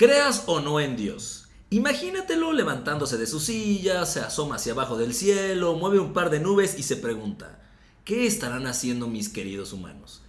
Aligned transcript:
Creas 0.00 0.44
o 0.46 0.60
no 0.60 0.80
en 0.80 0.96
Dios. 0.96 1.48
Imagínatelo 1.68 2.54
levantándose 2.54 3.18
de 3.18 3.26
su 3.26 3.38
silla, 3.38 4.06
se 4.06 4.20
asoma 4.20 4.54
hacia 4.54 4.72
abajo 4.72 4.96
del 4.96 5.12
cielo, 5.12 5.74
mueve 5.74 5.98
un 5.98 6.14
par 6.14 6.30
de 6.30 6.40
nubes 6.40 6.78
y 6.78 6.84
se 6.84 6.96
pregunta, 6.96 7.60
¿qué 8.06 8.26
estarán 8.26 8.66
haciendo 8.66 9.08
mis 9.08 9.28
queridos 9.28 9.74
humanos? 9.74 10.22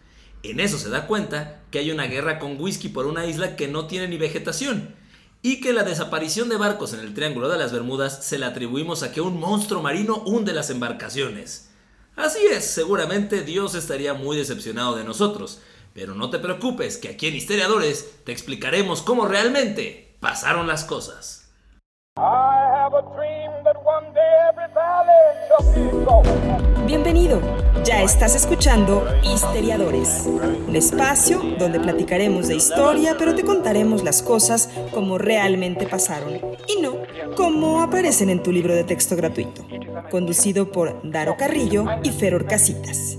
En 0.44 0.60
eso 0.60 0.78
se 0.78 0.90
da 0.90 1.08
cuenta 1.08 1.62
que 1.72 1.80
hay 1.80 1.90
una 1.90 2.08
guerra 2.08 2.38
con 2.38 2.60
whisky 2.60 2.90
por 2.90 3.06
una 3.06 3.26
isla 3.26 3.56
que 3.56 3.70
no 3.70 3.88
tiene 3.88 4.10
ni 4.10 4.18
vegetación 4.18 4.94
y 5.42 5.62
que 5.62 5.72
la 5.72 5.84
desaparición 5.84 6.50
de 6.50 6.58
barcos 6.58 6.92
en 6.92 7.00
el 7.00 7.14
Triángulo 7.14 7.48
de 7.48 7.58
las 7.58 7.72
Bermudas 7.72 8.26
se 8.26 8.40
la 8.40 8.48
atribuimos 8.48 9.04
a 9.04 9.14
que 9.14 9.22
un 9.22 9.40
monstruo 9.40 9.82
marino 9.82 10.18
hunde 10.26 10.52
las 10.52 10.70
embarcaciones. 10.70 11.70
Así 12.18 12.46
es, 12.46 12.66
seguramente 12.66 13.42
Dios 13.44 13.74
estaría 13.76 14.16
muy 14.16 14.36
decepcionado 14.36 14.98
de 14.98 15.06
nosotros, 15.06 15.62
pero 15.94 16.16
no 16.16 16.30
te 16.30 16.40
preocupes 16.40 16.98
que 16.98 17.10
aquí 17.10 17.28
en 17.28 17.36
Historiadores 17.36 18.24
te 18.24 18.32
explicaremos 18.32 19.02
cómo 19.02 19.28
realmente 19.28 20.16
pasaron 20.20 20.68
las 20.68 20.84
cosas. 20.84 21.52
Bienvenido, 26.86 27.42
ya 27.84 28.04
estás 28.04 28.36
escuchando 28.36 29.06
Historiadores, 29.24 30.26
un 30.26 30.76
espacio 30.76 31.42
donde 31.58 31.80
platicaremos 31.80 32.50
de 32.50 32.56
historia, 32.56 33.16
pero 33.18 33.34
te 33.34 33.44
contaremos 33.44 34.04
las 34.04 34.22
cosas 34.22 34.70
como 34.94 35.18
realmente 35.18 35.88
pasaron 35.88 36.34
y 36.68 36.82
no 36.82 36.98
como 37.36 37.82
aparecen 37.82 38.30
en 38.30 38.44
tu 38.44 38.52
libro 38.52 38.76
de 38.76 38.84
texto 38.84 39.16
gratuito, 39.16 39.66
conducido 40.10 40.72
por 40.72 41.00
Daro 41.10 41.38
Carrillo 41.38 41.86
y 42.04 42.12
Feror 42.12 42.46
Casitas. 42.46 43.18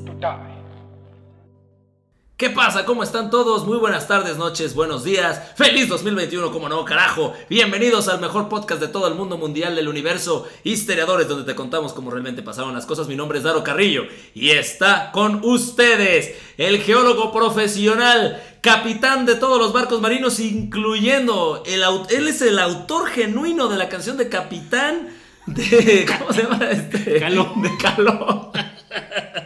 ¿Qué 2.37 2.51
pasa? 2.51 2.85
¿Cómo 2.85 3.05
están 3.05 3.31
todos? 3.31 3.65
Muy 3.67 3.79
buenas 3.79 4.09
tardes, 4.09 4.37
noches, 4.37 4.75
buenos 4.75 5.05
días. 5.05 5.41
¡Feliz 5.55 5.89
2021, 5.89 6.51
como 6.51 6.69
no, 6.69 6.85
carajo! 6.85 7.35
Bienvenidos 7.49 8.09
al 8.09 8.21
mejor 8.21 8.49
podcast 8.49 8.81
de 8.81 8.89
todo 8.89 9.07
el 9.07 9.15
mundo 9.15 9.39
mundial 9.39 9.77
del 9.77 9.87
universo, 9.87 10.49
Histeriadores, 10.65 11.29
donde 11.29 11.45
te 11.45 11.55
contamos 11.55 11.93
cómo 11.93 12.11
realmente 12.11 12.43
pasaron 12.43 12.75
las 12.75 12.85
cosas. 12.85 13.07
Mi 13.07 13.15
nombre 13.15 13.39
es 13.39 13.45
Daro 13.45 13.63
Carrillo 13.63 14.07
y 14.35 14.51
está 14.51 15.13
con 15.13 15.45
ustedes 15.45 16.35
el 16.57 16.81
geólogo 16.81 17.31
profesional, 17.31 18.43
capitán 18.61 19.25
de 19.25 19.37
todos 19.37 19.61
los 19.61 19.73
barcos 19.73 20.01
marinos, 20.01 20.41
incluyendo 20.41 21.63
el 21.65 21.85
él 22.11 22.27
es 22.27 22.43
el 22.43 22.59
autor 22.59 23.09
genuino 23.09 23.69
de 23.69 23.77
la 23.77 23.89
canción 23.89 24.17
de 24.17 24.29
Capitán 24.29 25.11
de 25.47 26.07
¿cómo 26.19 26.33
se 26.33 26.43
llama 26.43 26.71
este? 26.71 27.21
Caló. 27.21 27.53
De 27.57 27.71
Caló. 27.77 28.53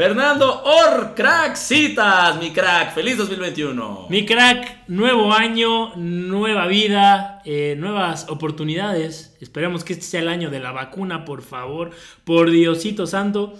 Fernando 0.00 0.62
Or, 0.64 1.14
crack, 1.14 1.56
citas, 1.56 2.38
mi 2.38 2.52
crack, 2.54 2.94
feliz 2.94 3.18
2021. 3.18 4.06
Mi 4.08 4.24
crack, 4.24 4.88
nuevo 4.88 5.30
año, 5.34 5.94
nueva 5.94 6.66
vida, 6.68 7.42
eh, 7.44 7.74
nuevas 7.76 8.26
oportunidades. 8.30 9.36
Esperemos 9.42 9.84
que 9.84 9.92
este 9.92 10.06
sea 10.06 10.20
el 10.22 10.28
año 10.28 10.48
de 10.48 10.58
la 10.58 10.72
vacuna, 10.72 11.26
por 11.26 11.42
favor, 11.42 11.90
por 12.24 12.50
Diosito 12.50 13.06
Santo. 13.06 13.52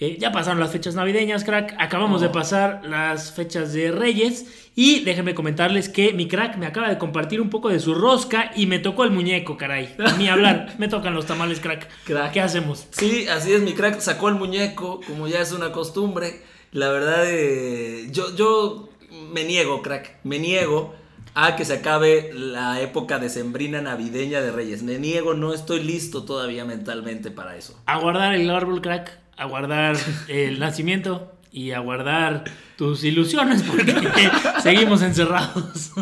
Eh, 0.00 0.16
ya 0.18 0.32
pasaron 0.32 0.58
las 0.58 0.72
fechas 0.72 0.96
navideñas, 0.96 1.44
crack. 1.44 1.76
Acabamos 1.78 2.20
de 2.20 2.28
pasar 2.28 2.80
las 2.84 3.30
fechas 3.30 3.72
de 3.72 3.92
Reyes. 3.92 4.63
Y 4.76 5.04
déjenme 5.04 5.34
comentarles 5.34 5.88
que 5.88 6.12
mi 6.12 6.26
crack 6.26 6.56
me 6.56 6.66
acaba 6.66 6.88
de 6.88 6.98
compartir 6.98 7.40
un 7.40 7.48
poco 7.48 7.68
de 7.68 7.78
su 7.78 7.94
rosca 7.94 8.50
y 8.56 8.66
me 8.66 8.80
tocó 8.80 9.04
el 9.04 9.12
muñeco, 9.12 9.56
caray. 9.56 9.94
Ni 10.18 10.28
hablar, 10.28 10.74
me 10.78 10.88
tocan 10.88 11.14
los 11.14 11.26
tamales, 11.26 11.60
crack. 11.60 11.88
Crack. 12.04 12.32
¿Qué 12.32 12.40
hacemos? 12.40 12.88
Sí, 12.90 13.28
así 13.28 13.52
es, 13.52 13.62
mi 13.62 13.72
crack 13.72 14.00
sacó 14.00 14.28
el 14.28 14.34
muñeco, 14.34 15.00
como 15.06 15.28
ya 15.28 15.40
es 15.40 15.52
una 15.52 15.70
costumbre. 15.70 16.42
La 16.72 16.88
verdad, 16.88 17.24
eh, 17.26 18.08
yo, 18.10 18.34
yo 18.34 18.88
me 19.32 19.44
niego, 19.44 19.80
crack, 19.80 20.16
me 20.24 20.40
niego 20.40 20.94
a 21.34 21.54
que 21.54 21.64
se 21.64 21.74
acabe 21.74 22.32
la 22.32 22.80
época 22.80 23.20
decembrina 23.20 23.80
navideña 23.80 24.40
de 24.40 24.50
Reyes. 24.50 24.82
Me 24.82 24.98
niego, 24.98 25.34
no 25.34 25.54
estoy 25.54 25.84
listo 25.84 26.24
todavía 26.24 26.64
mentalmente 26.64 27.30
para 27.30 27.56
eso. 27.56 27.80
A 27.86 27.98
guardar 27.98 28.34
el 28.34 28.50
árbol, 28.50 28.80
crack. 28.80 29.20
A 29.36 29.46
guardar 29.46 29.96
el 30.28 30.58
nacimiento 30.60 31.33
y 31.54 31.70
a 31.70 31.78
guardar 31.78 32.44
tus 32.76 33.04
ilusiones 33.04 33.62
porque 33.62 33.94
seguimos 34.62 35.02
encerrados. 35.02 35.92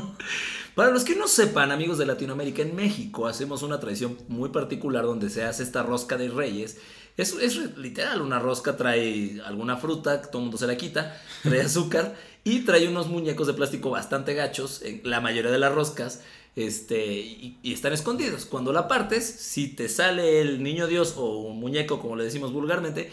Para 0.75 0.91
los 0.91 1.05
que 1.05 1.15
no 1.15 1.29
sepan, 1.29 1.71
amigos 1.71 1.99
de 1.99 2.07
Latinoamérica, 2.07 2.63
en 2.63 2.75
México 2.75 3.27
hacemos 3.27 3.63
una 3.63 3.79
tradición 3.79 4.17
muy 4.29 4.49
particular 4.49 5.05
donde 5.05 5.29
se 5.29 5.45
hace 5.45 5.63
esta 5.63 5.83
rosca 5.83 6.17
de 6.17 6.31
reyes. 6.31 6.79
Es, 7.19 7.35
es 7.35 7.77
literal, 7.77 8.23
una 8.23 8.39
rosca 8.39 8.79
trae 8.79 9.43
alguna 9.45 9.77
fruta, 9.77 10.23
todo 10.23 10.39
el 10.39 10.45
mundo 10.45 10.57
se 10.57 10.67
la 10.67 10.79
quita, 10.79 11.21
trae 11.43 11.61
azúcar 11.67 12.17
y 12.45 12.61
trae 12.61 12.89
unos 12.89 13.09
muñecos 13.09 13.47
de 13.47 13.53
plástico 13.53 13.91
bastante 13.91 14.33
gachos, 14.33 14.81
en 14.81 15.03
la 15.05 15.21
mayoría 15.21 15.51
de 15.51 15.59
las 15.59 15.75
roscas, 15.75 16.23
este, 16.57 17.19
y, 17.19 17.59
y, 17.63 17.75
están 17.75 17.93
escondidos. 17.93 18.47
Cuando 18.47 18.73
la 18.73 18.89
partes, 18.89 19.25
si 19.25 19.69
te 19.69 19.91
sale 19.91 20.41
el 20.41 20.63
niño 20.63 20.87
Dios 20.87 21.15
o 21.19 21.41
un 21.41 21.61
muñeco, 21.61 22.01
como 22.01 22.17
le 22.17 22.25
decimos 22.25 22.53
vulgarmente, 22.53 23.11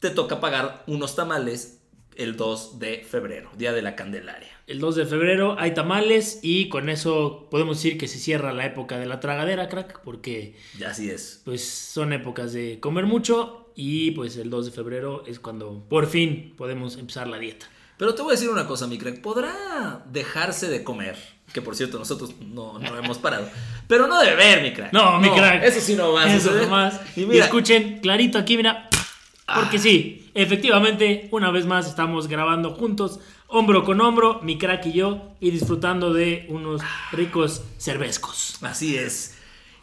te 0.00 0.10
toca 0.10 0.40
pagar 0.40 0.84
unos 0.86 1.16
tamales 1.16 1.80
el 2.16 2.36
2 2.36 2.80
de 2.80 3.06
febrero, 3.08 3.50
Día 3.56 3.72
de 3.72 3.80
la 3.80 3.94
Candelaria. 3.94 4.50
El 4.66 4.80
2 4.80 4.96
de 4.96 5.06
febrero 5.06 5.56
hay 5.58 5.72
tamales 5.72 6.40
y 6.42 6.68
con 6.68 6.88
eso 6.88 7.46
podemos 7.50 7.78
decir 7.78 7.96
que 7.96 8.08
se 8.08 8.18
cierra 8.18 8.52
la 8.52 8.66
época 8.66 8.98
de 8.98 9.06
la 9.06 9.20
tragadera, 9.20 9.68
crack, 9.68 10.00
porque... 10.02 10.56
Ya 10.78 10.90
así 10.90 11.08
es. 11.08 11.42
Pues 11.44 11.64
son 11.64 12.12
épocas 12.12 12.52
de 12.52 12.80
comer 12.80 13.06
mucho 13.06 13.70
y 13.76 14.10
pues 14.10 14.36
el 14.36 14.50
2 14.50 14.66
de 14.66 14.72
febrero 14.72 15.24
es 15.26 15.38
cuando 15.38 15.84
por 15.88 16.06
fin 16.08 16.54
podemos 16.56 16.96
empezar 16.96 17.28
la 17.28 17.38
dieta. 17.38 17.66
Pero 17.96 18.14
te 18.14 18.22
voy 18.22 18.30
a 18.30 18.34
decir 18.34 18.48
una 18.48 18.66
cosa, 18.66 18.86
mi 18.86 18.98
crack, 18.98 19.20
podrá 19.20 20.04
dejarse 20.10 20.68
de 20.68 20.84
comer, 20.84 21.16
que 21.52 21.62
por 21.62 21.74
cierto 21.74 21.98
nosotros 21.98 22.34
no, 22.40 22.78
no 22.78 22.96
hemos 22.96 23.18
parado, 23.18 23.48
pero 23.88 24.06
no 24.06 24.20
de 24.20 24.30
beber, 24.30 24.62
mi 24.62 24.72
crack. 24.72 24.92
No, 24.92 25.18
mi 25.18 25.28
crack. 25.30 25.64
Eso 25.64 25.80
sí 25.80 25.94
no 25.94 26.12
va 26.12 26.24
a 26.24 26.34
Eso 26.34 26.52
no 26.52 26.68
más. 26.68 27.00
Y, 27.16 27.26
mira, 27.26 27.36
y 27.36 27.38
escuchen 27.40 27.98
clarito 28.00 28.38
aquí, 28.38 28.56
mira. 28.56 28.87
Porque 29.54 29.78
sí, 29.78 30.30
efectivamente, 30.34 31.28
una 31.32 31.50
vez 31.50 31.66
más 31.66 31.88
estamos 31.88 32.28
grabando 32.28 32.74
juntos, 32.74 33.20
hombro 33.46 33.84
con 33.84 34.00
hombro, 34.00 34.40
mi 34.42 34.58
crack 34.58 34.86
y 34.86 34.92
yo, 34.92 35.34
y 35.40 35.50
disfrutando 35.50 36.12
de 36.12 36.46
unos 36.48 36.82
ricos 37.12 37.62
cervezcos. 37.78 38.58
Así 38.62 38.96
es. 38.96 39.34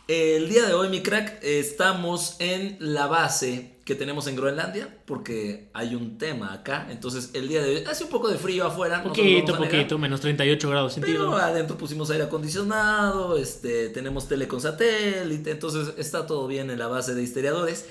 El 0.07 0.49
día 0.49 0.67
de 0.67 0.73
hoy, 0.73 0.89
mi 0.89 1.01
crack, 1.01 1.39
estamos 1.41 2.35
en 2.39 2.77
la 2.79 3.07
base 3.07 3.75
que 3.85 3.95
tenemos 3.95 4.27
en 4.27 4.35
Groenlandia, 4.35 4.97
porque 5.05 5.69
hay 5.73 5.95
un 5.95 6.17
tema 6.19 6.53
acá. 6.53 6.87
Entonces, 6.91 7.31
el 7.33 7.47
día 7.47 7.63
de 7.63 7.77
hoy 7.77 7.83
hace 7.85 8.03
un 8.03 8.11
poco 8.11 8.29
de 8.29 8.37
frío 8.37 8.67
afuera. 8.67 9.01
Poquito, 9.03 9.57
poquito, 9.57 9.97
menos 9.97 10.21
38 10.21 10.69
grados 10.69 10.93
centígrados. 10.93 11.33
Pero 11.33 11.43
adentro 11.43 11.77
pusimos 11.77 12.09
aire 12.11 12.23
acondicionado, 12.25 13.37
este, 13.37 13.89
tenemos 13.89 14.27
tele 14.27 14.47
con 14.47 14.61
satélite, 14.61 15.51
entonces 15.51 15.93
está 15.97 16.27
todo 16.27 16.47
bien 16.47 16.69
en 16.69 16.77
la 16.77 16.87
base 16.87 17.15
de 17.15 17.23
historiadores. 17.23 17.87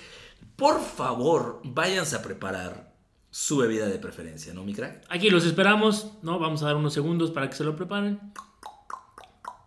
Por 0.56 0.80
favor, 0.80 1.60
váyanse 1.64 2.16
a 2.16 2.22
preparar 2.22 2.94
su 3.30 3.56
bebida 3.56 3.86
de 3.86 3.98
preferencia, 3.98 4.54
¿no, 4.54 4.62
mi 4.62 4.72
crack? 4.74 5.04
Aquí 5.08 5.28
los 5.28 5.44
esperamos, 5.44 6.12
¿no? 6.22 6.38
Vamos 6.38 6.62
a 6.62 6.66
dar 6.66 6.76
unos 6.76 6.94
segundos 6.94 7.32
para 7.32 7.50
que 7.50 7.56
se 7.56 7.64
lo 7.64 7.74
preparen. 7.74 8.20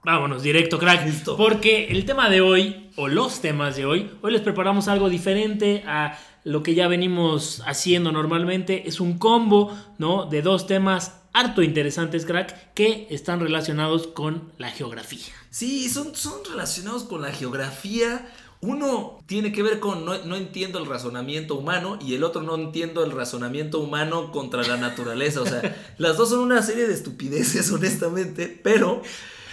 Vámonos, 0.06 0.42
directo, 0.42 0.80
crack. 0.80 1.06
Listo. 1.06 1.36
Porque 1.36 1.88
el 1.90 2.06
tema 2.06 2.30
de 2.30 2.40
hoy, 2.40 2.90
o 2.96 3.10
los 3.10 3.42
temas 3.42 3.76
de 3.76 3.86
hoy, 3.86 4.10
hoy 4.22 4.32
les 4.32 4.42
preparamos 4.42 4.88
algo 4.88 5.10
diferente 5.10 5.84
a 5.86 6.18
lo 6.46 6.64
que 6.64 6.76
ya 6.76 6.88
venimos 6.88 7.62
haciendo 7.66 8.14
normalmente. 8.14 8.88
Es 8.88 9.02
un 9.02 9.18
combo, 9.18 9.78
¿no? 9.98 10.26
De 10.28 10.42
dos 10.42 10.66
temas 10.66 11.20
harto 11.34 11.62
interesantes, 11.62 12.26
crack, 12.26 12.74
que 12.74 13.08
están 13.12 13.42
relacionados 13.42 14.08
con 14.08 14.54
la 14.58 14.72
geografía. 14.72 15.34
Sí, 15.50 15.90
son, 15.90 16.16
son 16.16 16.40
relacionados 16.50 17.04
con 17.04 17.22
la 17.22 17.34
geografía 17.34 18.26
uno 18.62 19.20
tiene 19.28 19.52
que 19.52 19.62
ver 19.62 19.80
con 19.80 20.06
no, 20.06 20.18
no, 20.26 20.36
entiendo 20.36 20.80
el 20.80 20.86
razonamiento 20.86 21.56
humano 21.56 22.00
y 22.02 22.16
el 22.16 22.24
otro 22.24 22.42
no 22.42 22.56
entiendo 22.56 23.04
el 23.04 23.12
razonamiento 23.12 23.80
humano 23.80 24.32
contra 24.32 24.64
la 24.64 24.78
naturaleza. 24.78 25.42
O 25.42 25.46
sea, 25.46 25.76
las 25.98 26.18
dos 26.18 26.30
son 26.30 26.40
una 26.40 26.62
serie 26.62 26.88
de 26.88 26.94
estupideces, 26.94 27.72
honestamente, 27.72 28.48
pero... 28.64 29.02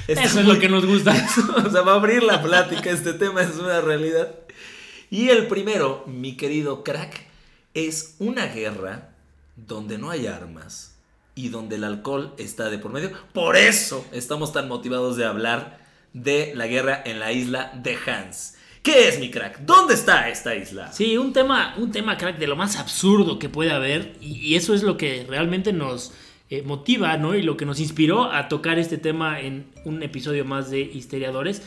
Eso 0.06 0.40
es 0.40 0.46
lo 0.46 0.58
que 0.58 0.68
nos 0.68 0.84
gusta. 0.84 1.12
o 1.66 1.70
sea, 1.70 1.80
va 1.80 1.92
a 1.92 1.94
abrir 1.94 2.22
la 2.22 2.42
plática, 2.42 2.90
este 2.90 3.14
tema 3.14 3.42
es 3.42 3.56
una 3.56 3.80
realidad. 3.80 4.34
Y 5.10 5.30
el 5.30 5.46
primero, 5.46 6.04
mi 6.06 6.36
querido 6.36 6.84
crack, 6.84 7.26
es 7.72 8.16
una 8.18 8.46
guerra 8.46 9.14
donde 9.56 9.96
no 9.96 10.10
hay 10.10 10.26
armas 10.26 10.94
y 11.34 11.48
donde 11.48 11.76
el 11.76 11.84
alcohol 11.84 12.34
está 12.38 12.68
de 12.68 12.78
por 12.78 12.92
medio. 12.92 13.12
Por 13.32 13.56
eso 13.56 14.04
estamos 14.12 14.52
tan 14.52 14.68
motivados 14.68 15.16
de 15.16 15.24
hablar 15.24 15.78
de 16.12 16.52
la 16.54 16.66
guerra 16.66 17.02
en 17.04 17.18
la 17.18 17.32
isla 17.32 17.72
de 17.74 17.96
Hans. 18.06 18.54
¿Qué 18.84 19.08
es 19.08 19.18
mi 19.18 19.30
crack? 19.30 19.60
¿Dónde 19.60 19.94
está 19.94 20.28
esta 20.28 20.54
isla? 20.54 20.92
Sí, 20.92 21.16
un 21.16 21.32
tema, 21.32 21.74
un 21.78 21.90
tema 21.90 22.18
crack 22.18 22.36
de 22.36 22.46
lo 22.46 22.54
más 22.54 22.76
absurdo 22.76 23.38
que 23.38 23.48
puede 23.48 23.70
haber 23.70 24.12
y, 24.20 24.56
eso 24.56 24.74
es 24.74 24.82
lo 24.82 24.98
que 24.98 25.24
realmente 25.26 25.72
nos 25.72 26.12
eh, 26.50 26.60
motiva, 26.60 27.16
¿no? 27.16 27.34
Y 27.34 27.40
lo 27.40 27.56
que 27.56 27.64
nos 27.64 27.80
inspiró 27.80 28.30
a 28.30 28.46
tocar 28.48 28.78
este 28.78 28.98
tema 28.98 29.40
en 29.40 29.64
un 29.86 30.02
episodio 30.02 30.44
más 30.44 30.70
de 30.70 30.80
Histeriadores. 30.82 31.62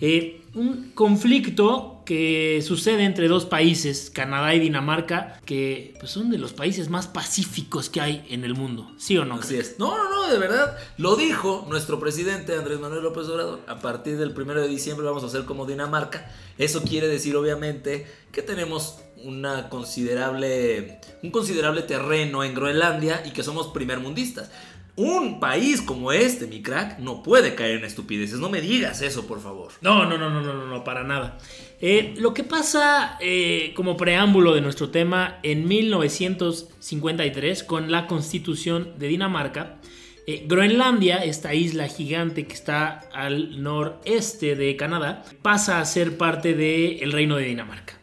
Eh, 0.00 0.42
un 0.54 0.92
conflicto 0.94 2.02
que 2.04 2.62
sucede 2.66 3.04
entre 3.04 3.28
dos 3.28 3.44
países, 3.44 4.10
Canadá 4.10 4.54
y 4.54 4.60
Dinamarca, 4.60 5.38
que 5.44 5.94
pues, 6.00 6.10
son 6.10 6.30
de 6.30 6.38
los 6.38 6.54
países 6.54 6.88
más 6.88 7.06
pacíficos 7.06 7.90
que 7.90 8.00
hay 8.00 8.26
en 8.30 8.44
el 8.44 8.54
mundo, 8.54 8.90
¿sí 8.96 9.18
o 9.18 9.24
no? 9.24 9.34
Así 9.34 9.56
es. 9.56 9.78
No, 9.78 9.94
no, 9.96 10.08
no, 10.08 10.32
de 10.32 10.38
verdad. 10.38 10.76
Lo 10.96 11.16
dijo 11.16 11.66
nuestro 11.68 12.00
presidente 12.00 12.54
Andrés 12.54 12.80
Manuel 12.80 13.02
López 13.02 13.26
Obrador. 13.28 13.60
A 13.66 13.80
partir 13.80 14.16
del 14.16 14.30
1 14.30 14.54
de 14.54 14.68
diciembre 14.68 15.04
vamos 15.04 15.22
a 15.22 15.28
ser 15.28 15.44
como 15.44 15.66
Dinamarca. 15.66 16.30
Eso 16.56 16.82
quiere 16.82 17.08
decir, 17.08 17.36
obviamente, 17.36 18.06
que 18.32 18.40
tenemos 18.40 19.00
una 19.24 19.68
considerable, 19.68 21.00
un 21.22 21.30
considerable 21.30 21.82
terreno 21.82 22.42
en 22.42 22.54
Groenlandia 22.54 23.22
y 23.26 23.32
que 23.32 23.42
somos 23.42 23.68
primermundistas. 23.68 24.50
Un 24.98 25.38
país 25.38 25.80
como 25.80 26.10
este, 26.10 26.48
mi 26.48 26.60
crack, 26.60 26.98
no 26.98 27.22
puede 27.22 27.54
caer 27.54 27.78
en 27.78 27.84
estupideces. 27.84 28.40
No 28.40 28.50
me 28.50 28.60
digas 28.60 29.00
eso, 29.00 29.28
por 29.28 29.40
favor. 29.40 29.70
No, 29.80 30.04
no, 30.04 30.18
no, 30.18 30.28
no, 30.28 30.40
no, 30.40 30.52
no, 30.52 30.66
no 30.66 30.82
para 30.82 31.04
nada. 31.04 31.38
Eh, 31.80 32.14
lo 32.18 32.34
que 32.34 32.42
pasa 32.42 33.16
eh, 33.20 33.72
como 33.76 33.96
preámbulo 33.96 34.56
de 34.56 34.60
nuestro 34.60 34.90
tema 34.90 35.38
en 35.44 35.68
1953 35.68 37.62
con 37.62 37.92
la 37.92 38.08
constitución 38.08 38.94
de 38.98 39.06
Dinamarca, 39.06 39.78
eh, 40.26 40.44
Groenlandia, 40.48 41.18
esta 41.18 41.54
isla 41.54 41.86
gigante 41.86 42.48
que 42.48 42.54
está 42.54 43.08
al 43.14 43.62
noreste 43.62 44.56
de 44.56 44.74
Canadá, 44.74 45.22
pasa 45.42 45.80
a 45.80 45.84
ser 45.84 46.18
parte 46.18 46.54
del 46.54 47.12
reino 47.12 47.36
de 47.36 47.44
Dinamarca. 47.44 47.97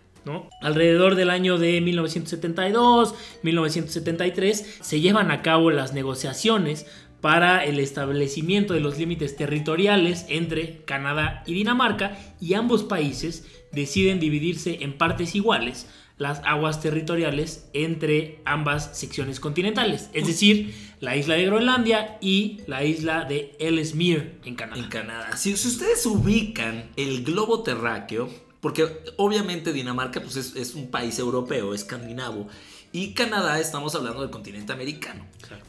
Alrededor 0.62 1.16
del 1.16 1.30
año 1.30 1.58
de 1.58 1.82
1972, 1.82 3.16
1973, 3.44 4.80
se 4.82 5.00
llevan 5.00 5.32
a 5.32 5.42
cabo 5.42 5.72
las 5.72 5.94
negociaciones 5.94 6.86
para 7.22 7.66
el 7.66 7.80
establecimiento 7.80 8.74
de 8.74 8.80
los 8.80 8.98
límites 8.98 9.36
territoriales 9.36 10.26
entre 10.30 10.84
Canadá 10.86 11.44
y 11.46 11.54
Dinamarca 11.54 12.18
y 12.40 12.54
ambos 12.54 12.84
países 12.84 13.48
deciden 13.72 14.20
dividirse 14.20 14.84
en 14.84 14.98
partes 14.98 15.36
iguales 15.36 15.88
las 16.18 16.42
aguas 16.46 16.82
territoriales 16.82 17.70
entre 17.74 18.42
ambas 18.46 18.98
secciones 18.98 19.40
continentales, 19.40 20.10
es 20.14 20.28
decir, 20.28 20.74
la 21.02 21.18
isla 21.18 21.36
de 21.36 21.46
Groenlandia 21.46 22.18
y 22.22 22.62
la 22.68 22.84
isla 22.84 23.26
de 23.26 23.56
Ellesmere 23.60 24.40
en 24.46 24.56
Canadá. 24.56 24.82
En 24.82 24.88
Canadá. 24.90 25.36
Si, 25.36 25.58
si 25.58 25.68
ustedes 25.68 26.06
ubican 26.06 26.92
el 26.96 27.24
globo 27.24 27.64
terráqueo, 27.64 28.30
porque 28.66 28.98
obviamente 29.18 29.72
Dinamarca 29.72 30.20
pues, 30.20 30.38
es, 30.38 30.74
un 30.74 30.90
país 30.90 31.20
europeo, 31.20 31.76
escandinavo. 31.76 32.48
Y 32.92 33.14
Canadá 33.14 33.60
estamos 33.60 33.94
hablando 33.94 34.22
del 34.22 34.32
continente 34.32 34.74
americano. 34.74 35.24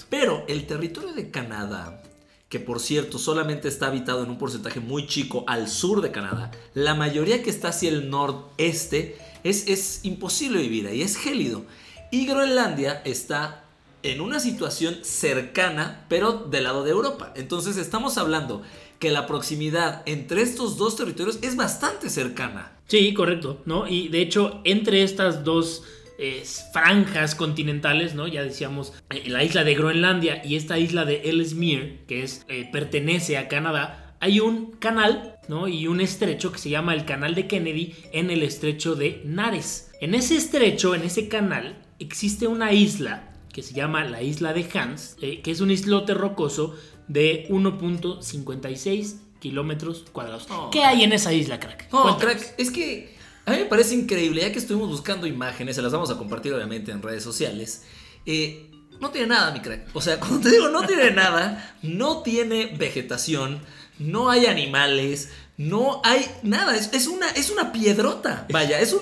Pero 0.08 0.46
el 0.48 0.66
territorio 0.66 1.12
de 1.12 1.30
Canadá, 1.30 2.02
que 2.48 2.58
por 2.58 2.80
cierto 2.80 3.18
solamente 3.18 3.68
está 3.68 3.88
habitado 3.88 4.24
en 4.24 4.30
un 4.30 4.38
porcentaje 4.38 4.80
muy 4.80 5.06
chico 5.06 5.44
al 5.46 5.68
sur 5.68 6.00
de 6.00 6.10
Canadá, 6.10 6.50
la 6.72 6.94
mayoría 6.94 7.42
que 7.42 7.50
está 7.50 7.68
hacia 7.68 7.90
el 7.90 8.08
noreste 8.08 9.18
es, 9.44 9.68
es 9.68 10.00
imposible 10.06 10.62
vivir 10.62 10.86
ahí, 10.86 11.02
es 11.02 11.18
gélido. 11.18 11.66
Y 12.10 12.24
Groenlandia 12.24 13.02
está 13.04 13.64
en 14.04 14.22
una 14.22 14.40
situación 14.40 15.00
cercana, 15.02 16.06
pero 16.08 16.32
del 16.32 16.64
lado 16.64 16.82
de 16.82 16.92
Europa. 16.92 17.34
Entonces 17.36 17.76
estamos 17.76 18.16
hablando 18.16 18.62
que 18.98 19.10
la 19.10 19.26
proximidad 19.26 20.02
entre 20.06 20.42
estos 20.42 20.76
dos 20.76 20.96
territorios 20.96 21.38
es 21.42 21.56
bastante 21.56 22.10
cercana. 22.10 22.72
Sí, 22.86 23.12
correcto, 23.14 23.62
¿no? 23.66 23.88
Y 23.88 24.08
de 24.08 24.22
hecho, 24.22 24.60
entre 24.64 25.02
estas 25.02 25.44
dos 25.44 25.82
eh, 26.18 26.44
franjas 26.72 27.34
continentales, 27.34 28.14
¿no? 28.14 28.26
Ya 28.26 28.42
decíamos, 28.42 28.94
eh, 29.10 29.28
la 29.28 29.44
isla 29.44 29.64
de 29.64 29.74
Groenlandia 29.74 30.42
y 30.44 30.56
esta 30.56 30.78
isla 30.78 31.04
de 31.04 31.28
Ellesmere, 31.28 32.04
que 32.08 32.22
es, 32.22 32.46
eh, 32.48 32.68
pertenece 32.72 33.36
a 33.36 33.48
Canadá, 33.48 34.16
hay 34.20 34.40
un 34.40 34.72
canal, 34.72 35.36
¿no? 35.48 35.68
Y 35.68 35.88
un 35.88 36.00
estrecho 36.00 36.52
que 36.52 36.58
se 36.58 36.70
llama 36.70 36.94
el 36.94 37.04
Canal 37.04 37.34
de 37.34 37.46
Kennedy 37.46 37.94
en 38.12 38.30
el 38.30 38.42
estrecho 38.42 38.94
de 38.94 39.20
Nares. 39.26 39.90
En 40.00 40.14
ese 40.14 40.36
estrecho, 40.36 40.94
en 40.94 41.02
ese 41.02 41.28
canal, 41.28 41.76
existe 41.98 42.46
una 42.46 42.72
isla 42.72 43.34
que 43.52 43.62
se 43.62 43.74
llama 43.74 44.04
la 44.04 44.22
isla 44.22 44.54
de 44.54 44.66
Hans, 44.72 45.16
que 45.18 45.50
es 45.50 45.60
un 45.60 45.70
islote 45.70 46.14
rocoso 46.14 46.74
de 47.08 47.46
1.56 47.48 49.16
kilómetros 49.38 50.04
cuadrados. 50.12 50.46
Oh. 50.50 50.70
¿Qué 50.70 50.84
hay 50.84 51.02
en 51.02 51.12
esa 51.12 51.32
isla, 51.32 51.60
crack? 51.60 51.88
Oh, 51.92 52.16
crack, 52.18 52.54
es 52.58 52.70
que 52.70 53.16
a 53.44 53.52
mí 53.52 53.58
me 53.58 53.64
parece 53.66 53.94
increíble, 53.94 54.42
ya 54.42 54.52
que 54.52 54.58
estuvimos 54.58 54.88
buscando 54.88 55.26
imágenes, 55.26 55.76
se 55.76 55.82
las 55.82 55.92
vamos 55.92 56.10
a 56.10 56.16
compartir 56.16 56.52
obviamente 56.52 56.90
en 56.90 57.02
redes 57.02 57.22
sociales. 57.22 57.84
Eh, 58.26 58.70
no 59.00 59.10
tiene 59.10 59.28
nada, 59.28 59.52
mi 59.52 59.60
crack. 59.60 59.88
O 59.94 60.00
sea, 60.00 60.18
cuando 60.20 60.40
te 60.40 60.50
digo 60.50 60.68
no 60.68 60.86
tiene 60.86 61.10
nada, 61.12 61.76
no 61.82 62.22
tiene 62.22 62.74
vegetación, 62.76 63.60
no 63.98 64.30
hay 64.30 64.46
animales, 64.46 65.30
no 65.58 66.02
hay 66.04 66.28
nada, 66.42 66.76
es, 66.76 67.06
una, 67.06 67.30
es 67.30 67.48
una 67.48 67.72
piedrota. 67.72 68.44
Vaya, 68.50 68.78
es 68.78 68.92
un, 68.92 69.00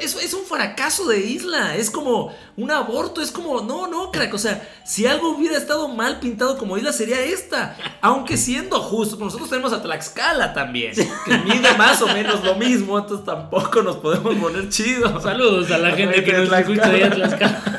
Es, 0.00 0.14
es, 0.14 0.32
un 0.32 0.46
fracaso 0.46 1.06
de 1.06 1.20
isla. 1.20 1.76
Es 1.76 1.90
como 1.90 2.34
un 2.56 2.70
aborto. 2.70 3.20
Es 3.20 3.30
como, 3.30 3.60
no, 3.60 3.86
no, 3.86 4.10
crack. 4.10 4.32
O 4.32 4.38
sea, 4.38 4.66
si 4.82 5.06
algo 5.06 5.36
hubiera 5.36 5.58
estado 5.58 5.88
mal 5.88 6.18
pintado 6.18 6.56
como 6.56 6.78
isla, 6.78 6.94
sería 6.94 7.20
esta. 7.20 7.76
Aunque 8.00 8.38
siendo 8.38 8.80
justo, 8.80 9.18
pues 9.18 9.26
nosotros 9.26 9.50
tenemos 9.50 9.74
a 9.74 9.82
Tlaxcala 9.82 10.54
también, 10.54 10.94
que 10.94 11.38
mide 11.44 11.74
más 11.76 12.00
o 12.00 12.06
menos 12.06 12.42
lo 12.42 12.54
mismo. 12.54 12.98
Entonces 12.98 13.26
tampoco 13.26 13.82
nos 13.82 13.96
podemos 13.96 14.34
poner 14.36 14.70
chidos. 14.70 15.22
Saludos 15.22 15.70
a 15.70 15.76
la 15.76 15.90
gente 15.90 16.24
que 16.24 16.32
nos 16.32 16.50
escucha 16.50 16.88
de 16.88 17.10
Tlaxcala. 17.10 17.76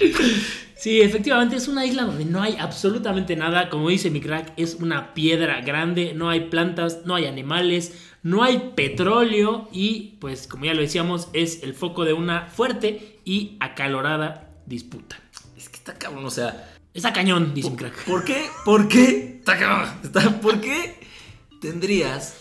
Sí, 0.80 1.02
efectivamente 1.02 1.56
es 1.56 1.68
una 1.68 1.84
isla 1.84 2.04
donde 2.04 2.24
no 2.24 2.40
hay 2.40 2.56
absolutamente 2.58 3.36
nada. 3.36 3.68
Como 3.68 3.90
dice 3.90 4.08
mi 4.08 4.22
crack, 4.22 4.54
es 4.56 4.76
una 4.76 5.12
piedra 5.12 5.60
grande, 5.60 6.14
no 6.14 6.30
hay 6.30 6.48
plantas, 6.48 7.02
no 7.04 7.14
hay 7.14 7.26
animales, 7.26 7.92
no 8.22 8.42
hay 8.42 8.72
petróleo 8.74 9.68
y 9.72 10.16
pues 10.20 10.46
como 10.46 10.64
ya 10.64 10.72
lo 10.72 10.80
decíamos 10.80 11.28
es 11.34 11.62
el 11.64 11.74
foco 11.74 12.06
de 12.06 12.14
una 12.14 12.46
fuerte 12.46 13.20
y 13.26 13.58
acalorada 13.60 14.48
disputa. 14.64 15.20
Es 15.54 15.68
que 15.68 15.76
está 15.76 15.98
cabrón, 15.98 16.24
o 16.24 16.30
sea... 16.30 16.72
Está 16.94 17.12
cañón, 17.12 17.52
dice 17.52 17.68
mi 17.68 17.76
crack. 17.76 18.06
¿Por 18.06 18.24
qué? 18.24 18.46
¿Por 18.64 18.88
qué? 18.88 19.36
Está 19.38 19.58
cabrón. 19.58 20.40
¿Por 20.40 20.62
qué 20.62 20.98
tendrías 21.60 22.38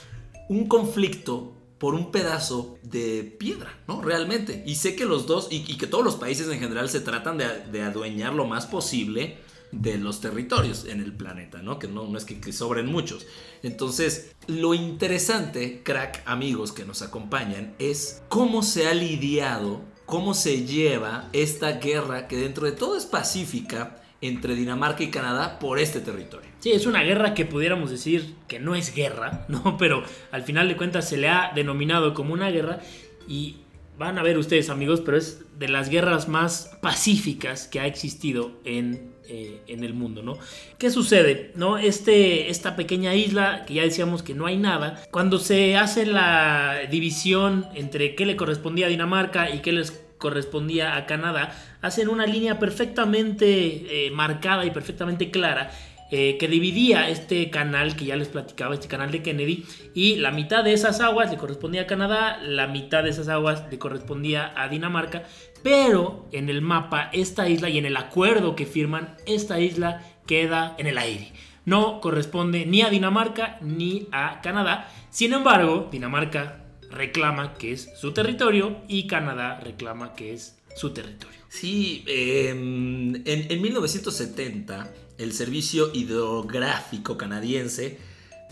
un 0.48 0.66
conflicto 0.70 1.59
por 1.80 1.96
un 1.96 2.12
pedazo 2.12 2.78
de 2.84 3.24
piedra, 3.24 3.80
¿no? 3.88 4.02
Realmente. 4.02 4.64
Y 4.68 4.76
sé 4.76 4.96
que 4.96 5.06
los 5.06 5.26
dos, 5.26 5.48
y, 5.50 5.78
que 5.78 5.88
todos 5.88 6.04
los 6.04 6.16
países 6.16 6.48
en 6.50 6.60
general 6.60 6.90
se 6.90 7.00
tratan 7.00 7.38
de, 7.38 7.82
adueñar 7.82 8.34
lo 8.34 8.46
más 8.46 8.68
posible 8.68 9.38
de 9.72 9.98
los 9.98 10.20
territorios 10.20 10.86
en 10.86 11.00
el 11.00 11.14
planeta, 11.14 11.62
¿no? 11.62 11.80
Que 11.80 11.88
no, 11.88 12.08
no 12.08 12.18
es 12.18 12.26
que, 12.26 12.42
que, 12.42 12.52
sobren 12.52 12.88
muchos. 12.88 13.26
Entonces, 13.64 14.36
lo 14.48 14.74
interesante, 14.74 15.82
crack 15.84 16.22
amigos 16.26 16.74
que 16.74 16.86
nos 16.86 17.02
acompañan, 17.02 17.76
es 17.80 18.22
cómo 18.28 18.62
se 18.62 18.88
ha 18.88 18.94
lidiado, 18.94 19.82
cómo 20.06 20.34
se 20.34 20.66
lleva 20.66 21.30
esta 21.32 21.74
guerra 21.74 22.28
que 22.28 22.36
dentro 22.36 22.66
de 22.66 22.74
todo 22.74 22.98
es 22.98 23.06
pacífica 23.06 23.99
entre 24.22 24.56
Dinamarca 24.56 25.04
y 25.04 25.10
Canadá 25.10 25.60
por 25.60 25.80
este 25.80 26.02
territorio. 26.02 26.50
Sí, 26.60 26.72
es 26.72 26.86
una 26.86 27.04
guerra 27.04 27.34
que 27.34 27.46
pudiéramos 27.46 27.90
decir 27.90 28.36
que 28.48 28.60
no 28.60 28.76
es 28.76 28.94
guerra, 28.94 29.46
¿no? 29.50 29.78
Pero 29.78 30.04
al 30.32 30.44
final 30.44 30.68
de 30.68 30.78
cuentas 30.78 31.08
se 31.08 31.18
le 31.18 31.30
ha 31.30 31.52
denominado 31.56 32.14
como 32.14 32.34
una 32.34 32.50
guerra 32.50 32.80
y 33.28 33.58
van 33.98 34.18
a 34.18 34.24
ver 34.24 34.38
ustedes 34.38 34.70
amigos, 34.70 35.02
pero 35.02 35.18
es 35.18 35.44
de 35.58 35.68
las 35.68 35.90
guerras 35.90 36.30
más 36.30 36.78
pacíficas 36.82 37.68
que 37.68 37.82
ha 37.82 37.86
existido 37.86 38.54
en, 38.64 39.12
eh, 39.28 39.62
en 39.68 39.84
el 39.84 39.94
mundo, 39.94 40.24
¿no? 40.24 40.38
¿Qué 40.78 40.90
sucede? 40.90 41.52
¿No? 41.56 41.78
Este, 41.78 42.50
esta 42.50 42.78
pequeña 42.78 43.14
isla, 43.14 43.66
que 43.66 43.74
ya 43.74 43.84
decíamos 43.84 44.24
que 44.24 44.34
no 44.34 44.46
hay 44.46 44.56
nada, 44.56 45.04
cuando 45.12 45.38
se 45.38 45.76
hace 45.76 46.06
la 46.06 46.80
división 46.90 47.68
entre 47.76 48.16
qué 48.16 48.26
le 48.26 48.38
correspondía 48.38 48.86
a 48.86 48.90
Dinamarca 48.90 49.54
y 49.54 49.60
qué 49.60 49.74
les 49.74 49.92
correspondía 50.18 50.96
a 50.96 51.06
Canadá, 51.06 51.54
hacen 51.82 52.10
una 52.10 52.26
línea 52.26 52.60
perfectamente 52.60 54.08
eh, 54.08 54.12
marcada 54.12 54.66
y 54.66 54.72
perfectamente 54.72 55.32
clara 55.32 55.72
eh, 56.12 56.38
que 56.40 56.48
dividía 56.48 57.08
este 57.08 57.52
canal 57.52 57.96
que 57.96 58.06
ya 58.06 58.16
les 58.16 58.30
platicaba, 58.30 58.74
este 58.74 58.88
canal 58.88 59.12
de 59.12 59.22
Kennedy, 59.22 59.64
y 59.94 60.16
la 60.16 60.32
mitad 60.32 60.64
de 60.64 60.74
esas 60.74 61.02
aguas 61.02 61.30
le 61.30 61.38
correspondía 61.38 61.84
a 61.84 61.88
Canadá, 61.88 62.40
la 62.42 62.66
mitad 62.66 63.04
de 63.04 63.12
esas 63.12 63.28
aguas 63.28 63.66
le 63.70 63.78
correspondía 63.78 64.52
a 64.56 64.70
Dinamarca, 64.70 65.22
pero 65.62 66.28
en 66.32 66.50
el 66.50 66.64
mapa 66.64 67.12
esta 67.14 67.48
isla 67.48 67.70
y 67.70 67.78
en 67.78 67.86
el 67.86 67.96
acuerdo 67.96 68.56
que 68.56 68.66
firman, 68.66 69.18
esta 69.28 69.60
isla 69.60 70.02
queda 70.26 70.74
en 70.80 70.88
el 70.88 70.98
aire. 70.98 71.32
No 71.66 72.02
corresponde 72.02 72.66
ni 72.66 72.82
a 72.82 72.90
Dinamarca 72.90 73.60
ni 73.62 74.08
a 74.12 74.42
Canadá. 74.42 74.90
Sin 75.12 75.34
embargo, 75.34 75.90
Dinamarca 75.92 76.64
reclama 76.90 77.54
que 77.54 77.74
es 77.74 77.92
su 78.00 78.14
territorio 78.14 78.78
y 78.88 79.06
Canadá 79.06 79.60
reclama 79.60 80.16
que 80.16 80.34
es 80.34 80.59
su 80.76 80.92
territorio. 80.92 81.40
Sí, 81.50 82.04
em, 82.08 83.16
en, 83.16 83.52
en 83.52 83.62
1970 83.62 84.94
el 85.18 85.34
Servicio 85.34 85.92
Hidrográfico 85.94 87.18
Canadiense 87.18 88.00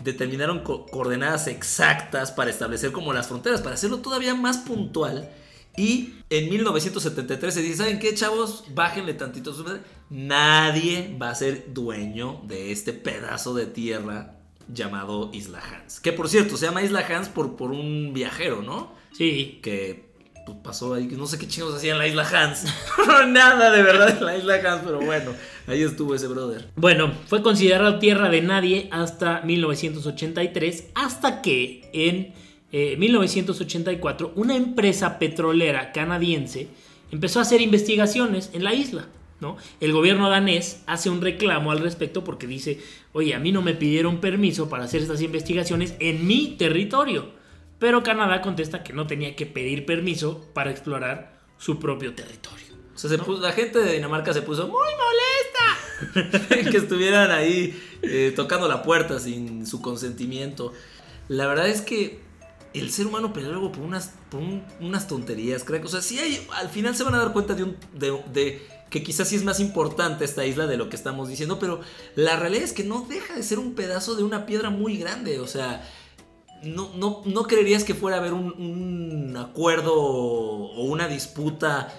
determinaron 0.02 0.60
coordenadas 0.60 1.48
exactas 1.48 2.30
para 2.30 2.50
establecer 2.50 2.92
como 2.92 3.12
las 3.12 3.28
fronteras, 3.28 3.62
para 3.62 3.74
hacerlo 3.74 3.98
todavía 3.98 4.34
más 4.34 4.58
puntual. 4.58 5.30
Y 5.76 6.14
en 6.28 6.50
1973 6.50 7.54
se 7.54 7.62
dice, 7.62 7.76
¿saben 7.76 7.98
qué, 7.98 8.14
chavos? 8.14 8.64
Bájenle 8.74 9.14
tantito. 9.14 9.54
Nadie 10.10 11.16
va 11.20 11.30
a 11.30 11.34
ser 11.34 11.72
dueño 11.72 12.42
de 12.44 12.72
este 12.72 12.92
pedazo 12.92 13.54
de 13.54 13.66
tierra 13.66 14.34
llamado 14.66 15.30
Isla 15.32 15.60
Hans. 15.60 16.00
Que 16.00 16.12
por 16.12 16.28
cierto, 16.28 16.56
se 16.56 16.66
llama 16.66 16.82
Isla 16.82 17.06
Hans 17.08 17.28
por, 17.28 17.56
por 17.56 17.70
un 17.70 18.12
viajero, 18.12 18.60
¿no? 18.62 18.92
Sí. 19.12 19.60
Que 19.62 20.07
pues, 20.52 20.64
pasó 20.64 20.94
ahí, 20.94 21.06
no 21.06 21.26
sé 21.26 21.38
qué 21.38 21.46
chingos 21.46 21.74
hacía 21.74 21.92
en 21.92 21.98
la 21.98 22.06
Isla 22.06 22.26
Hans. 22.26 22.64
Nada 23.28 23.70
de 23.70 23.82
verdad 23.82 24.16
en 24.16 24.24
la 24.24 24.36
Isla 24.36 24.54
Hans, 24.54 24.82
pero 24.84 25.00
bueno, 25.00 25.32
ahí 25.66 25.82
estuvo 25.82 26.14
ese 26.14 26.26
brother. 26.26 26.70
Bueno, 26.76 27.12
fue 27.26 27.42
considerado 27.42 27.98
tierra 27.98 28.30
de 28.30 28.40
nadie 28.40 28.88
hasta 28.90 29.42
1983, 29.42 30.88
hasta 30.94 31.42
que 31.42 31.90
en 31.92 32.32
eh, 32.72 32.96
1984 32.96 34.32
una 34.36 34.56
empresa 34.56 35.18
petrolera 35.18 35.92
canadiense 35.92 36.68
empezó 37.10 37.40
a 37.40 37.42
hacer 37.42 37.60
investigaciones 37.60 38.50
en 38.54 38.64
la 38.64 38.74
isla. 38.74 39.08
¿no? 39.40 39.56
El 39.80 39.92
gobierno 39.92 40.30
danés 40.30 40.82
hace 40.86 41.10
un 41.10 41.20
reclamo 41.20 41.70
al 41.70 41.80
respecto 41.80 42.24
porque 42.24 42.46
dice, 42.46 42.80
oye, 43.12 43.34
a 43.34 43.38
mí 43.38 43.52
no 43.52 43.62
me 43.62 43.74
pidieron 43.74 44.18
permiso 44.18 44.68
para 44.68 44.84
hacer 44.84 45.02
estas 45.02 45.22
investigaciones 45.22 45.94
en 46.00 46.26
mi 46.26 46.56
territorio. 46.58 47.37
Pero 47.78 48.02
Canadá 48.02 48.40
contesta 48.42 48.82
que 48.82 48.92
no 48.92 49.06
tenía 49.06 49.36
que 49.36 49.46
pedir 49.46 49.86
permiso 49.86 50.46
para 50.52 50.70
explorar 50.70 51.38
su 51.58 51.78
propio 51.78 52.14
territorio. 52.14 52.66
O 52.94 52.98
sea, 52.98 53.08
se 53.10 53.18
puso- 53.18 53.40
la 53.40 53.52
gente 53.52 53.78
de 53.78 53.92
Dinamarca 53.92 54.32
se 54.32 54.42
puso 54.42 54.66
muy 54.66 54.88
molesta 56.12 56.38
que 56.70 56.76
estuvieran 56.76 57.30
ahí 57.30 57.80
eh, 58.02 58.32
tocando 58.34 58.66
la 58.68 58.82
puerta 58.82 59.20
sin 59.20 59.66
su 59.66 59.80
consentimiento. 59.80 60.72
La 61.28 61.46
verdad 61.46 61.68
es 61.68 61.80
que 61.80 62.20
el 62.74 62.90
ser 62.90 63.06
humano 63.06 63.32
pelea 63.32 63.50
luego 63.50 63.72
por 63.72 63.82
unas, 63.84 64.12
por 64.30 64.40
un- 64.40 64.64
unas 64.80 65.06
tonterías, 65.08 65.62
creo. 65.64 65.84
O 65.84 65.88
sea, 65.88 66.00
sí 66.02 66.18
hay, 66.18 66.44
al 66.56 66.68
final 66.68 66.96
se 66.96 67.04
van 67.04 67.14
a 67.14 67.18
dar 67.18 67.32
cuenta 67.32 67.54
de, 67.54 67.62
un, 67.62 67.76
de, 67.94 68.10
de 68.32 68.66
que 68.90 69.02
quizás 69.02 69.28
sí 69.28 69.36
es 69.36 69.44
más 69.44 69.60
importante 69.60 70.24
esta 70.24 70.44
isla 70.44 70.66
de 70.66 70.76
lo 70.76 70.88
que 70.88 70.96
estamos 70.96 71.28
diciendo, 71.28 71.58
pero 71.58 71.80
la 72.16 72.36
realidad 72.36 72.64
es 72.64 72.72
que 72.72 72.84
no 72.84 73.06
deja 73.08 73.34
de 73.34 73.42
ser 73.42 73.58
un 73.58 73.74
pedazo 73.74 74.14
de 74.16 74.22
una 74.24 74.46
piedra 74.46 74.70
muy 74.70 74.96
grande. 74.96 75.38
O 75.40 75.46
sea, 75.46 75.88
no, 76.62 76.90
no, 76.96 77.22
no 77.24 77.42
creerías 77.44 77.84
que 77.84 77.94
fuera 77.94 78.16
a 78.16 78.20
haber 78.20 78.32
un, 78.32 79.36
acuerdo 79.36 79.94
o 79.94 80.82
una 80.84 81.08
disputa 81.08 81.92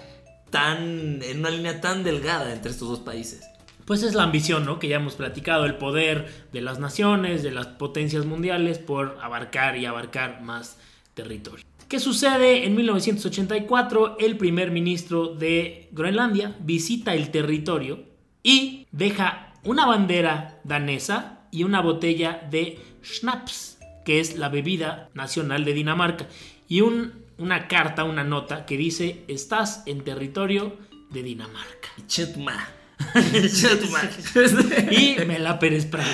tan 0.50 1.22
en 1.22 1.38
una 1.38 1.50
línea 1.50 1.80
tan 1.80 2.04
delgada 2.04 2.52
entre 2.52 2.70
estos 2.70 2.88
dos 2.88 3.00
países. 3.00 3.44
Pues 3.84 4.02
es 4.02 4.14
la 4.14 4.24
ambición, 4.24 4.66
¿no? 4.66 4.78
Que 4.78 4.88
ya 4.88 4.96
hemos 4.96 5.14
platicado, 5.14 5.64
el 5.64 5.76
poder 5.76 6.46
de 6.52 6.60
las 6.60 6.78
naciones, 6.78 7.42
de 7.42 7.50
las 7.50 7.66
potencias 7.66 8.24
mundiales 8.26 8.78
por 8.78 9.18
abarcar 9.20 9.76
y 9.76 9.86
abarcar 9.86 10.42
más 10.42 10.76
territorio. 11.14 11.64
¿Qué 11.88 11.98
sucede? 11.98 12.66
En 12.66 12.76
1984, 12.76 14.18
el 14.20 14.36
primer 14.36 14.70
ministro 14.70 15.34
de 15.34 15.88
Groenlandia 15.90 16.56
visita 16.60 17.14
el 17.14 17.30
territorio 17.32 18.04
y 18.44 18.86
deja 18.92 19.54
una 19.64 19.86
bandera 19.86 20.60
danesa 20.62 21.40
y 21.50 21.64
una 21.64 21.80
botella 21.80 22.46
de 22.48 22.78
schnapps, 23.02 23.69
que 24.04 24.20
es 24.20 24.36
la 24.36 24.48
bebida 24.48 25.08
nacional 25.14 25.64
de 25.64 25.72
Dinamarca, 25.74 26.26
y 26.68 26.80
un- 26.82 27.24
una 27.38 27.68
carta, 27.68 28.04
una 28.04 28.22
nota 28.24 28.66
que 28.66 28.76
dice, 28.76 29.24
estás 29.28 29.82
en 29.86 30.02
territorio 30.04 30.76
de 31.10 31.22
Dinamarca. 31.22 31.88
Chetma. 32.06 32.68
Chetma. 33.32 34.00
Y 34.90 35.16
Mela 35.26 35.58
Pérez 35.58 35.86
Prado. 35.86 36.10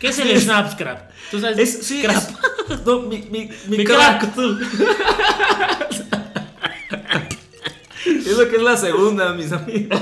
¿Qué 0.00 0.08
es 0.08 0.18
el 0.20 0.40
Snaps 0.40 0.76
Crap? 0.76 1.10
¿Tú 1.30 1.40
sabes? 1.40 1.58
Es, 1.58 1.86
sí, 1.86 2.02
Crap. 2.02 2.16
es- 2.16 2.84
no, 2.86 3.00
mi, 3.00 3.18
mi, 3.30 3.50
mi 3.66 3.78
Mi 3.78 3.84
crack. 3.84 4.20
crack, 4.20 4.34
tú. 4.34 4.58
Es 8.06 8.36
lo 8.38 8.48
que 8.48 8.56
es 8.56 8.62
la 8.62 8.76
segunda, 8.76 9.34
mis 9.34 9.52
amigos. 9.52 10.00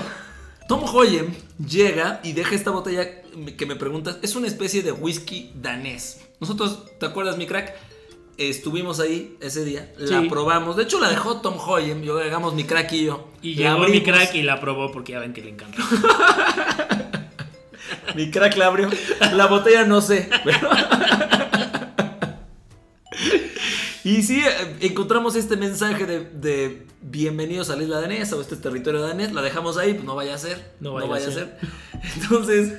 Tom 0.68 0.84
Hoyem 0.84 1.34
llega 1.66 2.20
y 2.22 2.32
deja 2.34 2.54
esta 2.54 2.70
botella 2.70 3.22
que 3.56 3.66
me 3.66 3.74
preguntas. 3.74 4.18
Es 4.22 4.36
una 4.36 4.46
especie 4.46 4.82
de 4.82 4.92
whisky 4.92 5.50
danés. 5.54 6.20
Nosotros, 6.40 6.84
¿te 7.00 7.06
acuerdas, 7.06 7.36
mi 7.38 7.46
crack? 7.46 7.74
Estuvimos 8.36 9.00
ahí 9.00 9.36
ese 9.40 9.64
día, 9.64 9.92
la 9.96 10.22
probamos. 10.28 10.76
De 10.76 10.84
hecho, 10.84 11.00
la 11.00 11.08
dejó 11.08 11.40
Tom 11.40 11.54
Hoyem. 11.58 12.02
Yo 12.02 12.22
llegamos 12.22 12.54
mi 12.54 12.62
crack 12.64 12.92
y 12.92 13.06
yo. 13.06 13.28
Y 13.42 13.54
La 13.56 13.72
llegó 13.74 13.88
mi 13.88 14.02
crack 14.02 14.34
y 14.34 14.42
la 14.42 14.60
probó 14.60 14.92
porque 14.92 15.12
ya 15.12 15.18
ven 15.18 15.32
que 15.32 15.42
le 15.42 15.50
encanta. 15.50 15.78
Mi 18.14 18.30
crack 18.30 18.56
la 18.56 18.66
abrió. 18.66 18.88
La 19.34 19.46
botella 19.46 19.84
no 19.84 20.00
sé. 20.00 20.28
pero- 20.44 20.68
y 24.08 24.22
sí, 24.22 24.40
eh, 24.40 24.76
encontramos 24.80 25.36
este 25.36 25.58
mensaje 25.58 26.06
de, 26.06 26.20
de 26.20 26.86
bienvenidos 27.02 27.68
a 27.68 27.76
la 27.76 27.82
isla 27.82 28.00
danesa 28.00 28.36
o 28.36 28.40
este 28.40 28.56
territorio 28.56 29.02
danés. 29.02 29.34
La 29.34 29.42
dejamos 29.42 29.76
ahí, 29.76 29.92
pues 29.92 30.06
no 30.06 30.14
vaya 30.14 30.34
a 30.34 30.38
ser. 30.38 30.72
No 30.80 30.94
vaya 30.94 31.28
a 31.28 31.30
ser. 31.30 31.58
Entonces, 32.16 32.72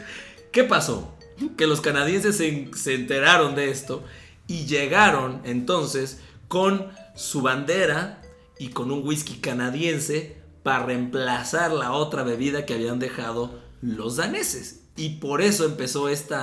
¿qué 0.51 0.63
pasó? 0.63 1.15
Que 1.55 1.67
los 1.67 1.81
canadienses 1.81 2.35
se, 2.35 2.71
se 2.75 2.95
enteraron 2.95 3.53
de 3.53 3.69
esto 3.69 4.03
y 4.47 4.65
llegaron 4.65 5.41
entonces 5.43 6.19
con 6.47 6.87
su 7.15 7.43
bandera 7.43 8.23
y 8.57 8.69
con 8.69 8.89
un 8.89 9.07
whisky 9.07 9.35
canadiense 9.35 10.35
para 10.63 10.87
reemplazar 10.87 11.71
la 11.71 11.91
otra 11.91 12.23
bebida 12.23 12.65
que 12.65 12.73
habían 12.73 12.97
dejado 12.97 13.59
los 13.83 14.15
daneses. 14.15 14.81
Y 14.95 15.17
por 15.17 15.43
eso 15.43 15.65
empezó 15.65 16.09
este 16.09 16.35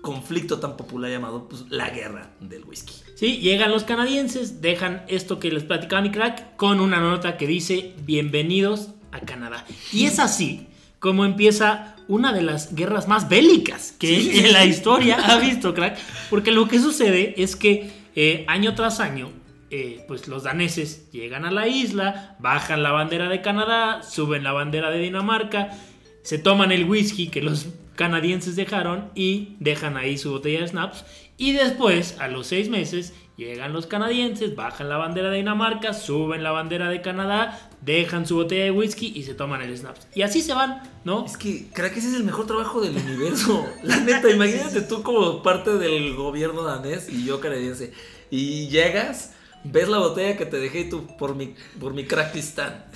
conflicto 0.00 0.60
tan 0.60 0.76
popular 0.76 1.10
llamado 1.10 1.48
pues, 1.48 1.64
la 1.70 1.90
guerra 1.90 2.36
del 2.38 2.62
whisky. 2.64 3.07
Sí, 3.18 3.38
llegan 3.38 3.72
los 3.72 3.82
canadienses, 3.82 4.60
dejan 4.60 5.02
esto 5.08 5.40
que 5.40 5.50
les 5.50 5.64
platicaba 5.64 6.02
mi 6.02 6.12
crack 6.12 6.54
con 6.54 6.78
una 6.78 7.00
nota 7.00 7.36
que 7.36 7.48
dice 7.48 7.92
bienvenidos 8.04 8.90
a 9.10 9.18
Canadá. 9.18 9.66
Y 9.92 10.04
es 10.04 10.20
así 10.20 10.68
como 11.00 11.24
empieza 11.24 11.96
una 12.06 12.32
de 12.32 12.42
las 12.42 12.76
guerras 12.76 13.08
más 13.08 13.28
bélicas 13.28 13.90
que 13.98 14.06
Sí. 14.06 14.38
en 14.44 14.52
la 14.52 14.64
historia 14.66 15.16
ha 15.16 15.40
visto, 15.40 15.74
crack. 15.74 15.98
Porque 16.30 16.52
lo 16.52 16.68
que 16.68 16.78
sucede 16.78 17.34
es 17.42 17.56
que 17.56 17.90
eh, 18.14 18.44
año 18.46 18.76
tras 18.76 19.00
año, 19.00 19.32
eh, 19.70 20.04
pues 20.06 20.28
los 20.28 20.44
daneses 20.44 21.10
llegan 21.10 21.44
a 21.44 21.50
la 21.50 21.66
isla, 21.66 22.36
bajan 22.38 22.84
la 22.84 22.92
bandera 22.92 23.28
de 23.28 23.42
Canadá, 23.42 24.04
suben 24.04 24.44
la 24.44 24.52
bandera 24.52 24.90
de 24.90 25.00
Dinamarca, 25.00 25.76
se 26.22 26.38
toman 26.38 26.70
el 26.70 26.84
whisky 26.84 27.26
que 27.26 27.42
los 27.42 27.66
canadienses 27.96 28.54
dejaron 28.54 29.10
y 29.16 29.56
dejan 29.58 29.96
ahí 29.96 30.18
su 30.18 30.30
botella 30.30 30.60
de 30.60 30.68
snaps. 30.68 31.04
Y 31.40 31.52
después, 31.52 32.16
a 32.18 32.26
los 32.26 32.48
seis 32.48 32.68
meses, 32.68 33.14
llegan 33.36 33.72
los 33.72 33.86
canadienses, 33.86 34.56
bajan 34.56 34.88
la 34.88 34.96
bandera 34.96 35.30
de 35.30 35.36
Dinamarca, 35.36 35.94
suben 35.94 36.42
la 36.42 36.50
bandera 36.50 36.90
de 36.90 37.00
Canadá, 37.00 37.70
dejan 37.80 38.26
su 38.26 38.34
botella 38.34 38.64
de 38.64 38.72
whisky 38.72 39.12
y 39.14 39.22
se 39.22 39.34
toman 39.34 39.62
el 39.62 39.78
snaps. 39.78 40.08
Y 40.16 40.22
así 40.22 40.42
se 40.42 40.52
van, 40.52 40.82
¿no? 41.04 41.24
Es 41.24 41.36
que 41.36 41.68
creo 41.72 41.92
que 41.92 42.00
ese 42.00 42.08
es 42.08 42.14
el 42.14 42.24
mejor 42.24 42.46
trabajo 42.46 42.80
del 42.80 42.96
universo. 42.96 43.64
La 43.84 44.00
neta, 44.00 44.28
imagínate 44.28 44.80
tú 44.80 45.04
como 45.04 45.40
parte 45.44 45.78
del 45.78 46.16
gobierno 46.16 46.64
danés 46.64 47.08
y 47.08 47.24
yo 47.24 47.38
canadiense. 47.38 47.92
Y 48.32 48.66
llegas, 48.66 49.34
ves 49.62 49.88
la 49.88 49.98
botella 49.98 50.36
que 50.36 50.44
te 50.44 50.58
dejé 50.58 50.80
y 50.80 50.90
tú 50.90 51.06
por 51.16 51.36
mi, 51.36 51.54
por 51.78 51.94
mi. 51.94 52.04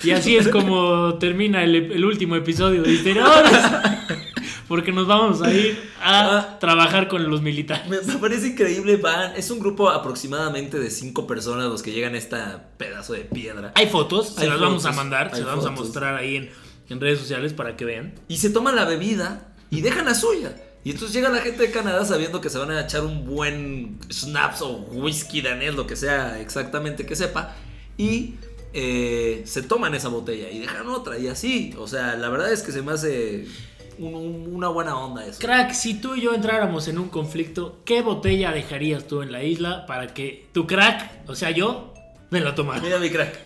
Y 0.03 0.11
así 0.11 0.35
es 0.35 0.49
como 0.49 1.13
termina 1.19 1.63
el, 1.63 1.75
el 1.93 2.03
último 2.03 2.35
episodio 2.35 2.83
de 2.83 2.91
Historiadores. 2.91 3.53
Porque 4.73 4.91
nos 4.91 5.05
vamos 5.05 5.39
a 5.43 5.53
ir 5.53 5.77
a 6.01 6.37
Ah. 6.39 6.57
trabajar 6.59 7.07
con 7.07 7.29
los 7.29 7.43
militares. 7.43 7.87
Me, 7.87 8.01
me 8.01 8.17
parece 8.17 8.47
increíble, 8.47 8.97
van. 8.97 9.35
Es 9.35 9.51
un 9.51 9.59
grupo 9.59 9.87
aproximadamente 9.91 10.79
de 10.79 10.89
cinco 10.89 11.27
personas 11.27 11.65
los 11.69 11.83
que 11.83 11.91
llegan 11.91 12.15
a 12.15 12.17
este 12.17 12.37
pedazo 12.77 13.13
de 13.13 13.19
piedra. 13.19 13.71
Hay 13.75 13.85
fotos, 13.85 14.29
se 14.33 14.41
Hay 14.41 14.49
las 14.49 14.59
vamos 14.59 14.83
a 14.87 14.91
mandar, 14.91 15.29
se 15.29 15.41
las 15.41 15.45
vamos 15.45 15.67
a 15.67 15.69
mostrar 15.69 16.15
ahí 16.15 16.37
en, 16.37 16.49
en 16.89 16.99
redes 16.99 17.19
sociales 17.19 17.53
para 17.53 17.77
que 17.77 17.85
vean. 17.85 18.15
Y 18.27 18.37
se 18.37 18.49
toman 18.49 18.75
la 18.75 18.85
bebida 18.85 19.53
y 19.69 19.81
dejan 19.81 20.05
la 20.05 20.15
suya. 20.15 20.55
Y 20.83 20.89
entonces 20.89 21.13
llega 21.13 21.29
la 21.29 21.41
gente 21.41 21.61
de 21.67 21.69
Canadá 21.71 22.03
sabiendo 22.03 22.41
que 22.41 22.49
se 22.49 22.57
van 22.57 22.71
a 22.71 22.81
echar 22.81 23.01
un 23.03 23.27
buen 23.27 23.99
snaps 24.09 24.63
o 24.63 24.69
whisky 24.91 25.41
danés, 25.43 25.75
lo 25.75 25.85
que 25.85 25.95
sea 25.95 26.41
exactamente 26.41 27.05
que 27.05 27.15
sepa. 27.15 27.55
Y 27.95 28.37
eh, 28.73 29.43
se 29.45 29.61
toman 29.61 29.93
esa 29.93 30.07
botella 30.07 30.49
y 30.49 30.57
dejan 30.57 30.87
otra 30.87 31.19
y 31.19 31.27
así. 31.27 31.75
O 31.77 31.87
sea, 31.87 32.15
la 32.15 32.29
verdad 32.29 32.51
es 32.51 32.63
que 32.63 32.71
se 32.71 32.81
me 32.81 32.91
hace 32.93 33.45
un- 33.99 34.13
un- 34.15 34.55
una 34.55 34.67
buena 34.69 34.97
onda 34.97 35.25
eso. 35.25 35.39
Crack, 35.39 35.71
si 35.73 35.95
tú 35.95 36.15
y 36.15 36.21
yo 36.21 36.33
entráramos 36.33 36.87
en 36.87 36.97
un 36.99 37.09
conflicto, 37.09 37.79
¿qué 37.85 38.01
botella 38.01 38.51
dejarías 38.51 39.07
tú 39.07 39.21
en 39.21 39.31
la 39.31 39.43
isla 39.43 39.85
para 39.85 40.07
que 40.13 40.47
tu 40.53 40.65
crack, 40.67 41.27
o 41.29 41.35
sea 41.35 41.51
yo, 41.51 41.93
me 42.29 42.39
la 42.41 42.55
tomara? 42.55 42.81
Mira 42.81 42.97
mi 42.99 43.09
crack. 43.09 43.39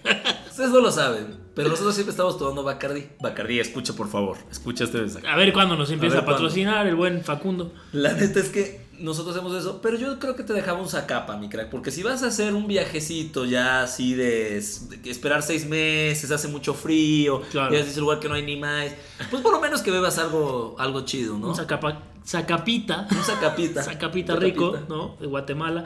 Ustedes 0.50 0.72
no 0.72 0.80
lo 0.80 0.92
saben, 0.92 1.38
pero 1.54 1.70
nosotros 1.70 1.94
siempre 1.94 2.12
estamos 2.12 2.38
tomando 2.40 2.64
Bacardi. 2.64 3.08
Bacardi, 3.22 3.60
escucha 3.60 3.94
por 3.94 4.08
favor. 4.10 4.38
Escucha 4.50 4.86
este 4.86 4.98
mensaje. 5.00 5.28
A 5.28 5.36
ver 5.36 5.54
cuándo 5.54 5.76
nos 5.76 5.92
empieza 5.92 6.16
A 6.16 6.20
a, 6.20 6.22
ver 6.22 6.26
cuándo. 6.26 6.44
patrocinar 6.48 6.88
el 6.88 6.96
buen 6.96 7.24
Facundo. 7.24 7.74
La 7.92 8.14
neta 8.14 8.40
es 8.40 8.50
que 8.50 8.82
nosotros 9.00 9.36
hacemos 9.36 9.54
eso, 9.56 9.80
pero 9.82 9.98
yo 9.98 10.20
creo 10.20 10.36
que 10.36 10.44
te 10.44 10.54
dejaba 10.54 10.80
un 10.82 10.90
zacapa, 10.90 11.38
mi 11.38 11.50
crack, 11.50 11.70
porque 11.70 11.92
si 11.92 12.04
vas 12.04 12.24
a 12.24 12.28
hacer 12.28 12.54
un 12.54 12.68
viajecito 12.68 13.46
ya 13.46 13.84
así 13.84 14.14
de, 14.14 14.58
esperar 15.06 15.44
seis 15.44 15.68
meses, 15.68 16.32
hace 16.32 16.48
mucho 16.48 16.74
frío, 16.74 17.42
Claro. 17.52 17.74
y 17.74 17.78
es 17.78 17.96
lugar 17.98 18.20
que 18.20 18.28
no 18.30 18.36
hay 18.36 18.44
ni 18.44 18.56
más, 18.58 18.92
pues 19.30 19.42
por 19.42 19.52
lo 19.52 19.60
menos 19.60 19.82
que 19.82 19.92
bebas 19.92 20.18
algo, 20.18 20.76
algo 20.80 21.02
chido, 21.06 21.38
¿no? 21.38 21.48
Un 21.50 21.56
zacapa- 21.56 22.00
zacapita. 22.26 23.08
Un 23.12 23.24
zacapita. 23.24 23.84
Zacapita 23.84 24.36
rico, 24.38 24.78
¿no? 24.90 25.16
De 25.20 25.28
Guatemala. 25.28 25.86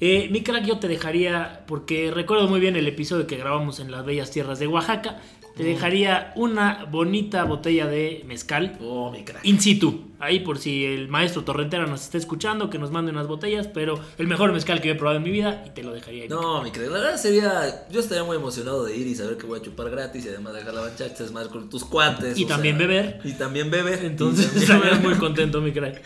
Eh, 0.00 0.28
mi 0.32 0.42
crack, 0.42 0.64
yo 0.64 0.78
te 0.78 0.88
dejaría, 0.88 1.64
porque 1.68 2.10
recuerdo 2.10 2.48
muy 2.48 2.58
bien 2.58 2.74
el 2.76 2.88
episodio 2.88 3.26
que 3.28 3.36
grabamos 3.36 3.78
en 3.78 3.90
las 3.92 4.04
bellas 4.04 4.30
tierras 4.32 4.58
de 4.58 4.66
Oaxaca, 4.66 5.20
te 5.56 5.64
dejaría 5.64 6.32
una 6.36 6.86
bonita 6.90 7.44
botella 7.44 7.86
de 7.86 8.22
mezcal 8.26 8.78
Oh, 8.80 9.10
mi 9.10 9.22
crack. 9.24 9.44
in 9.44 9.60
situ. 9.60 10.10
Ahí 10.18 10.38
por 10.40 10.58
si 10.58 10.84
el 10.84 11.08
maestro 11.08 11.42
torrentera 11.42 11.84
nos 11.86 12.02
está 12.02 12.16
escuchando, 12.16 12.70
que 12.70 12.78
nos 12.78 12.90
mande 12.92 13.10
unas 13.10 13.26
botellas, 13.26 13.66
pero 13.66 13.98
el 14.18 14.28
mejor 14.28 14.52
mezcal 14.52 14.80
que 14.80 14.88
yo 14.88 14.94
he 14.94 14.96
probado 14.96 15.18
en 15.18 15.24
mi 15.24 15.30
vida 15.30 15.64
y 15.66 15.70
te 15.70 15.82
lo 15.82 15.92
dejaría 15.92 16.22
ahí. 16.22 16.28
No, 16.28 16.62
mi 16.62 16.70
crack, 16.70 16.86
la 16.90 16.98
verdad 16.98 17.16
sería. 17.16 17.86
Yo 17.90 18.00
estaría 18.00 18.22
muy 18.24 18.36
emocionado 18.36 18.84
de 18.84 18.96
ir 18.96 19.06
y 19.06 19.14
saber 19.16 19.36
que 19.36 19.46
voy 19.46 19.58
a 19.58 19.62
chupar 19.62 19.90
gratis 19.90 20.24
y 20.24 20.28
además 20.28 20.54
dejar 20.54 20.74
la 20.74 20.82
bachacha, 20.82 21.24
es 21.24 21.32
más 21.32 21.48
con 21.48 21.68
tus 21.68 21.84
cuates. 21.84 22.38
Y 22.38 22.44
también 22.46 22.78
beber. 22.78 23.20
Y 23.24 23.32
también 23.32 23.70
beber. 23.70 24.04
Entonces 24.04 24.54
estarías 24.54 25.02
muy 25.02 25.14
contento, 25.14 25.60
mi 25.60 25.72
crack. 25.72 26.00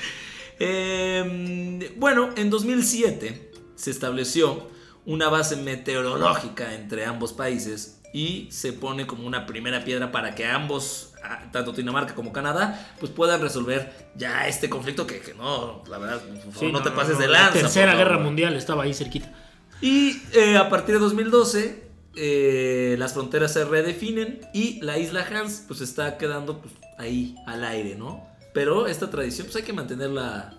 Eh, 0.59 1.93
bueno, 1.97 2.31
en 2.37 2.51
2007 2.51 3.51
se 3.75 3.91
estableció 3.91 4.67
una 5.05 5.29
base 5.29 5.57
meteorológica 5.57 6.75
entre 6.75 7.05
ambos 7.05 7.33
países 7.33 7.96
y 8.13 8.49
se 8.51 8.73
pone 8.73 9.07
como 9.07 9.27
una 9.27 9.47
primera 9.47 9.85
piedra 9.85 10.13
para 10.13 10.35
que 10.35 10.47
ambos, 10.47 11.13
ah, 11.23 11.45
tanto 11.53 11.73
Dinamarca 11.73 12.15
como 12.15 12.33
Canadá, 12.33 12.95
pues 12.99 13.13
puedan 13.13 13.41
resolver 13.41 14.11
ya 14.15 14.49
este 14.49 14.71
conflicto 14.71 15.07
que, 15.07 15.21
que 15.21 15.35
no, 15.35 15.83
la 15.89 15.99
verdad, 15.99 16.21
por 16.21 16.39
favor, 16.39 16.59
Sí, 16.59 16.73
no, 16.73 16.83
te 16.83 16.91
pases 16.91 17.19
de 17.19 17.29
La 17.29 17.43
lanza. 17.43 17.61
Tercera 17.61 17.93
por 17.93 17.99
Guerra 17.99 18.11
favor. 18.13 18.25
Mundial 18.27 18.57
estaba 18.57 18.85
ahí 18.85 18.95
cerquita. 18.95 19.33
Y 19.81 20.23
eh, 20.33 20.57
a 20.57 20.69
partir 20.71 20.95
de 20.95 21.01
2012 21.01 21.87
eh, 22.19 22.97
las 22.99 23.13
fronteras 23.13 23.53
se 23.53 23.65
redefinen 23.67 24.41
y 24.55 24.81
la 24.81 24.99
isla 24.99 25.27
Hans 25.31 25.65
pues 25.69 25.83
está 25.83 26.17
quedando 26.17 26.63
pues, 26.63 26.73
ahí 26.99 27.37
al 27.47 27.63
aire, 27.63 27.95
¿no? 27.95 28.27
Pero 28.55 28.87
esta 28.87 29.11
tradición 29.11 29.47
pues 29.47 29.57
hay 29.57 29.63
que 29.65 29.75
mantenerla 29.75 30.55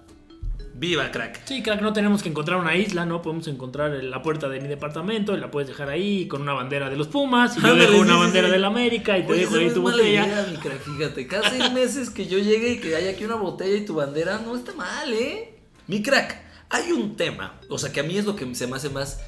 viva, 0.77 1.11
crack. 1.11 1.41
Sí, 1.45 1.63
crack, 1.63 1.81
no 1.81 1.91
tenemos 1.91 2.21
que 2.21 2.29
encontrar 2.29 2.59
una 2.59 2.75
isla, 2.75 3.05
¿no? 3.05 3.21
Podemos 3.21 3.47
encontrar 3.47 3.91
la 4.03 4.21
puerta 4.21 4.47
de 4.47 4.59
mi 4.59 4.67
departamento 4.67 5.35
y 5.35 5.39
la 5.39 5.49
puedes 5.49 5.67
dejar 5.67 5.89
ahí 5.89 6.27
con 6.27 6.41
una 6.41 6.53
bandera 6.53 6.89
de 6.89 6.95
los 6.95 7.07
Pumas 7.07 7.57
y 7.57 7.61
yo 7.61 7.75
dejo 7.75 7.97
una 7.97 8.13
sí, 8.13 8.19
bandera 8.19 8.47
sí. 8.47 8.53
de 8.53 8.59
la 8.59 8.67
América 8.67 9.17
y 9.17 9.25
te 9.25 9.33
Oye, 9.33 9.41
dejo 9.41 9.55
ahí 9.55 9.69
tu 9.71 9.81
botella. 9.81 10.25
idea, 10.25 10.47
mi 10.51 10.57
crack, 10.57 10.79
fíjate, 10.79 11.27
cada 11.27 11.49
seis 11.49 11.71
meses 11.71 12.09
que 12.09 12.27
yo 12.27 12.37
llegue 12.37 12.73
y 12.73 12.79
que 12.79 12.95
haya 12.95 13.11
aquí 13.11 13.25
una 13.25 13.35
botella 13.35 13.75
y 13.75 13.85
tu 13.85 13.95
bandera, 13.95 14.39
no 14.39 14.55
está 14.55 14.73
mal, 14.73 15.11
¿eh? 15.13 15.55
Mi 15.87 16.03
crack, 16.03 16.41
hay 16.69 16.91
un 16.91 17.15
tema, 17.15 17.59
o 17.69 17.77
sea 17.79 17.91
que 17.91 18.01
a 18.01 18.03
mí 18.03 18.17
es 18.17 18.25
lo 18.25 18.35
que 18.35 18.53
se 18.53 18.67
me 18.67 18.75
hace 18.75 18.89
más, 18.89 19.21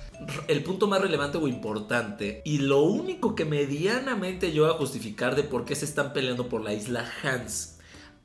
el 0.47 0.63
punto 0.63 0.87
más 0.87 1.01
relevante 1.01 1.37
o 1.37 1.47
importante, 1.47 2.41
y 2.45 2.59
lo 2.59 2.81
único 2.81 3.33
que 3.33 3.45
medianamente 3.45 4.51
yo 4.51 4.67
a 4.67 4.77
justificar 4.77 5.35
de 5.35 5.43
por 5.43 5.65
qué 5.65 5.75
se 5.75 5.85
están 5.85 6.13
peleando 6.13 6.49
por 6.49 6.61
la 6.61 6.73
isla 6.73 7.09
Hans. 7.23 7.77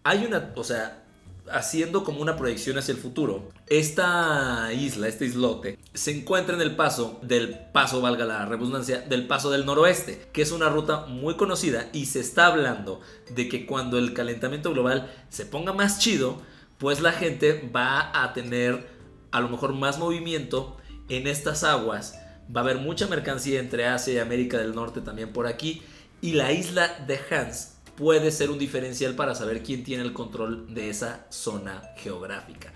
Hay 0.02 0.26
una, 0.26 0.52
o 0.56 0.64
sea, 0.64 1.03
haciendo 1.50 2.04
como 2.04 2.20
una 2.20 2.36
proyección 2.36 2.78
hacia 2.78 2.92
el 2.92 2.98
futuro. 2.98 3.50
Esta 3.66 4.72
isla, 4.72 5.08
este 5.08 5.26
islote, 5.26 5.78
se 5.92 6.16
encuentra 6.16 6.54
en 6.54 6.62
el 6.62 6.76
paso 6.76 7.18
del 7.22 7.58
paso, 7.72 8.00
valga 8.00 8.24
la 8.24 8.46
redundancia, 8.46 9.00
del 9.00 9.26
paso 9.26 9.50
del 9.50 9.66
noroeste, 9.66 10.28
que 10.32 10.42
es 10.42 10.52
una 10.52 10.68
ruta 10.68 11.06
muy 11.06 11.36
conocida 11.36 11.88
y 11.92 12.06
se 12.06 12.20
está 12.20 12.46
hablando 12.46 13.00
de 13.30 13.48
que 13.48 13.66
cuando 13.66 13.98
el 13.98 14.14
calentamiento 14.14 14.72
global 14.72 15.12
se 15.28 15.46
ponga 15.46 15.72
más 15.72 15.98
chido, 15.98 16.42
pues 16.78 17.00
la 17.00 17.12
gente 17.12 17.70
va 17.74 18.10
a 18.22 18.32
tener 18.32 18.88
a 19.30 19.40
lo 19.40 19.48
mejor 19.48 19.74
más 19.74 19.98
movimiento 19.98 20.76
en 21.08 21.26
estas 21.26 21.64
aguas. 21.64 22.18
Va 22.54 22.60
a 22.60 22.64
haber 22.64 22.78
mucha 22.78 23.06
mercancía 23.06 23.60
entre 23.60 23.86
Asia 23.86 24.14
y 24.14 24.18
América 24.18 24.58
del 24.58 24.74
Norte 24.74 25.00
también 25.00 25.32
por 25.32 25.46
aquí. 25.46 25.82
Y 26.20 26.32
la 26.32 26.52
isla 26.52 27.04
de 27.06 27.18
Hans 27.30 27.73
puede 27.96 28.30
ser 28.30 28.50
un 28.50 28.58
diferencial 28.58 29.14
para 29.14 29.34
saber 29.34 29.62
quién 29.62 29.84
tiene 29.84 30.02
el 30.02 30.12
control 30.12 30.74
de 30.74 30.90
esa 30.90 31.26
zona 31.30 31.82
geográfica. 31.96 32.72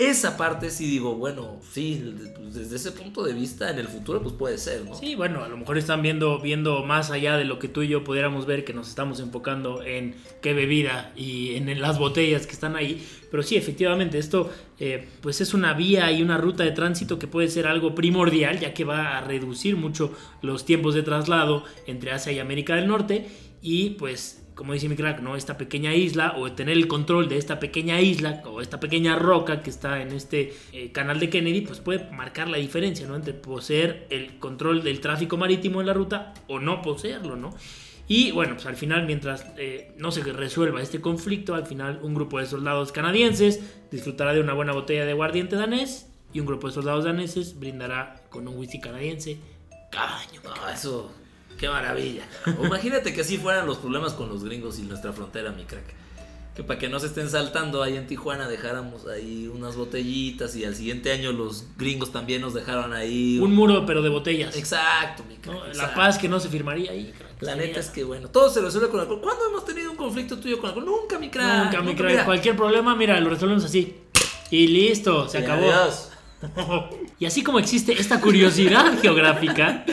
Esa 0.00 0.38
parte 0.38 0.70
sí 0.70 0.86
digo, 0.86 1.16
bueno, 1.16 1.60
sí, 1.72 2.14
desde 2.54 2.76
ese 2.76 2.90
punto 2.90 3.22
de 3.22 3.34
vista 3.34 3.70
en 3.70 3.78
el 3.78 3.86
futuro 3.86 4.22
pues 4.22 4.34
puede 4.34 4.56
ser, 4.56 4.86
¿no? 4.86 4.94
Sí, 4.94 5.14
bueno, 5.14 5.44
a 5.44 5.48
lo 5.48 5.58
mejor 5.58 5.76
están 5.76 6.00
viendo, 6.00 6.40
viendo 6.40 6.82
más 6.86 7.10
allá 7.10 7.36
de 7.36 7.44
lo 7.44 7.58
que 7.58 7.68
tú 7.68 7.82
y 7.82 7.88
yo 7.88 8.02
pudiéramos 8.02 8.46
ver, 8.46 8.64
que 8.64 8.72
nos 8.72 8.88
estamos 8.88 9.20
enfocando 9.20 9.82
en 9.82 10.14
qué 10.40 10.54
bebida 10.54 11.12
y 11.16 11.54
en 11.56 11.78
las 11.82 11.98
botellas 11.98 12.46
que 12.46 12.54
están 12.54 12.76
ahí. 12.76 13.06
Pero 13.30 13.42
sí, 13.42 13.56
efectivamente, 13.56 14.16
esto 14.16 14.50
eh, 14.78 15.06
pues 15.20 15.42
es 15.42 15.52
una 15.52 15.74
vía 15.74 16.10
y 16.10 16.22
una 16.22 16.38
ruta 16.38 16.64
de 16.64 16.70
tránsito 16.70 17.18
que 17.18 17.26
puede 17.26 17.48
ser 17.48 17.66
algo 17.66 17.94
primordial, 17.94 18.58
ya 18.58 18.72
que 18.72 18.84
va 18.84 19.18
a 19.18 19.20
reducir 19.20 19.76
mucho 19.76 20.14
los 20.40 20.64
tiempos 20.64 20.94
de 20.94 21.02
traslado 21.02 21.62
entre 21.86 22.12
Asia 22.12 22.32
y 22.32 22.38
América 22.38 22.74
del 22.74 22.86
Norte. 22.86 23.28
Y 23.60 23.90
pues, 23.90 24.46
como 24.60 24.74
dice 24.74 24.90
mi 24.90 24.94
crack, 24.94 25.22
¿no? 25.22 25.36
Esta 25.36 25.56
pequeña 25.56 25.94
isla, 25.94 26.34
o 26.36 26.52
tener 26.52 26.76
el 26.76 26.86
control 26.86 27.30
de 27.30 27.38
esta 27.38 27.58
pequeña 27.58 27.98
isla, 28.02 28.42
o 28.44 28.60
esta 28.60 28.78
pequeña 28.78 29.16
roca 29.16 29.62
que 29.62 29.70
está 29.70 30.02
en 30.02 30.12
este 30.12 30.52
eh, 30.74 30.92
canal 30.92 31.18
de 31.18 31.30
Kennedy, 31.30 31.62
pues 31.62 31.80
puede 31.80 32.10
marcar 32.10 32.46
la 32.46 32.58
diferencia, 32.58 33.06
¿no? 33.06 33.16
Entre 33.16 33.32
poseer 33.32 34.06
el 34.10 34.38
control 34.38 34.84
del 34.84 35.00
tráfico 35.00 35.38
marítimo 35.38 35.80
en 35.80 35.86
la 35.86 35.94
ruta 35.94 36.34
o 36.46 36.60
no 36.60 36.82
poseerlo, 36.82 37.36
¿no? 37.36 37.54
Y 38.06 38.32
bueno, 38.32 38.52
pues 38.52 38.66
al 38.66 38.76
final, 38.76 39.06
mientras 39.06 39.46
eh, 39.56 39.94
no 39.96 40.12
se 40.12 40.22
resuelva 40.24 40.82
este 40.82 41.00
conflicto, 41.00 41.54
al 41.54 41.64
final 41.64 41.98
un 42.02 42.12
grupo 42.12 42.38
de 42.38 42.44
soldados 42.44 42.92
canadienses 42.92 43.60
disfrutará 43.90 44.34
de 44.34 44.40
una 44.40 44.52
buena 44.52 44.74
botella 44.74 45.06
de 45.06 45.12
aguardiente 45.12 45.56
danés 45.56 46.12
y 46.34 46.40
un 46.40 46.44
grupo 46.44 46.66
de 46.66 46.74
soldados 46.74 47.06
daneses 47.06 47.58
brindará 47.58 48.24
con 48.28 48.46
un 48.46 48.58
whisky 48.58 48.78
canadiense 48.78 49.38
cada 49.90 50.18
año. 50.18 50.42
Eso, 50.70 51.10
qué 51.60 51.68
maravilla. 51.68 52.22
O 52.58 52.66
Imagínate 52.66 53.12
que 53.12 53.20
así 53.20 53.36
fueran 53.38 53.66
los 53.66 53.76
problemas 53.76 54.14
con 54.14 54.28
los 54.28 54.42
gringos 54.42 54.78
y 54.78 54.82
nuestra 54.82 55.12
frontera, 55.12 55.52
mi 55.52 55.64
crack. 55.64 55.84
Que 56.56 56.64
para 56.64 56.80
que 56.80 56.88
no 56.88 56.98
se 56.98 57.06
estén 57.06 57.30
saltando 57.30 57.80
ahí 57.82 57.96
en 57.96 58.08
Tijuana 58.08 58.48
dejáramos 58.48 59.06
ahí 59.06 59.46
unas 59.46 59.76
botellitas 59.76 60.56
y 60.56 60.64
al 60.64 60.74
siguiente 60.74 61.12
año 61.12 61.30
los 61.30 61.64
gringos 61.78 62.10
también 62.10 62.40
nos 62.40 62.54
dejaron 62.54 62.92
ahí. 62.92 63.38
Un 63.38 63.54
muro, 63.54 63.86
pero 63.86 64.02
de 64.02 64.08
botellas. 64.08 64.56
Exacto, 64.56 65.22
mi 65.28 65.36
crack. 65.36 65.54
¿no? 65.54 65.66
La 65.74 65.94
paz 65.94 66.18
que 66.18 66.28
no 66.28 66.40
se 66.40 66.48
firmaría 66.48 66.90
ahí. 66.90 67.12
crack. 67.16 67.42
La 67.42 67.54
neta 67.54 67.78
es 67.78 67.88
que 67.90 68.02
bueno, 68.02 68.28
todo 68.28 68.50
se 68.50 68.60
resuelve 68.60 68.88
con 68.88 68.98
alcohol. 68.98 69.20
¿Cuándo 69.22 69.46
hemos 69.48 69.64
tenido 69.64 69.90
un 69.92 69.96
conflicto 69.96 70.38
tuyo 70.40 70.58
con 70.58 70.68
alcohol? 70.70 70.86
Nunca, 70.86 71.18
mi 71.20 71.30
crack. 71.30 71.64
Nunca, 71.66 71.82
mi 71.82 71.94
crack. 71.94 72.10
mira. 72.10 72.24
Cualquier 72.24 72.56
problema, 72.56 72.96
mira, 72.96 73.20
lo 73.20 73.30
resolvemos 73.30 73.64
así. 73.64 73.96
Y 74.50 74.66
listo, 74.66 75.28
se 75.28 75.38
Y 75.38 75.42
acabó. 75.44 75.62
adiós. 75.70 76.08
Y 77.20 77.26
así 77.26 77.42
como 77.44 77.58
existe 77.58 77.92
esta 77.92 78.18
curiosidad 78.20 78.98
geográfica, 79.02 79.84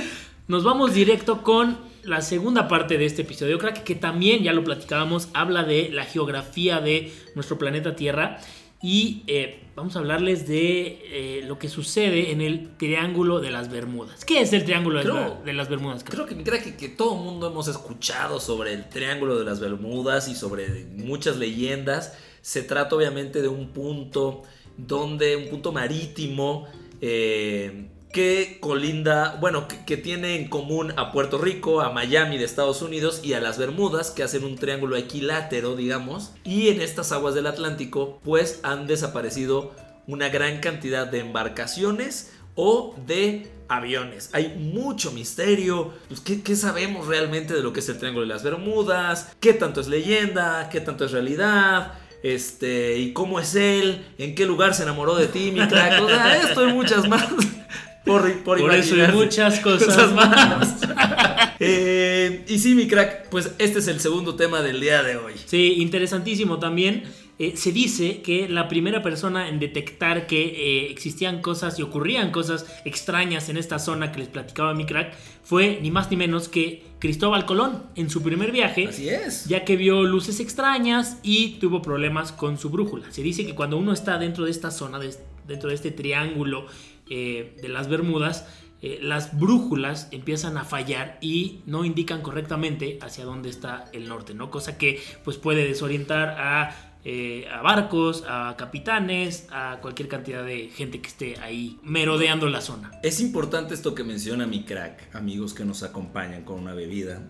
nos 0.48 0.64
vamos 0.64 0.94
directo 0.94 1.44
con 1.44 1.78
la 2.04 2.22
segunda 2.22 2.68
parte 2.68 2.98
de 2.98 3.06
este 3.06 3.24
episodio, 3.24 3.58
crack, 3.60 3.84
que 3.84 3.96
también 3.96 4.44
ya 4.44 4.54
lo 4.54 4.64
platicábamos, 4.64 5.28
habla 5.34 5.64
de 5.64 5.90
la 5.92 6.06
geografía 6.06 6.80
de 6.80 7.12
nuestro 7.36 7.58
planeta 7.58 7.96
Tierra. 7.96 8.40
Y 8.82 9.24
eh, 9.26 9.60
vamos 9.76 9.96
a 9.96 10.00
hablarles 10.00 10.48
de 10.48 11.00
eh, 11.40 11.44
lo 11.48 11.58
que 11.58 11.68
sucede 11.68 12.32
en 12.32 12.42
el 12.42 12.70
Triángulo 12.78 13.40
de 13.40 13.50
las 13.50 13.72
Bermudas. 13.72 14.24
¿Qué 14.24 14.40
es 14.40 14.54
el 14.54 14.66
Triángulo 14.66 15.00
de, 15.00 15.06
Creo- 15.06 15.16
la- 15.16 15.42
de 15.44 15.54
las 15.54 15.68
Bermudas? 15.68 16.04
crack? 16.04 16.14
Creo 16.14 16.26
que, 16.28 16.36
mi 16.36 16.44
crack, 16.44 16.64
que, 16.64 16.76
que 16.78 16.90
todo 16.90 17.16
el 17.18 17.24
mundo 17.24 17.48
hemos 17.48 17.68
escuchado 17.68 18.40
sobre 18.40 18.74
el 18.74 18.88
Triángulo 18.88 19.38
de 19.40 19.46
las 19.46 19.60
Bermudas 19.60 20.28
y 20.30 20.36
sobre 20.36 20.86
muchas 20.96 21.38
leyendas. 21.38 22.16
Se 22.42 22.62
trata 22.62 22.96
obviamente 22.96 23.42
de 23.42 23.48
un 23.48 23.70
punto 23.70 24.44
donde, 24.78 25.36
un 25.36 25.50
punto 25.50 25.72
marítimo 25.72 26.68
eh, 27.02 27.90
que 28.12 28.58
colinda, 28.60 29.38
bueno, 29.40 29.68
que, 29.68 29.98
tiene 29.98 30.36
en 30.36 30.48
común 30.48 30.94
a 30.98 31.12
Puerto 31.12 31.38
Rico, 31.38 31.82
a 31.82 31.92
Miami 31.92 32.38
de 32.38 32.46
Estados 32.46 32.82
Unidos 32.82 33.22
y 33.24 33.34
a 33.34 33.42
las 33.42 33.58
Bermudas, 33.58 34.12
que 34.12 34.24
hacen 34.24 34.44
un 34.44 34.56
triángulo 34.56 34.96
equilátero, 34.96 35.76
digamos. 35.76 36.32
Y 36.44 36.70
en 36.70 36.82
estas 36.82 37.12
aguas 37.12 37.36
del 37.36 37.48
Atlántico, 37.48 38.20
pues 38.24 38.60
han 38.64 38.88
desaparecido 38.88 39.72
una 40.08 40.30
gran 40.30 40.60
cantidad 40.60 41.06
de 41.08 41.20
embarcaciones 41.20 42.32
o 42.56 42.96
de 43.06 43.52
aviones. 43.70 44.30
Hay 44.34 44.56
mucho 44.58 45.12
misterio. 45.12 45.94
Pues, 46.08 46.22
¿qué, 46.22 46.56
sabemos 46.56 47.08
realmente 47.08 47.54
de 47.54 47.62
lo 47.62 47.74
que 47.74 47.82
es 47.82 47.90
el 47.90 47.98
Triángulo 47.98 48.26
de 48.26 48.34
las 48.34 48.44
Bermudas? 48.44 49.32
¿Qué 49.40 49.54
tanto 49.54 49.82
es 49.82 49.88
leyenda? 49.88 50.70
¿Qué 50.72 50.82
tanto 50.82 51.06
es 51.06 51.12
realidad? 51.12 51.94
Este, 52.24 52.98
¿y 52.98 53.14
cómo 53.14 53.40
es 53.40 53.56
él? 53.56 54.06
¿En 54.18 54.34
qué 54.34 54.46
lugar 54.46 54.74
se 54.74 54.84
enamoró 54.84 55.16
de 55.16 55.28
ti, 55.28 55.54
esto 55.58 56.68
y 56.68 56.74
muchas 56.74 57.08
más. 57.08 57.28
Por, 58.08 58.34
por, 58.44 58.60
Por 58.60 58.74
eso 58.74 58.96
y 58.96 59.08
muchas 59.12 59.60
cosas, 59.62 59.88
Cosas 59.96 60.14
más. 60.14 60.78
Eh, 61.60 62.46
y 62.48 62.60
sí, 62.60 62.76
mi 62.76 62.88
crack, 62.88 63.30
pues 63.30 63.52
este 63.58 63.80
es 63.80 63.88
el 63.88 64.00
segundo 64.00 64.36
tema 64.36 64.62
del 64.62 64.80
día 64.80 65.02
de 65.02 65.18
hoy. 65.18 65.34
Sí, 65.46 65.76
interesantísimo 65.80 66.60
también. 66.60 67.04
eh, 67.40 67.54
se 67.56 67.72
dice 67.72 68.22
que 68.22 68.48
la 68.48 68.68
primera 68.68 69.02
persona 69.02 69.48
en 69.50 69.60
detectar 69.60 70.28
que 70.28 70.44
eh, 70.86 70.92
existían 70.92 71.42
cosas 71.42 71.78
y 71.80 71.82
ocurrían 71.84 72.30
cosas 72.32 72.66
extrañas 72.86 73.50
en 73.50 73.58
esta 73.58 73.80
zona 73.80 74.12
que 74.12 74.20
les 74.20 74.28
platicaba 74.28 74.74
mi 74.76 74.86
crack 74.86 75.16
fue 75.44 75.80
ni 75.82 75.90
más 75.92 76.10
ni 76.12 76.18
menos 76.18 76.48
que 76.48 76.84
Cristóbal 77.00 77.46
Colón 77.46 77.84
en 77.96 78.10
su 78.12 78.22
primer 78.22 78.52
viaje. 78.52 78.88
Así 78.90 79.10
es. 79.10 79.46
Ya 79.48 79.66
que 79.66 79.76
vio 79.78 80.04
luces 80.04 80.40
extrañas 80.40 81.18
y 81.24 81.58
tuvo 81.60 81.82
problemas 81.82 82.32
con 82.32 82.58
su 82.60 82.70
brújula. 82.70 83.12
Se 83.12 83.24
dice 83.24 83.46
que 83.48 83.56
cuando 83.56 83.78
uno 83.78 83.94
está 83.94 84.18
dentro 84.20 84.46
de 84.46 84.52
esta 84.52 84.70
zona, 84.72 85.00
de- 85.00 85.16
dentro 85.48 85.70
de 85.70 85.76
este 85.76 85.90
triángulo 85.92 86.66
eh, 87.10 87.58
de 87.62 87.70
las 87.70 87.90
Bermudas, 87.90 88.46
eh, 88.82 89.00
las 89.02 89.38
brújulas 89.40 90.08
empiezan 90.12 90.56
a 90.58 90.64
fallar 90.64 91.18
y 91.20 91.62
no 91.66 91.84
indican 91.84 92.22
correctamente 92.22 93.00
hacia 93.02 93.26
dónde 93.26 93.50
está 93.50 93.86
el 93.92 94.08
norte, 94.08 94.36
¿no? 94.36 94.52
Cosa 94.52 94.78
que 94.78 95.02
pues 95.24 95.38
puede 95.38 95.68
desorientar 95.68 96.38
eh, 97.04 97.48
a 97.52 97.62
barcos, 97.62 98.24
a 98.28 98.56
capitanes, 98.56 99.48
a 99.50 99.80
cualquier 99.82 100.08
cantidad 100.10 100.46
de 100.46 100.70
gente 100.70 101.02
que 101.02 101.08
esté 101.08 101.40
ahí 101.40 101.80
merodeando 101.82 102.50
la 102.50 102.62
zona. 102.62 102.92
Es 103.02 103.20
importante 103.20 103.74
esto 103.74 103.96
que 103.96 104.04
menciona 104.04 104.46
mi 104.46 104.64
crack, 104.64 105.16
amigos 105.16 105.56
que 105.56 105.66
nos 105.66 105.82
acompañan 105.82 106.44
con 106.44 106.60
una 106.60 106.74
bebida, 106.74 107.24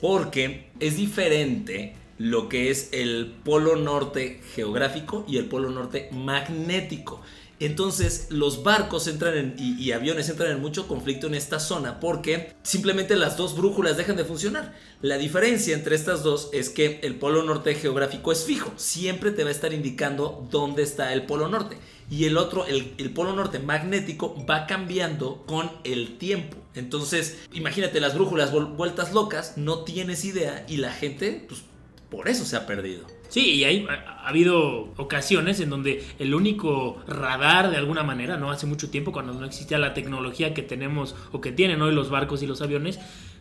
porque 0.00 0.70
es 0.78 0.96
diferente 0.96 1.96
lo 2.18 2.48
que 2.48 2.70
es 2.70 2.90
el 2.92 3.34
polo 3.42 3.74
norte 3.74 4.40
geográfico 4.54 5.24
y 5.26 5.38
el 5.38 5.46
polo 5.46 5.70
norte 5.70 6.10
magnético. 6.12 7.22
Entonces 7.64 8.26
los 8.30 8.64
barcos 8.64 9.06
entran 9.06 9.36
en, 9.36 9.54
y, 9.56 9.80
y, 9.80 9.92
aviones 9.92 10.28
entran 10.28 10.50
en 10.50 10.60
mucho 10.60 10.88
conflicto 10.88 11.28
en 11.28 11.34
esta 11.34 11.60
zona 11.60 12.00
porque 12.00 12.54
simplemente 12.64 13.14
las 13.14 13.36
dos 13.36 13.56
brújulas 13.56 13.96
dejan 13.96 14.16
de 14.16 14.24
funcionar. 14.24 14.74
La 15.00 15.16
diferencia 15.16 15.72
entre 15.72 15.94
estas 15.94 16.24
dos 16.24 16.50
es 16.52 16.70
que 16.70 16.98
el 17.04 17.14
polo 17.14 17.44
norte 17.44 17.76
geográfico 17.76 18.32
es 18.32 18.44
fijo, 18.44 18.72
siempre 18.74 19.30
te 19.30 19.44
va 19.44 19.50
a 19.50 19.52
estar 19.52 19.72
indicando 19.72 20.48
dónde 20.50 20.82
está 20.82 21.12
el 21.12 21.24
polo 21.24 21.48
norte. 21.48 21.76
Y 22.10 22.24
el 22.24 22.36
otro, 22.36 22.66
el, 22.66 22.94
el 22.98 23.12
polo 23.12 23.32
norte 23.32 23.60
magnético, 23.60 24.44
va 24.44 24.66
cambiando 24.66 25.44
con 25.46 25.70
el 25.84 26.18
tiempo. 26.18 26.56
Entonces, 26.74 27.38
imagínate 27.52 28.00
las 28.00 28.14
brújulas 28.14 28.50
vueltas 28.50 29.12
locas, 29.12 29.56
no 29.56 29.84
tienes 29.84 30.24
idea 30.24 30.66
y 30.68 30.78
la 30.78 30.92
gente, 30.92 31.44
pues 31.48 31.62
por 32.10 32.28
eso 32.28 32.44
se 32.44 32.56
ha 32.56 32.66
perdido. 32.66 33.06
Sí, 33.32 33.54
y 33.54 33.64
hay, 33.64 33.86
ha, 33.88 34.28
habido 34.28 34.92
ocasiones 34.98 35.58
en 35.60 35.70
donde 35.70 36.04
el 36.18 36.34
único 36.34 37.02
radar, 37.06 37.70
de 37.70 37.78
alguna 37.78 38.02
manera, 38.02 38.36
no 38.36 38.50
hace 38.50 38.66
mucho 38.66 38.90
tiempo, 38.90 39.10
cuando 39.10 39.32
no 39.32 39.46
existía 39.46 39.78
la 39.78 39.94
tecnología 39.94 40.52
que 40.52 40.60
tenemos 40.60 41.14
o 41.32 41.40
que 41.40 41.50
tienen 41.50 41.80
hoy 41.80 41.94
los 41.94 42.10
barcos 42.10 42.42
y 42.42 42.46
los 42.46 42.60
aviones, 42.60 43.00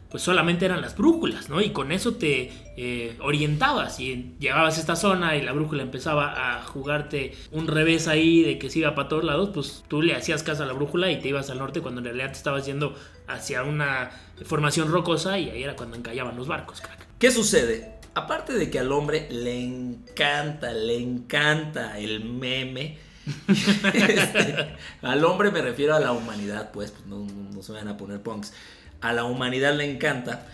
pues 0.09 0.23
solamente 0.23 0.63
eran 0.63 0.79
las 0.79 0.95
brújulas, 0.95 1.49
¿no? 1.49 1.59
Y 1.59 1.71
con 1.71 1.91
eso 1.91 2.13
te 2.13 2.53
eh, 2.77 3.17
orientabas 3.19 3.99
y 3.99 4.35
llegabas 4.39 4.77
a 4.77 4.79
esta 4.79 4.95
zona 4.95 5.35
y 5.35 5.41
la 5.41 5.51
brújula 5.51 5.83
empezaba 5.83 6.55
a 6.55 6.63
jugarte 6.63 7.33
un 7.51 7.67
revés 7.67 8.07
ahí 8.07 8.43
de 8.43 8.57
que 8.59 8.69
se 8.69 8.79
iba 8.79 8.95
para 8.95 9.09
todos 9.09 9.25
lados, 9.25 9.49
pues 9.53 9.83
tú 9.89 10.01
le 10.01 10.15
hacías 10.15 10.41
caso 10.41 10.63
a 10.63 10.67
la 10.67 10.73
brújula 10.73 11.11
y 11.11 11.19
te 11.19 11.27
ibas 11.27 11.49
al 11.49 11.57
norte 11.57 11.81
cuando 11.81 11.99
en 11.99 12.05
realidad 12.05 12.27
te 12.27 12.37
estabas 12.37 12.65
yendo 12.65 12.95
hacia 13.27 13.63
una 13.63 14.11
formación 14.45 14.89
rocosa 14.89 15.37
y 15.37 15.49
ahí 15.49 15.63
era 15.63 15.75
cuando 15.75 15.97
encallaban 15.97 16.37
los 16.37 16.47
barcos, 16.47 16.79
crack. 16.79 17.07
¿Qué 17.19 17.29
sucede? 17.29 18.00
Aparte 18.13 18.53
de 18.53 18.69
que 18.69 18.79
al 18.79 18.91
hombre 18.91 19.27
le 19.31 19.63
encanta, 19.63 20.73
le 20.73 20.97
encanta 20.97 21.97
el 21.97 22.25
meme. 22.25 22.97
este, 23.93 24.75
al 25.01 25.23
hombre 25.23 25.51
me 25.51 25.61
refiero 25.61 25.95
a 25.95 25.99
la 25.99 26.11
humanidad, 26.11 26.71
pues, 26.71 26.91
pues 26.91 27.05
no, 27.05 27.63
se 27.63 27.71
van 27.71 27.87
a 27.87 27.95
poner 27.95 28.21
punks. 28.21 28.53
A 28.99 29.13
la 29.13 29.23
humanidad 29.23 29.75
le 29.75 29.89
encanta. 29.89 30.47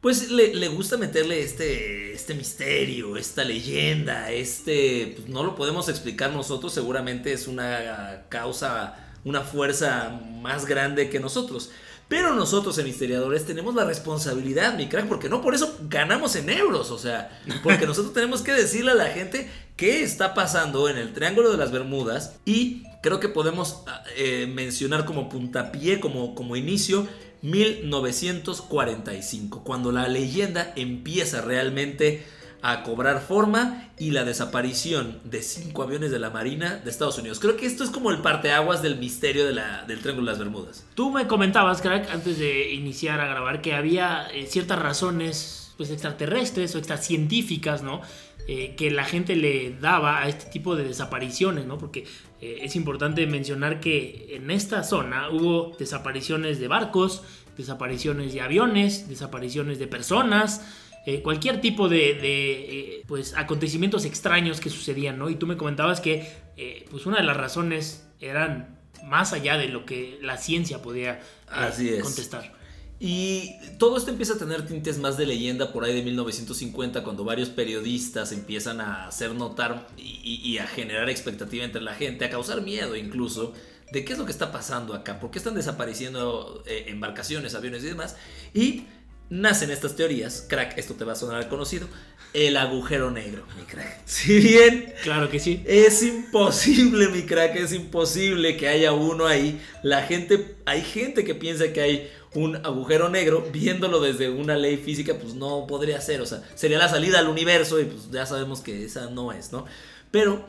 Pues 0.00 0.30
le, 0.30 0.54
le, 0.54 0.68
gusta 0.68 0.96
meterle 0.96 1.40
este, 1.42 2.12
este 2.12 2.34
misterio, 2.34 3.16
esta 3.16 3.42
leyenda, 3.42 4.30
este... 4.30 5.14
Pues 5.16 5.28
no 5.28 5.42
lo 5.44 5.54
podemos 5.54 5.88
explicar 5.88 6.30
nosotros, 6.30 6.74
seguramente 6.74 7.32
es 7.32 7.48
una 7.48 8.24
causa, 8.28 8.96
una 9.24 9.40
fuerza 9.40 10.20
más 10.42 10.66
grande 10.66 11.08
que 11.08 11.20
nosotros. 11.20 11.70
Pero 12.08 12.34
nosotros 12.34 12.76
en 12.78 12.86
Historiadores 12.86 13.44
tenemos 13.46 13.74
la 13.74 13.84
responsabilidad, 13.84 14.76
mi 14.76 14.88
crack, 14.88 15.08
porque 15.08 15.28
no 15.28 15.40
por 15.40 15.54
eso 15.54 15.76
ganamos 15.88 16.36
en 16.36 16.50
euros, 16.50 16.90
o 16.90 16.98
sea, 16.98 17.40
porque 17.62 17.86
nosotros 17.86 18.12
tenemos 18.14 18.42
que 18.42 18.52
decirle 18.52 18.90
a 18.92 18.94
la 18.94 19.06
gente 19.06 19.50
qué 19.76 20.02
está 20.02 20.34
pasando 20.34 20.88
en 20.88 20.98
el 20.98 21.14
Triángulo 21.14 21.50
de 21.50 21.56
las 21.56 21.72
Bermudas 21.72 22.36
y 22.44 22.82
creo 23.02 23.18
que 23.20 23.28
podemos 23.28 23.82
eh, 24.16 24.46
mencionar 24.46 25.06
como 25.06 25.28
puntapié, 25.28 26.00
como, 26.00 26.34
como 26.34 26.56
inicio, 26.56 27.06
1945, 27.42 29.64
cuando 29.64 29.92
la 29.92 30.08
leyenda 30.08 30.72
empieza 30.76 31.42
realmente 31.42 32.24
a 32.66 32.82
cobrar 32.82 33.20
forma 33.20 33.90
y 33.98 34.12
la 34.12 34.24
desaparición 34.24 35.20
de 35.24 35.42
cinco 35.42 35.82
aviones 35.82 36.10
de 36.10 36.18
la 36.18 36.30
Marina 36.30 36.76
de 36.76 36.90
Estados 36.90 37.18
Unidos. 37.18 37.38
Creo 37.38 37.58
que 37.58 37.66
esto 37.66 37.84
es 37.84 37.90
como 37.90 38.10
el 38.10 38.22
parteaguas 38.22 38.80
del 38.80 38.96
misterio 38.96 39.44
del 39.44 40.00
Triángulo 40.00 40.24
de 40.24 40.32
las 40.32 40.38
Bermudas. 40.38 40.86
Tú 40.94 41.10
me 41.10 41.26
comentabas, 41.26 41.82
crack, 41.82 42.08
antes 42.10 42.38
de 42.38 42.72
iniciar 42.72 43.20
a 43.20 43.26
grabar, 43.26 43.60
que 43.60 43.74
había 43.74 44.28
eh, 44.32 44.46
ciertas 44.46 44.78
razones 44.78 45.74
pues, 45.76 45.90
extraterrestres 45.90 46.74
o 46.74 46.78
extracientíficas, 46.78 47.82
¿no? 47.82 48.00
Eh, 48.48 48.74
que 48.78 48.90
la 48.90 49.04
gente 49.04 49.36
le 49.36 49.76
daba 49.78 50.22
a 50.22 50.28
este 50.28 50.46
tipo 50.50 50.74
de 50.74 50.84
desapariciones, 50.84 51.66
¿no? 51.66 51.76
Porque 51.76 52.06
eh, 52.40 52.60
es 52.62 52.76
importante 52.76 53.26
mencionar 53.26 53.78
que 53.78 54.28
en 54.30 54.50
esta 54.50 54.84
zona 54.84 55.28
hubo 55.28 55.76
desapariciones 55.78 56.58
de 56.60 56.68
barcos, 56.68 57.24
desapariciones 57.58 58.32
de 58.32 58.40
aviones, 58.40 59.06
desapariciones 59.06 59.78
de 59.78 59.86
personas, 59.86 60.62
eh, 61.06 61.22
cualquier 61.22 61.60
tipo 61.60 61.88
de, 61.88 62.14
de 62.14 62.52
eh, 62.52 63.04
pues, 63.06 63.34
acontecimientos 63.36 64.04
extraños 64.04 64.60
que 64.60 64.70
sucedían, 64.70 65.18
¿no? 65.18 65.28
Y 65.30 65.36
tú 65.36 65.46
me 65.46 65.56
comentabas 65.56 66.00
que 66.00 66.30
eh, 66.56 66.86
pues 66.90 67.06
una 67.06 67.18
de 67.18 67.24
las 67.24 67.36
razones 67.36 68.06
eran 68.20 68.78
más 69.04 69.32
allá 69.32 69.58
de 69.58 69.68
lo 69.68 69.84
que 69.84 70.18
la 70.22 70.38
ciencia 70.38 70.80
podía 70.80 71.20
Así 71.46 71.90
es. 71.90 72.02
contestar. 72.02 72.54
Y 73.00 73.50
todo 73.78 73.98
esto 73.98 74.10
empieza 74.10 74.34
a 74.34 74.38
tener 74.38 74.66
tintes 74.66 74.98
más 74.98 75.18
de 75.18 75.26
leyenda 75.26 75.72
por 75.72 75.84
ahí 75.84 75.94
de 75.94 76.02
1950, 76.02 77.02
cuando 77.02 77.24
varios 77.24 77.50
periodistas 77.50 78.32
empiezan 78.32 78.80
a 78.80 79.06
hacer 79.06 79.34
notar 79.34 79.88
y, 79.98 80.40
y, 80.42 80.58
a 80.58 80.66
generar 80.66 81.10
expectativa 81.10 81.64
entre 81.64 81.82
la 81.82 81.94
gente, 81.94 82.24
a 82.24 82.30
causar 82.30 82.62
miedo 82.62 82.96
incluso, 82.96 83.52
de 83.92 84.04
qué 84.04 84.12
es 84.14 84.18
lo 84.18 84.24
que 84.24 84.32
está 84.32 84.52
pasando 84.52 84.94
acá, 84.94 85.20
por 85.20 85.30
qué 85.30 85.38
están 85.38 85.54
desapareciendo 85.54 86.62
eh, 86.66 86.86
embarcaciones, 86.88 87.54
aviones 87.54 87.82
y 87.84 87.88
demás. 87.88 88.16
Y 88.54 88.84
nacen 89.30 89.70
estas 89.70 89.96
teorías, 89.96 90.46
crack, 90.48 90.78
esto 90.78 90.94
te 90.94 91.04
va 91.04 91.12
a 91.12 91.16
sonar 91.16 91.48
conocido, 91.48 91.88
el 92.32 92.56
agujero 92.56 93.10
negro, 93.10 93.44
mi 93.56 93.64
crack. 93.64 94.02
Si 94.04 94.38
bien, 94.38 94.92
claro 95.02 95.30
que 95.30 95.38
sí, 95.38 95.62
es 95.66 96.02
imposible, 96.02 97.08
mi 97.08 97.22
crack, 97.22 97.56
es 97.56 97.72
imposible 97.72 98.56
que 98.56 98.68
haya 98.68 98.92
uno 98.92 99.26
ahí. 99.26 99.60
La 99.82 100.02
gente, 100.02 100.56
hay 100.66 100.82
gente 100.82 101.24
que 101.24 101.34
piensa 101.34 101.72
que 101.72 101.80
hay 101.80 102.10
un 102.34 102.56
agujero 102.66 103.08
negro, 103.08 103.46
viéndolo 103.52 104.00
desde 104.00 104.30
una 104.30 104.56
ley 104.56 104.76
física, 104.76 105.14
pues 105.14 105.34
no 105.34 105.66
podría 105.66 106.00
ser, 106.00 106.20
o 106.20 106.26
sea, 106.26 106.42
sería 106.56 106.78
la 106.78 106.88
salida 106.88 107.20
al 107.20 107.28
universo 107.28 107.80
y 107.80 107.84
pues 107.84 108.10
ya 108.10 108.26
sabemos 108.26 108.60
que 108.60 108.84
esa 108.84 109.08
no 109.10 109.32
es, 109.32 109.52
¿no? 109.52 109.64
Pero 110.10 110.44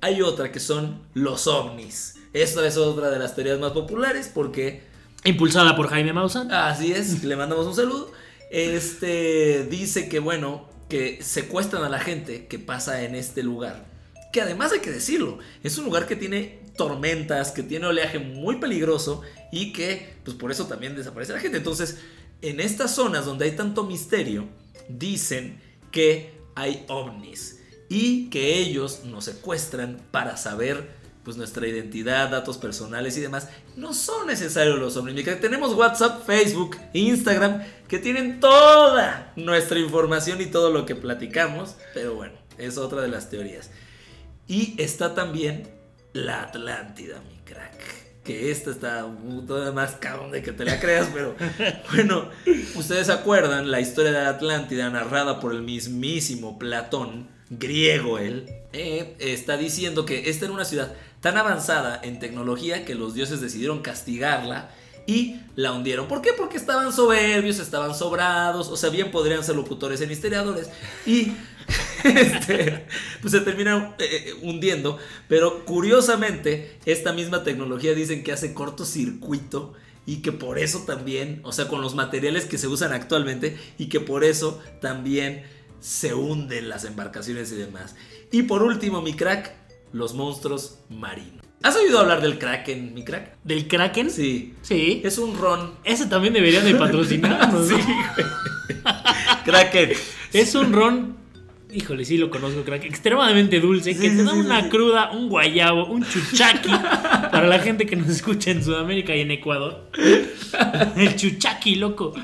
hay 0.00 0.22
otra 0.22 0.50
que 0.50 0.60
son 0.60 1.02
los 1.14 1.46
ovnis. 1.46 2.16
Esta 2.32 2.66
es 2.66 2.76
otra 2.76 3.10
de 3.10 3.18
las 3.18 3.34
teorías 3.34 3.58
más 3.58 3.72
populares 3.72 4.30
porque 4.32 4.82
Impulsada 5.24 5.76
por 5.76 5.88
Jaime 5.88 6.12
Maussan. 6.12 6.50
Así 6.52 6.92
es, 6.92 7.24
le 7.24 7.36
mandamos 7.36 7.66
un 7.66 7.74
saludo. 7.74 8.12
Este 8.50 9.64
dice 9.64 10.08
que 10.08 10.20
bueno, 10.20 10.68
que 10.88 11.22
secuestran 11.22 11.84
a 11.84 11.88
la 11.88 11.98
gente 11.98 12.46
que 12.46 12.58
pasa 12.58 13.02
en 13.02 13.14
este 13.14 13.42
lugar. 13.42 13.86
Que 14.32 14.40
además 14.40 14.72
hay 14.72 14.80
que 14.80 14.90
decirlo, 14.90 15.38
es 15.62 15.76
un 15.78 15.84
lugar 15.84 16.06
que 16.06 16.16
tiene 16.16 16.60
tormentas, 16.76 17.50
que 17.50 17.62
tiene 17.62 17.86
oleaje 17.86 18.18
muy 18.18 18.56
peligroso 18.56 19.22
y 19.50 19.72
que 19.72 20.14
pues 20.24 20.36
por 20.36 20.50
eso 20.50 20.66
también 20.66 20.96
desaparece 20.96 21.32
la 21.32 21.40
gente. 21.40 21.58
Entonces, 21.58 21.98
en 22.40 22.60
estas 22.60 22.94
zonas 22.94 23.24
donde 23.24 23.46
hay 23.46 23.52
tanto 23.52 23.84
misterio, 23.84 24.46
dicen 24.88 25.60
que 25.90 26.32
hay 26.54 26.84
ovnis 26.88 27.60
y 27.88 28.30
que 28.30 28.58
ellos 28.58 29.04
nos 29.04 29.24
secuestran 29.24 30.00
para 30.10 30.36
saber 30.36 30.97
pues 31.28 31.36
nuestra 31.36 31.66
identidad, 31.66 32.30
datos 32.30 32.56
personales 32.56 33.18
y 33.18 33.20
demás, 33.20 33.50
no 33.76 33.92
son 33.92 34.28
necesarios 34.28 34.78
los 34.78 34.96
ovnis. 34.96 35.26
Tenemos 35.42 35.74
WhatsApp, 35.74 36.24
Facebook, 36.24 36.78
Instagram, 36.94 37.62
que 37.86 37.98
tienen 37.98 38.40
toda 38.40 39.34
nuestra 39.36 39.78
información 39.78 40.40
y 40.40 40.46
todo 40.46 40.70
lo 40.70 40.86
que 40.86 40.94
platicamos, 40.94 41.76
pero 41.92 42.14
bueno, 42.14 42.32
es 42.56 42.78
otra 42.78 43.02
de 43.02 43.08
las 43.08 43.28
teorías. 43.28 43.70
Y 44.46 44.74
está 44.78 45.14
también 45.14 45.68
la 46.14 46.44
Atlántida, 46.44 47.20
mi 47.28 47.36
crack. 47.44 48.24
Que 48.24 48.50
esta 48.50 48.70
está 48.70 49.06
todavía 49.46 49.72
más 49.72 49.96
cabrón 49.96 50.30
de 50.30 50.42
que 50.42 50.52
te 50.52 50.64
la 50.64 50.80
creas, 50.80 51.10
pero 51.12 51.36
bueno, 51.92 52.30
ustedes 52.74 53.10
acuerdan 53.10 53.70
la 53.70 53.82
historia 53.82 54.12
de 54.12 54.22
la 54.22 54.30
Atlántida 54.30 54.88
narrada 54.88 55.40
por 55.40 55.52
el 55.52 55.60
mismísimo 55.60 56.58
Platón, 56.58 57.28
griego 57.50 58.18
él, 58.18 58.46
eh, 58.72 59.16
está 59.18 59.56
diciendo 59.56 60.04
que 60.04 60.28
esta 60.28 60.44
era 60.44 60.54
una 60.54 60.64
ciudad 60.64 60.94
tan 61.20 61.36
avanzada 61.36 62.00
en 62.02 62.18
tecnología 62.18 62.84
que 62.84 62.94
los 62.94 63.14
dioses 63.14 63.40
decidieron 63.40 63.80
castigarla 63.80 64.70
y 65.06 65.40
la 65.56 65.72
hundieron. 65.72 66.06
¿Por 66.06 66.20
qué? 66.20 66.30
Porque 66.36 66.58
estaban 66.58 66.92
soberbios, 66.92 67.58
estaban 67.58 67.94
sobrados, 67.94 68.68
o 68.68 68.76
sea, 68.76 68.90
bien 68.90 69.10
podrían 69.10 69.42
ser 69.42 69.56
locutores 69.56 70.00
en 70.02 70.10
historiadores 70.10 70.68
y 71.06 71.32
este, 72.04 72.86
pues 73.22 73.32
se 73.32 73.40
terminan 73.40 73.94
eh, 73.98 74.34
hundiendo. 74.42 74.98
Pero 75.26 75.64
curiosamente, 75.64 76.78
esta 76.84 77.12
misma 77.12 77.42
tecnología 77.42 77.94
dicen 77.94 78.22
que 78.22 78.32
hace 78.32 78.52
cortocircuito 78.52 79.72
y 80.04 80.22
que 80.22 80.32
por 80.32 80.58
eso 80.58 80.80
también, 80.80 81.40
o 81.42 81.52
sea, 81.52 81.68
con 81.68 81.80
los 81.80 81.94
materiales 81.94 82.44
que 82.44 82.58
se 82.58 82.68
usan 82.68 82.92
actualmente 82.92 83.58
y 83.78 83.88
que 83.88 84.00
por 84.00 84.24
eso 84.24 84.60
también 84.80 85.44
se 85.80 86.14
hunden 86.14 86.68
las 86.68 86.84
embarcaciones 86.84 87.52
y 87.52 87.56
demás. 87.56 87.94
Y 88.30 88.42
por 88.42 88.62
último, 88.62 89.00
mi 89.00 89.14
crack, 89.14 89.54
los 89.92 90.14
monstruos 90.14 90.78
marinos. 90.88 91.44
¿Has 91.62 91.74
oído 91.76 91.98
hablar 91.98 92.20
del 92.20 92.38
Kraken, 92.38 92.94
mi 92.94 93.04
crack? 93.04 93.36
¿Del 93.42 93.66
Kraken? 93.66 94.10
Sí. 94.10 94.54
Sí. 94.62 95.00
Es 95.04 95.18
un 95.18 95.36
ron. 95.36 95.72
Ese 95.82 96.06
también 96.06 96.32
debería 96.32 96.60
de 96.60 96.74
patrocinarnos, 96.74 97.68
sí, 97.68 97.74
Kraken. 99.44 99.92
Es 100.32 100.54
un 100.54 100.72
ron. 100.72 101.16
Híjole, 101.70 102.04
sí 102.04 102.16
lo 102.16 102.30
conozco, 102.30 102.62
crack. 102.62 102.84
Extremadamente 102.84 103.60
dulce. 103.60 103.92
Sí, 103.92 104.00
que 104.00 104.10
sí, 104.10 104.16
te 104.16 104.24
da 104.24 104.32
sí, 104.32 104.38
una 104.38 104.68
cruda, 104.70 105.10
un 105.10 105.28
guayabo, 105.28 105.86
un 105.86 106.02
chuchaqui. 106.02 106.70
para 106.70 107.46
la 107.46 107.58
gente 107.58 107.84
que 107.84 107.96
nos 107.96 108.08
escucha 108.08 108.50
en 108.52 108.64
Sudamérica 108.64 109.14
y 109.14 109.20
en 109.20 109.32
Ecuador. 109.32 109.90
El 110.96 111.16
chuchaqui, 111.16 111.74
loco. 111.74 112.14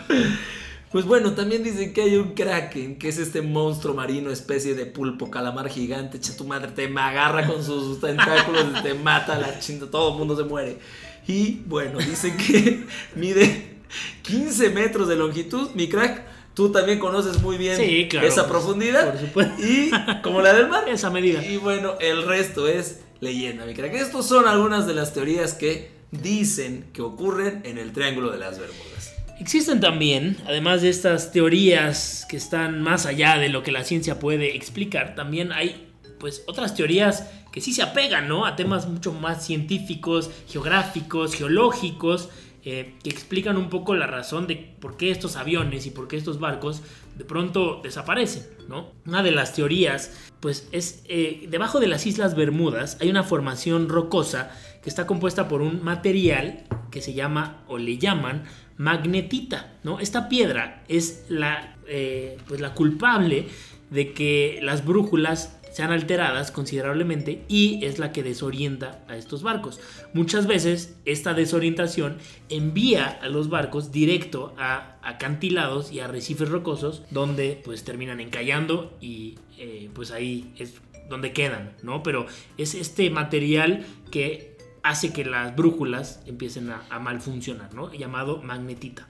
Pues 0.94 1.06
bueno, 1.06 1.32
también 1.32 1.64
dicen 1.64 1.92
que 1.92 2.02
hay 2.02 2.14
un 2.14 2.34
kraken, 2.34 3.00
que 3.00 3.08
es 3.08 3.18
este 3.18 3.42
monstruo 3.42 3.96
marino, 3.96 4.30
especie 4.30 4.76
de 4.76 4.86
pulpo, 4.86 5.28
calamar 5.28 5.68
gigante. 5.68 6.18
Echa 6.18 6.36
tu 6.36 6.44
madre, 6.44 6.70
te 6.70 6.84
agarra 6.84 7.48
con 7.48 7.64
sus 7.64 8.00
tentáculos, 8.00 8.80
te 8.80 8.94
mata 8.94 9.36
la 9.36 9.58
chinta, 9.58 9.90
todo 9.90 10.12
el 10.12 10.18
mundo 10.18 10.36
se 10.36 10.44
muere. 10.44 10.78
Y 11.26 11.62
bueno, 11.66 11.98
dicen 11.98 12.36
que 12.36 12.84
mide 13.16 13.78
15 14.22 14.70
metros 14.70 15.08
de 15.08 15.16
longitud, 15.16 15.70
mi 15.74 15.88
crack. 15.88 16.22
Tú 16.54 16.70
también 16.70 17.00
conoces 17.00 17.42
muy 17.42 17.58
bien 17.58 17.76
Sí, 17.76 18.06
claro, 18.08 18.28
esa 18.28 18.46
profundidad. 18.46 19.10
por 19.10 19.20
supuesto. 19.20 19.66
Y 19.66 19.90
como 20.22 20.42
la 20.42 20.52
del 20.52 20.68
mar. 20.68 20.88
Esa 20.88 21.10
medida. 21.10 21.44
Y 21.44 21.56
bueno, 21.56 21.94
el 21.98 22.24
resto 22.24 22.68
es 22.68 23.00
leyenda, 23.18 23.66
mi 23.66 23.74
crack. 23.74 23.94
Estos 23.94 24.28
son 24.28 24.46
algunas 24.46 24.86
de 24.86 24.94
las 24.94 25.12
teorías 25.12 25.54
que 25.54 25.90
dicen 26.12 26.84
que 26.92 27.02
ocurren 27.02 27.62
en 27.64 27.78
el 27.78 27.92
Triángulo 27.92 28.30
de 28.30 28.38
las 28.38 28.60
Bermudas. 28.60 29.13
Existen 29.40 29.80
también, 29.80 30.36
además 30.46 30.82
de 30.82 30.90
estas 30.90 31.32
teorías 31.32 32.26
que 32.28 32.36
están 32.36 32.82
más 32.82 33.04
allá 33.04 33.36
de 33.38 33.48
lo 33.48 33.62
que 33.62 33.72
la 33.72 33.82
ciencia 33.82 34.18
puede 34.18 34.56
explicar, 34.56 35.14
también 35.14 35.52
hay 35.52 35.90
pues 36.20 36.44
otras 36.46 36.74
teorías 36.74 37.30
que 37.52 37.60
sí 37.60 37.72
se 37.72 37.82
apegan, 37.82 38.28
¿no? 38.28 38.46
A 38.46 38.56
temas 38.56 38.88
mucho 38.88 39.12
más 39.12 39.44
científicos, 39.44 40.30
geográficos, 40.48 41.34
geológicos, 41.34 42.30
eh, 42.66 42.94
que 43.02 43.10
explican 43.10 43.58
un 43.58 43.68
poco 43.68 43.94
la 43.94 44.06
razón 44.06 44.46
de 44.46 44.56
por 44.56 44.96
qué 44.96 45.10
estos 45.10 45.36
aviones 45.36 45.84
y 45.84 45.90
por 45.90 46.08
qué 46.08 46.16
estos 46.16 46.40
barcos 46.40 46.82
de 47.14 47.24
pronto 47.24 47.80
desaparecen, 47.82 48.46
¿no? 48.68 48.92
Una 49.04 49.22
de 49.22 49.32
las 49.32 49.52
teorías, 49.52 50.30
pues 50.40 50.66
es 50.72 51.04
eh, 51.06 51.46
debajo 51.50 51.78
de 51.78 51.88
las 51.88 52.06
Islas 52.06 52.34
Bermudas 52.34 52.96
hay 53.02 53.10
una 53.10 53.22
formación 53.22 53.90
rocosa 53.90 54.50
que 54.82 54.88
está 54.88 55.06
compuesta 55.06 55.46
por 55.46 55.60
un 55.60 55.84
material 55.84 56.64
que 56.90 57.02
se 57.02 57.12
llama 57.12 57.64
o 57.68 57.76
le 57.76 57.98
llaman 57.98 58.44
magnetita, 58.76 59.74
¿no? 59.82 60.00
Esta 60.00 60.28
piedra 60.28 60.82
es 60.88 61.24
la, 61.28 61.76
eh, 61.86 62.38
pues 62.48 62.60
la 62.60 62.74
culpable 62.74 63.46
de 63.90 64.12
que 64.12 64.58
las 64.62 64.84
brújulas 64.84 65.56
sean 65.74 65.90
alteradas 65.90 66.52
considerablemente 66.52 67.42
y 67.48 67.84
es 67.84 67.98
la 67.98 68.12
que 68.12 68.22
desorienta 68.22 69.04
a 69.08 69.16
estos 69.16 69.42
barcos. 69.42 69.80
Muchas 70.12 70.46
veces 70.46 70.94
esta 71.04 71.34
desorientación 71.34 72.18
envía 72.48 73.06
a 73.06 73.28
los 73.28 73.48
barcos 73.48 73.90
directo 73.90 74.54
a 74.56 74.98
acantilados 75.02 75.90
y 75.90 75.98
arrecifes 75.98 76.48
rocosos 76.48 77.02
donde 77.10 77.60
pues 77.64 77.82
terminan 77.82 78.20
encallando 78.20 78.96
y 79.00 79.34
eh, 79.58 79.90
pues 79.92 80.12
ahí 80.12 80.54
es 80.58 80.74
donde 81.08 81.32
quedan, 81.32 81.74
¿no? 81.82 82.04
Pero 82.04 82.26
es 82.56 82.74
este 82.74 83.10
material 83.10 83.84
que 84.12 84.53
hace 84.84 85.12
que 85.12 85.24
las 85.24 85.56
brújulas 85.56 86.20
empiecen 86.26 86.70
a, 86.70 86.82
a 86.90 87.00
mal 87.00 87.20
funcionar, 87.20 87.74
¿no? 87.74 87.92
Llamado 87.92 88.40
magnetita. 88.42 89.08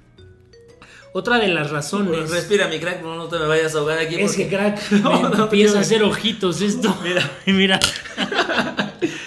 Otra 1.16 1.38
de 1.38 1.46
las 1.46 1.70
razones 1.70 2.28
Respira, 2.28 2.66
mi 2.66 2.80
crack, 2.80 3.00
no, 3.00 3.14
no 3.14 3.28
te 3.28 3.38
me 3.38 3.46
vayas 3.46 3.72
a 3.76 3.78
ahogar 3.78 3.98
aquí. 3.98 4.16
es 4.16 4.34
que 4.34 4.48
crack 4.48 4.90
No, 5.02 5.44
empieza 5.44 5.78
a 5.78 5.82
hacer 5.82 6.02
ojitos 6.02 6.60
esto. 6.60 6.96
Mira. 7.04 7.30
mira. 7.46 7.80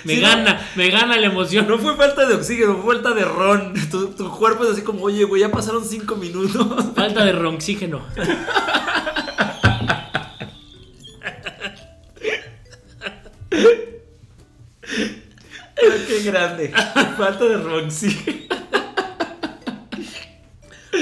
me 0.03 0.15
Sí, 0.15 0.21
gana, 0.21 0.67
me 0.75 0.89
gana 0.89 1.15
la 1.17 1.27
emoción. 1.27 1.65
No 1.67 1.77
fue 1.77 1.95
falta 1.95 2.25
de 2.25 2.35
oxígeno, 2.35 2.75
fue 2.77 2.95
falta 2.95 3.13
de 3.13 3.23
ron. 3.23 3.73
Tu, 3.89 4.07
tu 4.07 4.29
cuerpo 4.31 4.65
es 4.65 4.71
así 4.71 4.81
como, 4.81 5.03
oye, 5.03 5.23
güey, 5.23 5.41
ya 5.41 5.49
pasaron 5.49 5.85
cinco 5.85 6.15
minutos. 6.17 6.67
Falta 6.95 7.23
de 7.23 7.31
ronxígeno. 7.31 8.01
Qué 16.17 16.31
grande. 16.31 16.69
Falta 17.17 17.45
de 17.45 17.57
ron, 17.57 17.91
sí. 17.91 18.47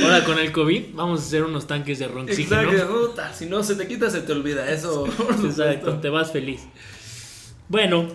Ahora 0.04 0.24
con 0.26 0.38
el 0.40 0.52
COVID 0.52 0.94
vamos 0.94 1.22
a 1.22 1.24
hacer 1.24 1.44
unos 1.44 1.68
tanques 1.68 2.00
de 2.00 2.08
ronxígeno. 2.08 2.62
Exacto, 2.62 3.08
puta, 3.08 3.34
Si 3.34 3.46
no 3.46 3.64
se 3.64 3.76
te 3.76 3.88
quita, 3.88 4.10
se 4.10 4.22
te 4.22 4.34
olvida. 4.34 4.70
Eso. 4.70 5.06
Exacto, 5.44 6.00
te 6.00 6.10
vas 6.10 6.32
feliz. 6.32 6.62
Bueno, 7.70 8.08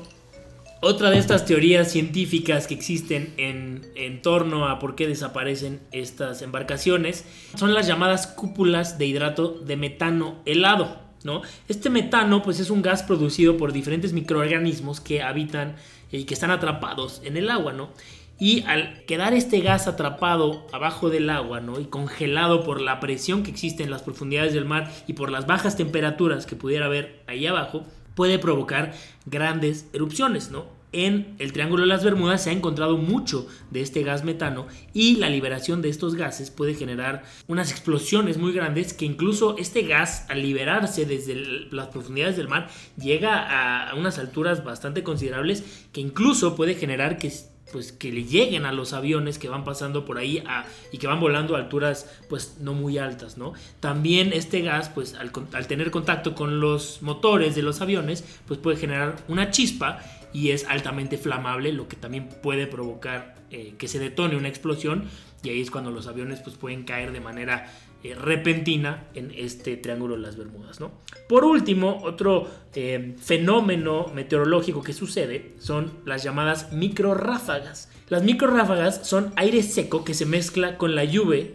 otra 0.83 1.11
de 1.11 1.19
estas 1.19 1.47
teorías 1.47 1.91
científicas 1.91 2.67
que 2.67 2.75
existen 2.75 3.35
en, 3.39 3.91
en 3.97 4.23
torno 4.23 4.69
a 4.69 4.79
por 4.79 4.95
qué 4.95 5.09
desaparecen 5.09 5.81
estas 5.93 6.43
embarcaciones 6.43 7.25
son 7.57 7.75
las 7.75 7.87
llamadas 7.87 8.27
cúpulas 8.27 8.99
de 8.99 9.07
hidrato 9.07 9.59
de 9.59 9.77
metano 9.77 10.43
helado. 10.45 11.11
¿no? 11.25 11.43
Este 11.69 11.91
metano 11.91 12.43
pues, 12.43 12.61
es 12.61 12.71
un 12.71 12.83
gas 12.83 13.03
producido 13.03 13.57
por 13.57 13.73
diferentes 13.73 14.13
microorganismos 14.13 15.01
que 15.01 15.23
habitan 15.23 15.77
y 16.13 16.25
que 16.25 16.35
están 16.35 16.51
atrapados 16.51 17.21
en 17.25 17.37
el 17.37 17.51
agua. 17.51 17.73
¿no? 17.73 17.91
Y 18.39 18.63
al 18.63 19.05
quedar 19.05 19.35
este 19.35 19.61
gas 19.61 19.87
atrapado 19.87 20.67
abajo 20.73 21.11
del 21.11 21.29
agua, 21.29 21.61
¿no? 21.61 21.79
Y 21.79 21.85
congelado 21.85 22.65
por 22.65 22.81
la 22.81 22.99
presión 22.99 23.43
que 23.43 23.51
existe 23.51 23.83
en 23.83 23.91
las 23.91 24.01
profundidades 24.01 24.55
del 24.55 24.65
mar 24.65 24.91
y 25.07 25.13
por 25.13 25.31
las 25.31 25.47
bajas 25.47 25.77
temperaturas 25.77 26.47
que 26.47 26.57
pudiera 26.57 26.87
haber 26.87 27.23
ahí 27.27 27.47
abajo, 27.47 27.85
puede 28.15 28.39
provocar 28.39 28.95
grandes 29.27 29.91
erupciones, 29.93 30.51
¿no? 30.51 30.80
En 30.93 31.37
el 31.39 31.53
Triángulo 31.53 31.83
de 31.83 31.89
las 31.89 32.03
Bermudas 32.03 32.43
se 32.43 32.51
ha 32.51 32.53
encontrado 32.53 32.97
mucho 32.97 33.47
de 33.71 33.81
este 33.81 34.03
gas 34.03 34.25
metano 34.25 34.67
y 34.93 35.17
la 35.17 35.31
liberación 35.31 35.83
de 35.83 35.89
estos 35.89 36.17
gases 36.17 36.51
puede 36.51 36.75
generar 36.75 37.23
unas 37.47 37.71
explosiones 37.71 38.39
muy 38.39 38.53
grandes 38.53 38.93
que 38.93 39.05
incluso 39.05 39.57
este 39.57 39.83
gas 39.83 40.27
al 40.29 40.43
liberarse 40.43 41.07
desde 41.07 41.37
las 41.71 41.89
profundidades 41.89 42.37
del 42.37 42.49
mar 42.49 42.69
llega 42.97 43.89
a, 43.89 43.95
unas 43.95 44.19
alturas 44.19 44.65
bastante 44.65 45.05
considerables 45.05 45.87
que 45.93 46.01
incluso 46.01 46.57
puede 46.57 46.75
generar 46.75 47.19
que 47.19 47.33
pues 47.71 47.93
que 47.93 48.11
le 48.11 48.25
lleguen 48.25 48.67
a 48.67 48.73
los 48.73 48.93
aviones 48.93 49.39
que 49.39 49.49
van 49.49 49.63
pasando 49.63 50.05
por 50.05 50.19
ahí 50.19 50.43
y 50.91 50.99
que 50.99 51.07
van 51.07 51.21
volando 51.21 51.55
a 51.55 51.61
alturas 51.61 52.11
pues 52.29 52.57
no 52.59 52.75
muy 52.75 52.99
altas, 52.99 53.39
¿no? 53.39 53.53
También 53.79 54.33
este 54.33 54.61
gas 54.63 54.89
pues 54.89 55.15
al, 55.15 55.31
al 55.53 55.67
tener 55.69 55.93
contacto 55.93 56.35
con 56.35 56.59
los 56.59 57.01
motores 57.01 57.55
de 57.55 57.63
los 57.63 57.81
aviones 57.81 58.25
pues 58.49 58.59
puede 58.59 58.77
generar 58.77 59.25
una 59.29 59.53
chispa 59.53 60.01
y 60.33 60.51
es 60.51 60.65
altamente 60.65 61.19
flamable 61.19 61.73
lo 61.73 61.89
que 61.89 61.97
también 61.97 62.29
puede 62.29 62.67
provocar 62.67 63.35
eh, 63.51 63.75
que 63.79 63.89
se 63.89 63.99
detone 63.99 64.37
una 64.37 64.49
explosión 64.49 65.05
y 65.43 65.51
ahí 65.51 65.61
es 65.61 65.71
cuando 65.71 65.91
los 65.91 66.07
aviones 66.07 66.41
pues 66.41 66.57
pueden 66.57 66.85
caer 66.85 67.13
de 67.13 67.21
manera 67.21 67.73
eh, 68.03 68.15
repentina 68.15 69.05
en 69.15 69.31
este 69.37 69.77
triángulo 69.77 70.17
de 70.17 70.23
las 70.23 70.37
Bermudas, 70.37 70.81
¿no? 70.81 70.91
Por 71.29 71.45
último, 71.45 72.01
otro 72.03 72.49
eh, 72.75 73.15
fenómeno 73.23 74.11
meteorológico 74.15 74.83
que 74.83 74.93
sucede 74.93 75.55
son 75.59 75.93
las 76.07 76.23
llamadas 76.23 76.73
microráfagas. 76.73 77.91
Las 78.09 78.23
microráfagas 78.23 79.07
son 79.07 79.33
aire 79.37 79.63
seco 79.63 80.05
que 80.05 80.15
se 80.15 80.27
mezcla 80.27 80.79
con 80.79 80.95
la 80.95 81.05
lluvia. 81.05 81.47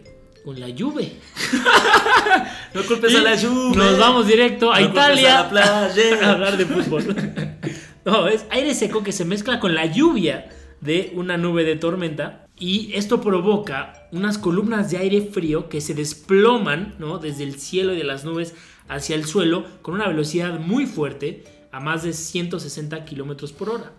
Con 0.44 0.60
la 0.60 0.68
lluvia. 0.68 1.10
No 2.74 2.82
culpes 2.82 3.14
a 3.14 3.22
la 3.22 3.34
lluvia. 3.34 3.84
Nos 3.84 3.98
vamos 3.98 4.26
directo 4.26 4.70
a 4.70 4.80
No 4.80 4.88
Italia 4.90 5.38
a 5.38 5.42
la 5.44 5.48
playa. 5.48 6.18
a 6.22 6.32
hablar 6.32 6.56
de 6.58 6.66
fútbol. 6.66 7.04
No, 8.06 8.28
es 8.28 8.46
aire 8.50 8.72
seco 8.72 9.02
que 9.02 9.10
se 9.10 9.24
mezcla 9.24 9.58
con 9.58 9.74
la 9.74 9.84
lluvia 9.84 10.48
de 10.80 11.10
una 11.16 11.36
nube 11.36 11.64
de 11.64 11.74
tormenta 11.74 12.46
y 12.56 12.92
esto 12.94 13.20
provoca 13.20 14.08
unas 14.12 14.38
columnas 14.38 14.92
de 14.92 14.98
aire 14.98 15.22
frío 15.22 15.68
que 15.68 15.80
se 15.80 15.92
desploman 15.92 16.94
¿no? 17.00 17.18
desde 17.18 17.42
el 17.42 17.58
cielo 17.58 17.92
y 17.92 17.96
de 17.96 18.04
las 18.04 18.24
nubes 18.24 18.54
hacia 18.86 19.16
el 19.16 19.24
suelo 19.24 19.66
con 19.82 19.94
una 19.94 20.06
velocidad 20.06 20.60
muy 20.60 20.86
fuerte 20.86 21.42
a 21.72 21.80
más 21.80 22.04
de 22.04 22.12
160 22.12 23.04
kilómetros 23.04 23.52
por 23.52 23.70
hora. 23.70 23.92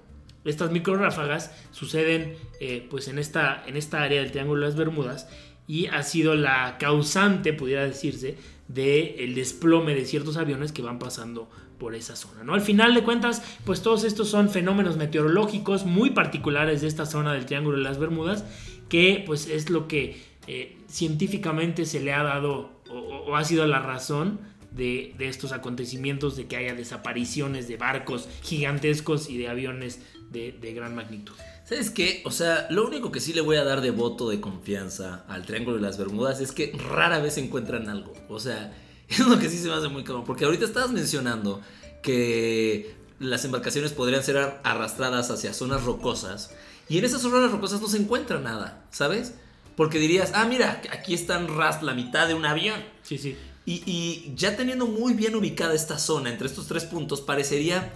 Estas 0.46 0.72
microráfagas 0.72 1.52
suceden 1.72 2.36
eh, 2.62 2.88
pues 2.89 3.10
en 3.10 3.20
esta, 3.20 3.62
en 3.67 3.76
esta 3.76 4.04
área 4.04 4.22
del 4.22 4.32
Triángulo 4.32 4.62
de 4.62 4.67
las 4.67 4.78
Bermudas 4.78 5.28
y 5.67 5.88
ha 5.88 6.02
sido 6.04 6.34
la 6.34 6.78
causante, 6.80 7.52
pudiera 7.52 7.84
decirse, 7.84 8.38
del 8.70 9.36
desplome 9.36 9.96
de 9.96 10.06
ciertos 10.06 10.38
aviones 10.38 10.72
que 10.72 10.82
van 10.82 10.98
pasando 10.98 11.50
por 11.78 11.96
esa 11.96 12.16
zona. 12.16 12.44
¿no? 12.44 12.54
Al 12.54 12.62
final 12.62 12.94
de 12.94 13.04
cuentas, 13.04 13.42
pues 13.66 13.82
todos 13.82 14.04
estos 14.04 14.30
son 14.30 14.50
fenómenos 14.50 14.98
meteorológicos 14.98 15.86
muy 15.86 16.12
particulares 16.12 16.82
de 16.82 16.88
esta 16.88 17.06
zona 17.06 17.34
del 17.34 17.46
Triángulo 17.46 17.78
de 17.78 17.84
las 17.84 18.00
Bermudas, 18.00 18.44
que 18.90 19.24
pues 19.26 19.48
es 19.48 19.70
lo 19.70 19.88
que 19.88 20.22
eh, 20.48 20.78
científicamente 20.88 21.86
se 21.86 22.00
le 22.00 22.13
ha 22.13 22.24
dado 22.24 22.78
o, 22.90 23.36
ha 23.36 23.44
sido 23.44 23.68
la 23.68 23.80
razón 23.80 24.40
de, 24.72 25.13
de, 25.18 25.28
estos 25.28 25.52
acontecimientos, 25.52 26.36
de 26.38 26.48
que 26.48 26.56
haya 26.56 26.74
desapariciones 26.74 27.68
de 27.68 27.78
barcos 27.78 28.30
gigantescos 28.44 29.30
y 29.30 29.38
de 29.38 29.50
aviones 29.50 30.02
de, 30.32 30.52
de 30.54 30.74
gran 30.74 30.96
magnitud. 30.96 31.34
¿Sabes 31.66 31.90
qué? 31.90 32.22
O 32.24 32.32
sea, 32.32 32.68
lo 32.70 32.88
único 32.88 33.12
que 33.12 33.20
sí 33.20 33.34
le 33.34 33.42
voy 33.42 33.58
a 33.58 33.66
dar 33.66 33.82
de 33.82 33.92
voto 33.92 34.30
de 34.30 34.40
confianza 34.40 35.26
al 35.28 35.46
Triángulo 35.46 35.76
de 35.76 35.84
las 35.84 35.98
Bermudas 35.98 36.40
es 36.40 36.54
que 36.54 36.72
rara 36.90 37.20
vez 37.20 37.38
encuentran 37.38 37.90
algo. 37.90 38.13
O 38.30 38.40
sea, 38.40 38.74
es 39.22 39.28
lo 39.28 39.39
que 39.39 39.50
sí 39.50 39.58
se 39.58 39.67
me 39.67 39.74
hace 39.74 39.88
muy 39.88 40.04
cabrón. 40.04 40.26
Porque 40.26 40.46
ahorita 40.46 40.65
estabas 40.65 40.91
mencionando 40.91 41.62
que 42.02 42.96
las 43.20 43.46
embarcaciones 43.46 43.93
podrían 43.93 44.24
ser 44.24 44.38
arrastradas 44.63 45.32
hacia 45.32 45.54
zonas 45.54 45.84
rocosas. 45.84 46.52
Y 46.89 46.98
en 46.98 47.06
esas 47.06 47.22
zonas 47.22 47.52
rocosas 47.52 47.82
no 47.82 47.88
se 47.88 47.98
encuentra 47.98 48.39
nada, 48.39 48.86
¿sabes? 48.91 49.34
Porque 49.76 50.00
dirías, 50.00 50.32
ah, 50.34 50.46
mira, 50.46 50.82
aquí 50.91 51.13
están 51.13 51.48
rast 51.48 51.84
la 51.84 51.93
mitad 51.93 52.28
de 52.28 52.34
un 52.34 52.46
avión. 52.46 52.80
Sí, 53.04 53.17
sí. 53.17 53.36
Y, 53.65 53.84
y, 53.86 54.34
ya 54.36 54.56
teniendo 54.56 54.88
muy 54.88 55.13
bien 55.13 55.36
ubicada 55.36 55.74
esta 55.74 56.00
zona 56.00 56.30
entre 56.30 56.48
estos 56.48 56.67
tres 56.67 56.86
puntos, 56.86 57.20
parecería 57.20 57.93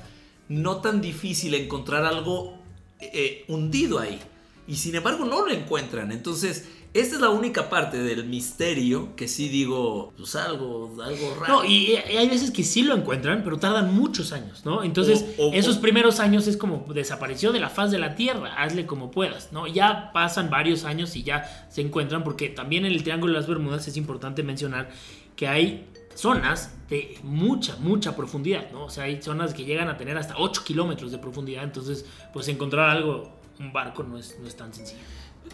no 0.50 0.82
tan 0.82 1.00
difícil 1.00 1.54
encontrar 1.54 2.04
algo 2.04 2.58
eh, 3.00 3.46
hundido 3.48 4.00
ahí. 4.00 4.20
y 4.68 4.76
sin 4.76 4.96
embargo 4.96 5.26
no 5.26 5.46
lo 5.46 5.52
encuentran. 5.52 6.12
Entonces, 6.12 6.66
esta 6.94 7.16
es 7.16 7.22
la 7.22 7.30
única 7.30 7.70
parte 7.70 7.98
del 8.04 8.26
misterio 8.26 9.16
que 9.16 9.28
sí 9.30 9.48
digo, 9.48 10.12
pues 10.18 10.36
algo, 10.36 10.94
algo 11.02 11.36
raro. 11.40 11.54
No, 11.62 11.66
y, 11.66 11.94
y 11.94 12.18
hay 12.18 12.28
veces 12.28 12.52
que 12.52 12.64
sí 12.64 12.84
lo 12.84 12.96
encuentran, 12.96 13.44
pero 13.44 13.58
tardan 13.60 13.94
muchos 13.96 14.34
años, 14.34 14.66
¿no? 14.66 14.84
Entonces, 14.84 15.24
O- 15.38 15.48
o- 15.50 15.54
esos 15.54 15.78
o- 15.78 15.82
primeros 15.82 16.20
años 16.20 16.48
es 16.48 16.58
como 16.58 16.86
desapareció 16.94 17.52
de 17.54 17.60
la 17.62 17.70
faz 17.70 17.92
de 17.92 17.98
la 18.00 18.16
Tierra, 18.16 18.54
hazle 18.62 18.86
como 18.86 19.10
puedas, 19.10 19.54
¿no? 19.54 19.68
Ya 19.68 20.12
pasan 20.14 20.50
varios 20.50 20.84
años 20.84 21.16
y 21.16 21.24
ya 21.24 21.68
se 21.70 21.80
encuentran, 21.82 22.24
porque 22.26 22.50
también 22.50 22.86
en 22.86 22.92
el 22.92 23.04
Triángulo 23.04 23.34
de 23.34 23.40
las 23.40 23.48
Bermudas 23.48 23.88
es 23.88 23.96
importante 23.96 24.44
mencionar 24.44 24.90
que 25.38 25.48
hay 25.48 25.88
zonas 26.14 26.74
de 26.90 27.18
mucha, 27.24 27.78
mucha 27.78 28.18
profundidad, 28.18 28.70
¿no? 28.74 28.84
O 28.84 28.90
sea, 28.90 29.06
hay 29.06 29.22
zonas 29.22 29.54
que 29.54 29.64
llegan 29.64 29.88
a 29.88 29.96
tener 29.96 30.18
hasta 30.18 30.36
8 30.38 30.64
kilómetros 30.66 31.12
de 31.14 31.20
profundidad, 31.20 31.64
entonces, 31.64 32.06
pues 32.34 32.50
encontrar 32.50 32.90
algo, 32.90 33.32
un 33.62 33.72
barco 33.72 34.04
no 34.04 34.18
es, 34.18 34.38
no 34.42 34.48
es 34.48 34.58
tan 34.58 34.74
sencillo. 34.74 35.00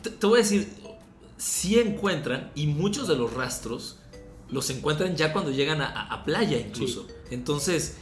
Te, 0.01 0.09
te 0.09 0.25
voy 0.25 0.39
a 0.39 0.41
decir, 0.43 0.67
sí 1.37 1.79
encuentran 1.79 2.51
y 2.55 2.67
muchos 2.67 3.07
de 3.07 3.15
los 3.15 3.33
rastros 3.33 3.97
los 4.49 4.69
encuentran 4.69 5.15
ya 5.15 5.33
cuando 5.33 5.51
llegan 5.51 5.81
a, 5.81 6.23
playa 6.25 6.57
incluso. 6.57 7.07
Entonces, 7.31 7.97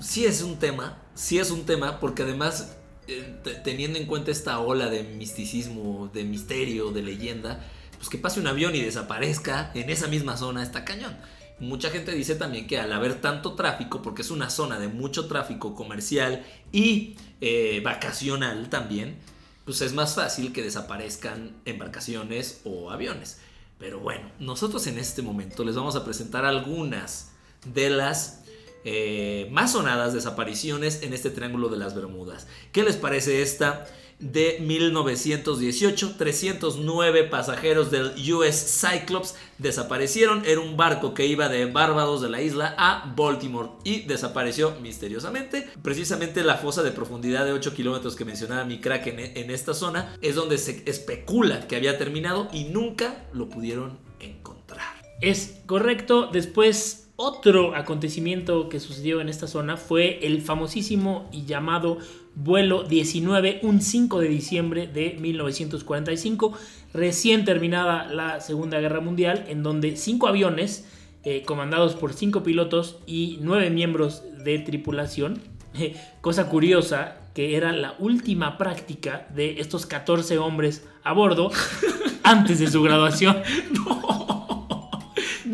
sí 0.00 0.24
es 0.26 0.42
un 0.42 0.58
tema, 0.58 0.98
sí 1.14 1.38
es 1.38 1.50
un 1.50 1.64
tema 1.64 1.98
porque 1.98 2.22
además, 2.22 2.76
eh, 3.08 3.38
te- 3.42 3.54
teniendo 3.54 3.98
en 3.98 4.06
cuenta 4.06 4.30
esta 4.30 4.58
ola 4.60 4.88
de 4.90 5.02
misticismo, 5.02 6.10
de 6.12 6.24
misterio, 6.24 6.90
de 6.92 7.02
leyenda, 7.02 7.64
pues 7.96 8.08
que 8.08 8.18
pase 8.18 8.40
un 8.40 8.46
avión 8.48 8.74
y 8.74 8.80
desaparezca 8.82 9.70
en 9.74 9.88
esa 9.90 10.08
misma 10.08 10.36
zona 10.36 10.62
está 10.62 10.84
cañón. 10.84 11.16
Mucha 11.58 11.90
gente 11.90 12.12
dice 12.12 12.34
también 12.34 12.66
que 12.66 12.78
al 12.78 12.92
haber 12.92 13.20
tanto 13.20 13.54
tráfico, 13.54 14.02
porque 14.02 14.22
es 14.22 14.30
una 14.30 14.50
zona 14.50 14.78
de 14.80 14.88
mucho 14.88 15.26
tráfico 15.28 15.74
comercial 15.74 16.44
y 16.72 17.14
eh, 17.40 17.80
vacacional 17.84 18.68
también, 18.68 19.16
pues 19.64 19.80
es 19.80 19.92
más 19.92 20.14
fácil 20.14 20.52
que 20.52 20.62
desaparezcan 20.62 21.52
embarcaciones 21.64 22.60
o 22.64 22.90
aviones. 22.90 23.38
Pero 23.78 24.00
bueno, 24.00 24.30
nosotros 24.38 24.86
en 24.86 24.98
este 24.98 25.22
momento 25.22 25.64
les 25.64 25.76
vamos 25.76 25.96
a 25.96 26.04
presentar 26.04 26.44
algunas 26.44 27.30
de 27.66 27.90
las 27.90 28.44
eh, 28.84 29.48
más 29.52 29.72
sonadas 29.72 30.12
desapariciones 30.12 31.02
en 31.02 31.12
este 31.12 31.30
Triángulo 31.30 31.68
de 31.68 31.78
las 31.78 31.94
Bermudas. 31.94 32.46
¿Qué 32.72 32.82
les 32.82 32.96
parece 32.96 33.42
esta? 33.42 33.86
De 34.18 34.58
1918, 34.60 36.14
309 36.16 37.24
pasajeros 37.24 37.90
del 37.90 38.12
US 38.32 38.80
Cyclops 38.80 39.34
desaparecieron. 39.58 40.44
Era 40.46 40.60
un 40.60 40.76
barco 40.76 41.14
que 41.14 41.26
iba 41.26 41.48
de 41.48 41.66
Barbados 41.66 42.22
de 42.22 42.30
la 42.30 42.40
isla 42.40 42.74
a 42.78 43.12
Baltimore 43.16 43.70
y 43.84 44.02
desapareció 44.02 44.76
misteriosamente. 44.80 45.68
Precisamente 45.82 46.44
la 46.44 46.56
fosa 46.56 46.82
de 46.82 46.92
profundidad 46.92 47.44
de 47.44 47.52
8 47.52 47.74
kilómetros 47.74 48.16
que 48.16 48.24
mencionaba 48.24 48.64
mi 48.64 48.80
crack 48.80 49.06
en, 49.08 49.18
en 49.18 49.50
esta 49.50 49.74
zona 49.74 50.16
es 50.22 50.34
donde 50.34 50.58
se 50.58 50.82
especula 50.86 51.66
que 51.66 51.76
había 51.76 51.98
terminado 51.98 52.48
y 52.52 52.64
nunca 52.64 53.26
lo 53.32 53.48
pudieron 53.48 53.98
encontrar. 54.20 55.02
Es 55.20 55.60
correcto. 55.66 56.28
Después, 56.32 57.01
otro 57.22 57.76
acontecimiento 57.76 58.68
que 58.68 58.80
sucedió 58.80 59.20
en 59.20 59.28
esta 59.28 59.46
zona 59.46 59.76
fue 59.76 60.18
el 60.26 60.42
famosísimo 60.42 61.28
y 61.30 61.44
llamado 61.44 61.98
vuelo 62.34 62.82
19, 62.82 63.60
un 63.62 63.80
5 63.80 64.18
de 64.18 64.28
diciembre 64.28 64.88
de 64.88 65.16
1945, 65.20 66.52
recién 66.92 67.44
terminada 67.44 68.06
la 68.06 68.40
Segunda 68.40 68.80
Guerra 68.80 68.98
Mundial, 69.00 69.44
en 69.46 69.62
donde 69.62 69.96
cinco 69.96 70.26
aviones, 70.26 70.88
eh, 71.22 71.44
comandados 71.44 71.94
por 71.94 72.12
cinco 72.12 72.42
pilotos 72.42 72.98
y 73.06 73.38
nueve 73.40 73.70
miembros 73.70 74.24
de 74.42 74.58
tripulación, 74.58 75.42
eh, 75.74 75.94
cosa 76.22 76.48
curiosa, 76.48 77.18
que 77.34 77.56
era 77.56 77.70
la 77.70 77.94
última 78.00 78.58
práctica 78.58 79.28
de 79.32 79.60
estos 79.60 79.86
14 79.86 80.38
hombres 80.38 80.88
a 81.04 81.12
bordo 81.12 81.52
antes 82.24 82.58
de 82.58 82.66
su 82.66 82.82
graduación. 82.82 83.36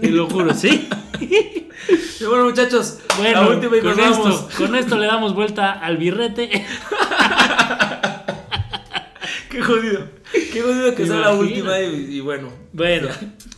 Te 0.00 0.11
lo 0.11 0.31
juro, 0.31 0.54
sí. 0.54 0.88
Y 2.20 2.24
bueno 2.24 2.44
muchachos, 2.46 2.98
Bueno, 3.16 3.42
la 3.42 3.48
última 3.48 3.76
y 3.76 3.81
con, 3.81 3.96
nos 3.96 3.98
vamos. 3.98 4.40
esto, 4.50 4.50
con 4.59 4.74
esto 4.76 4.96
le 4.98 5.07
damos 5.07 5.35
vuelta 5.35 5.72
al 5.72 5.96
birrete. 5.98 6.48
Qué 9.50 9.62
jodido. 9.62 10.09
Qué 10.52 10.61
jodido 10.61 10.94
que 10.94 11.07
sea 11.07 11.16
la 11.16 11.33
última 11.35 11.81
y, 11.81 12.16
y 12.16 12.20
bueno. 12.20 12.48
Bueno. 12.72 13.09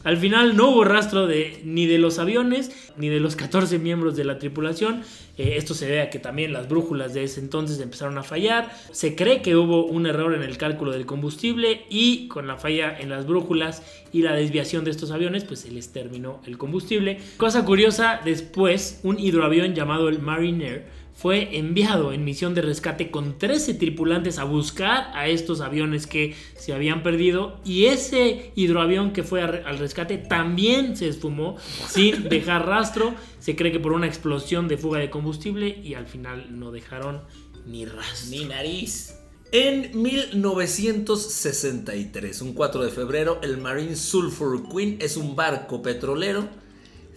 Al 0.02 0.16
final 0.16 0.56
no 0.56 0.70
hubo 0.70 0.84
rastro 0.84 1.26
de 1.26 1.60
ni 1.64 1.86
de 1.86 1.98
los 1.98 2.18
aviones 2.18 2.70
ni 2.96 3.08
de 3.08 3.20
los 3.20 3.36
14 3.36 3.78
miembros 3.78 4.16
de 4.16 4.24
la 4.24 4.38
tripulación. 4.38 5.02
Eh, 5.36 5.54
esto 5.56 5.74
se 5.74 5.88
ve 5.88 6.00
a 6.00 6.10
que 6.10 6.18
también 6.18 6.52
las 6.52 6.68
brújulas 6.68 7.14
de 7.14 7.24
ese 7.24 7.40
entonces 7.40 7.80
empezaron 7.80 8.16
a 8.18 8.22
fallar. 8.22 8.70
Se 8.92 9.14
cree 9.14 9.42
que 9.42 9.56
hubo 9.56 9.84
un 9.84 10.06
error 10.06 10.34
en 10.34 10.42
el 10.42 10.56
cálculo 10.58 10.92
del 10.92 11.06
combustible 11.06 11.82
y 11.90 12.28
con 12.28 12.46
la 12.46 12.56
falla 12.56 12.98
en 12.98 13.10
las 13.10 13.26
brújulas 13.26 13.82
y 14.12 14.22
la 14.22 14.32
desviación 14.32 14.84
de 14.84 14.90
estos 14.90 15.10
aviones, 15.10 15.44
pues 15.44 15.60
se 15.60 15.70
les 15.70 15.92
terminó 15.92 16.40
el 16.46 16.58
combustible. 16.58 17.18
Cosa 17.36 17.64
curiosa, 17.64 18.20
después 18.24 19.00
un 19.02 19.18
hidroavión 19.18 19.74
llamado 19.74 20.08
el 20.08 20.20
Mariner 20.20 20.99
fue 21.20 21.58
enviado 21.58 22.14
en 22.14 22.24
misión 22.24 22.54
de 22.54 22.62
rescate 22.62 23.10
con 23.10 23.36
13 23.36 23.74
tripulantes 23.74 24.38
a 24.38 24.44
buscar 24.44 25.10
a 25.14 25.28
estos 25.28 25.60
aviones 25.60 26.06
que 26.06 26.34
se 26.56 26.72
habían 26.72 27.02
perdido 27.02 27.60
y 27.62 27.84
ese 27.86 28.52
hidroavión 28.54 29.12
que 29.12 29.22
fue 29.22 29.42
al 29.42 29.78
rescate 29.78 30.16
también 30.16 30.96
se 30.96 31.08
esfumó 31.08 31.58
sin 31.88 32.26
dejar 32.30 32.66
rastro. 32.66 33.14
Se 33.38 33.54
cree 33.54 33.70
que 33.70 33.80
por 33.80 33.92
una 33.92 34.06
explosión 34.06 34.66
de 34.66 34.78
fuga 34.78 34.98
de 34.98 35.10
combustible 35.10 35.68
y 35.68 35.92
al 35.92 36.06
final 36.06 36.58
no 36.58 36.70
dejaron 36.70 37.20
ni 37.66 37.84
rastro. 37.84 38.30
Mi 38.30 38.46
nariz. 38.46 39.14
En 39.52 39.90
1963, 40.00 42.40
un 42.40 42.54
4 42.54 42.82
de 42.82 42.90
febrero, 42.90 43.40
el 43.42 43.58
Marine 43.58 43.94
Sulphur 43.94 44.66
Queen 44.70 44.96
es 45.02 45.18
un 45.18 45.36
barco 45.36 45.82
petrolero 45.82 46.48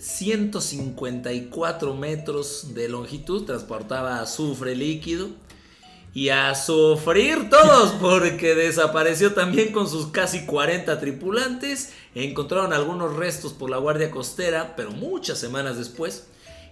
154 0.04 1.94
metros 1.96 2.74
de 2.74 2.90
longitud, 2.90 3.46
transportaba 3.46 4.20
azufre 4.20 4.76
líquido 4.76 5.30
y 6.14 6.28
a 6.28 6.54
sufrir 6.56 7.50
todos 7.50 7.92
porque 8.02 8.54
desapareció 8.54 9.34
también 9.34 9.72
con 9.72 9.88
sus 9.88 10.08
casi 10.08 10.46
40 10.46 11.00
tripulantes. 11.00 11.94
Encontraron 12.16 12.74
algunos 12.74 13.16
restos 13.16 13.54
por 13.54 13.70
la 13.70 13.78
Guardia 13.78 14.12
Costera, 14.12 14.76
pero 14.76 14.92
muchas 14.92 15.40
semanas 15.40 15.78
después. 15.78 16.28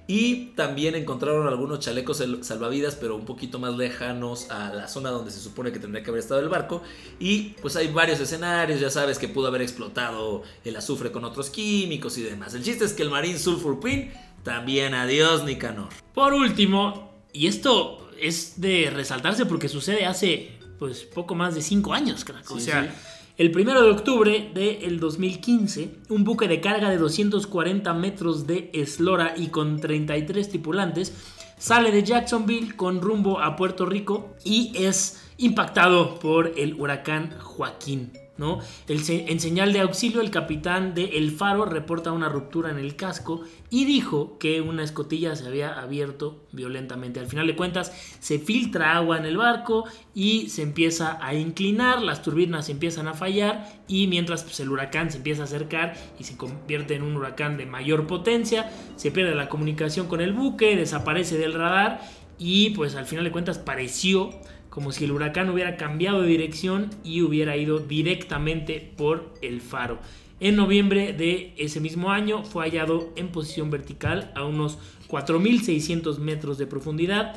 Y 0.07 0.47
también 0.55 0.95
encontraron 0.95 1.47
algunos 1.47 1.79
chalecos 1.79 2.17
sal- 2.17 2.43
salvavidas, 2.43 2.95
pero 2.95 3.15
un 3.15 3.23
poquito 3.25 3.59
más 3.59 3.77
lejanos 3.77 4.49
a 4.51 4.73
la 4.73 4.87
zona 4.87 5.09
donde 5.09 5.31
se 5.31 5.39
supone 5.39 5.71
que 5.71 5.79
tendría 5.79 6.03
que 6.03 6.09
haber 6.09 6.19
estado 6.21 6.41
el 6.41 6.49
barco. 6.49 6.81
Y 7.19 7.55
pues 7.61 7.75
hay 7.77 7.87
varios 7.87 8.19
escenarios, 8.19 8.79
ya 8.81 8.89
sabes 8.89 9.17
que 9.19 9.27
pudo 9.29 9.47
haber 9.47 9.61
explotado 9.61 10.43
el 10.65 10.75
azufre 10.75 11.11
con 11.11 11.23
otros 11.23 11.49
químicos 11.49 12.17
y 12.17 12.23
demás. 12.23 12.53
El 12.53 12.63
chiste 12.63 12.83
es 12.83 12.93
que 12.93 13.03
el 13.03 13.09
Marine 13.09 13.39
Sulphur 13.39 13.79
Queen 13.79 14.11
también 14.43 14.93
adiós 14.95 15.45
Nicanor. 15.45 15.89
Por 16.13 16.33
último, 16.33 17.13
y 17.31 17.47
esto 17.47 18.09
es 18.19 18.59
de 18.59 18.89
resaltarse 18.93 19.45
porque 19.45 19.69
sucede 19.69 20.05
hace 20.05 20.59
pues 20.77 21.03
poco 21.03 21.35
más 21.35 21.53
de 21.55 21.61
5 21.61 21.93
años, 21.93 22.25
crack. 22.25 22.49
o 22.51 22.57
Sí, 22.59 22.65
sea, 22.65 22.83
sí. 22.83 22.89
El 23.37 23.51
primero 23.51 23.81
de 23.81 23.91
octubre 23.91 24.51
del 24.53 24.99
2015, 24.99 25.89
un 26.09 26.23
buque 26.23 26.47
de 26.47 26.61
carga 26.61 26.89
de 26.89 26.97
240 26.97 27.93
metros 27.93 28.45
de 28.45 28.69
eslora 28.73 29.33
y 29.35 29.47
con 29.47 29.79
33 29.79 30.49
tripulantes 30.49 31.13
sale 31.57 31.91
de 31.91 32.03
Jacksonville 32.03 32.75
con 32.75 33.01
rumbo 33.01 33.39
a 33.39 33.55
Puerto 33.55 33.85
Rico 33.85 34.35
y 34.43 34.73
es 34.75 35.29
impactado 35.37 36.19
por 36.19 36.53
el 36.57 36.73
huracán 36.73 37.37
Joaquín. 37.39 38.20
¿No? 38.37 38.59
El 38.87 39.01
en 39.07 39.39
señal 39.39 39.73
de 39.73 39.81
auxilio, 39.81 40.21
el 40.21 40.31
capitán 40.31 40.93
de 40.93 41.17
El 41.17 41.31
Faro 41.31 41.65
reporta 41.65 42.11
una 42.11 42.29
ruptura 42.29 42.71
en 42.71 42.77
el 42.77 42.95
casco 42.95 43.41
y 43.69 43.85
dijo 43.85 44.37
que 44.39 44.61
una 44.61 44.83
escotilla 44.83 45.35
se 45.35 45.47
había 45.47 45.79
abierto 45.79 46.47
violentamente. 46.51 47.19
Al 47.19 47.27
final 47.27 47.47
de 47.47 47.55
cuentas, 47.55 47.91
se 48.19 48.39
filtra 48.39 48.95
agua 48.95 49.17
en 49.17 49.25
el 49.25 49.37
barco 49.37 49.85
y 50.15 50.49
se 50.49 50.63
empieza 50.63 51.19
a 51.21 51.35
inclinar, 51.35 52.01
las 52.01 52.21
turbinas 52.21 52.69
empiezan 52.69 53.07
a 53.07 53.13
fallar 53.13 53.67
y 53.87 54.07
mientras 54.07 54.43
pues, 54.43 54.59
el 54.59 54.69
huracán 54.69 55.11
se 55.11 55.17
empieza 55.17 55.43
a 55.43 55.45
acercar 55.45 55.95
y 56.17 56.23
se 56.23 56.37
convierte 56.37 56.95
en 56.95 57.03
un 57.03 57.15
huracán 57.15 57.57
de 57.57 57.65
mayor 57.65 58.07
potencia, 58.07 58.71
se 58.95 59.11
pierde 59.11 59.35
la 59.35 59.49
comunicación 59.49 60.07
con 60.07 60.21
el 60.21 60.33
buque, 60.33 60.75
desaparece 60.75 61.37
del 61.37 61.53
radar 61.53 62.01
y 62.37 62.71
pues 62.71 62.95
al 62.95 63.05
final 63.05 63.25
de 63.25 63.31
cuentas 63.31 63.59
pareció 63.59 64.31
como 64.71 64.91
si 64.91 65.05
el 65.05 65.11
huracán 65.11 65.51
hubiera 65.51 65.77
cambiado 65.77 66.21
de 66.23 66.27
dirección 66.29 66.89
y 67.03 67.21
hubiera 67.21 67.55
ido 67.57 67.77
directamente 67.77 68.91
por 68.97 69.35
el 69.43 69.61
faro. 69.61 69.99
En 70.39 70.55
noviembre 70.55 71.13
de 71.13 71.53
ese 71.57 71.79
mismo 71.79 72.09
año 72.09 72.43
fue 72.43 72.63
hallado 72.63 73.13
en 73.15 73.27
posición 73.27 73.69
vertical 73.69 74.31
a 74.33 74.43
unos 74.45 74.79
4.600 75.07 76.17
metros 76.17 76.57
de 76.57 76.65
profundidad 76.67 77.35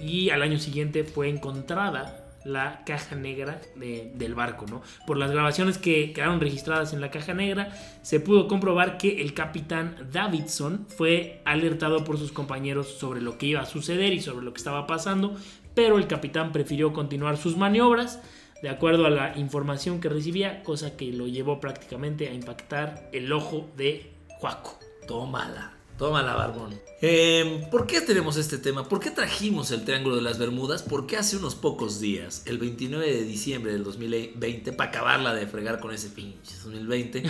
y 0.00 0.30
al 0.30 0.42
año 0.42 0.58
siguiente 0.58 1.04
fue 1.04 1.28
encontrada 1.30 2.18
la 2.44 2.82
caja 2.84 3.14
negra 3.14 3.60
de- 3.76 4.10
del 4.16 4.34
barco, 4.34 4.66
¿no? 4.68 4.82
Por 5.06 5.16
las 5.16 5.30
grabaciones 5.30 5.78
que 5.78 6.12
quedaron 6.12 6.40
registradas 6.40 6.92
en 6.92 7.00
la 7.00 7.12
caja 7.12 7.34
negra, 7.34 7.72
se 8.02 8.18
pudo 8.18 8.48
comprobar 8.48 8.98
que 8.98 9.22
el 9.22 9.32
capitán 9.32 10.08
Davidson 10.10 10.86
fue 10.88 11.40
alertado 11.44 12.02
por 12.02 12.18
sus 12.18 12.32
compañeros 12.32 12.88
sobre 12.88 13.20
lo 13.20 13.38
que 13.38 13.46
iba 13.46 13.60
a 13.60 13.66
suceder 13.66 14.12
y 14.12 14.20
sobre 14.20 14.44
lo 14.44 14.52
que 14.52 14.58
estaba 14.58 14.88
pasando, 14.88 15.36
pero 15.74 15.98
el 15.98 16.06
capitán 16.06 16.52
prefirió 16.52 16.92
continuar 16.92 17.36
sus 17.36 17.56
maniobras. 17.56 18.20
de 18.62 18.68
acuerdo 18.68 19.06
a 19.06 19.10
la 19.10 19.36
información 19.36 20.00
que 20.00 20.08
recibía, 20.08 20.62
cosa 20.62 20.96
que 20.96 21.12
lo 21.12 21.26
llevó 21.26 21.58
prácticamente 21.58 22.28
a 22.28 22.32
impactar 22.32 23.08
el 23.12 23.32
ojo 23.32 23.68
de 23.76 24.12
Juaco. 24.38 24.78
Tómala, 25.08 25.72
tómala, 25.98 26.34
Barbón. 26.34 26.78
Eh, 27.00 27.66
¿Por 27.72 27.88
qué 27.88 28.00
tenemos 28.00 28.36
este 28.36 28.58
tema? 28.58 28.88
¿Por 28.88 29.00
qué 29.00 29.10
trajimos 29.10 29.72
el 29.72 29.84
Triángulo 29.84 30.14
de 30.14 30.22
las 30.22 30.38
Bermudas? 30.38 30.84
Porque 30.84 31.16
hace 31.16 31.36
unos 31.36 31.56
pocos 31.56 32.00
días, 32.00 32.44
el 32.46 32.58
29 32.58 33.04
de 33.04 33.24
diciembre 33.24 33.72
del 33.72 33.82
2020, 33.82 34.72
para 34.74 34.90
acabarla 34.90 35.34
de 35.34 35.48
fregar 35.48 35.80
con 35.80 35.92
ese 35.92 36.10
pinche 36.10 36.54
2020, 36.62 37.24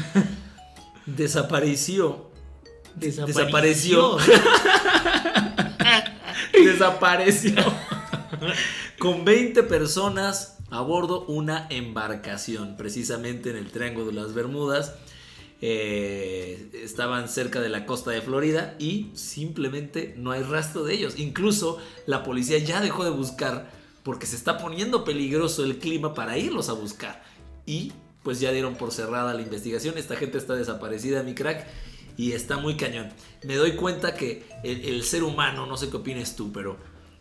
desapareció. 1.07 2.31
Desapareció. 2.95 4.19
Desapareció. 6.53 7.55
con 8.99 9.25
20 9.25 9.63
personas 9.65 10.59
a 10.71 10.81
bordo 10.81 11.27
una 11.27 11.67
embarcación, 11.71 12.77
precisamente 12.77 13.51
en 13.51 13.57
el 13.57 13.71
Triángulo 13.71 14.07
de 14.07 14.13
las 14.13 14.33
Bermudas. 14.33 14.95
Eh, 15.65 16.71
estaban 16.83 17.29
cerca 17.29 17.61
de 17.61 17.69
la 17.69 17.87
costa 17.87 18.11
de 18.11 18.21
Florida 18.21 18.75
y 18.81 19.11
simplemente 19.15 20.15
no 20.17 20.33
hay 20.33 20.43
rastro 20.43 20.83
de 20.85 20.95
ellos. 20.95 21.19
Incluso 21.19 21.79
la 22.07 22.25
policía 22.25 22.59
ya 22.59 22.81
dejó 22.81 23.05
de 23.05 23.11
buscar 23.11 23.71
porque 24.03 24.27
se 24.27 24.35
está 24.35 24.59
poniendo 24.59 25.05
peligroso 25.05 25.63
el 25.63 25.79
clima 25.79 26.15
para 26.15 26.39
irlos 26.39 26.69
a 26.69 26.73
buscar. 26.73 27.23
Y 27.67 27.93
pues 28.23 28.41
ya 28.41 28.51
dieron 28.51 28.75
por 28.75 28.93
cerrada 28.93 29.35
la 29.35 29.43
investigación. 29.43 29.99
Esta 29.99 30.17
gente 30.17 30.39
está 30.39 30.55
desaparecida, 30.55 31.23
mi 31.23 31.35
crack. 31.35 31.67
Y 32.17 32.33
está 32.33 32.57
muy 32.57 32.77
cañón. 32.77 33.11
Me 33.45 33.57
doy 33.57 33.77
cuenta 33.77 34.15
que 34.15 34.45
el, 34.65 34.85
el 34.85 35.03
ser 35.03 35.23
humano, 35.23 35.67
no 35.67 35.77
sé 35.77 35.89
qué 35.91 35.97
opines 35.97 36.35
tú, 36.35 36.53
pero 36.53 36.77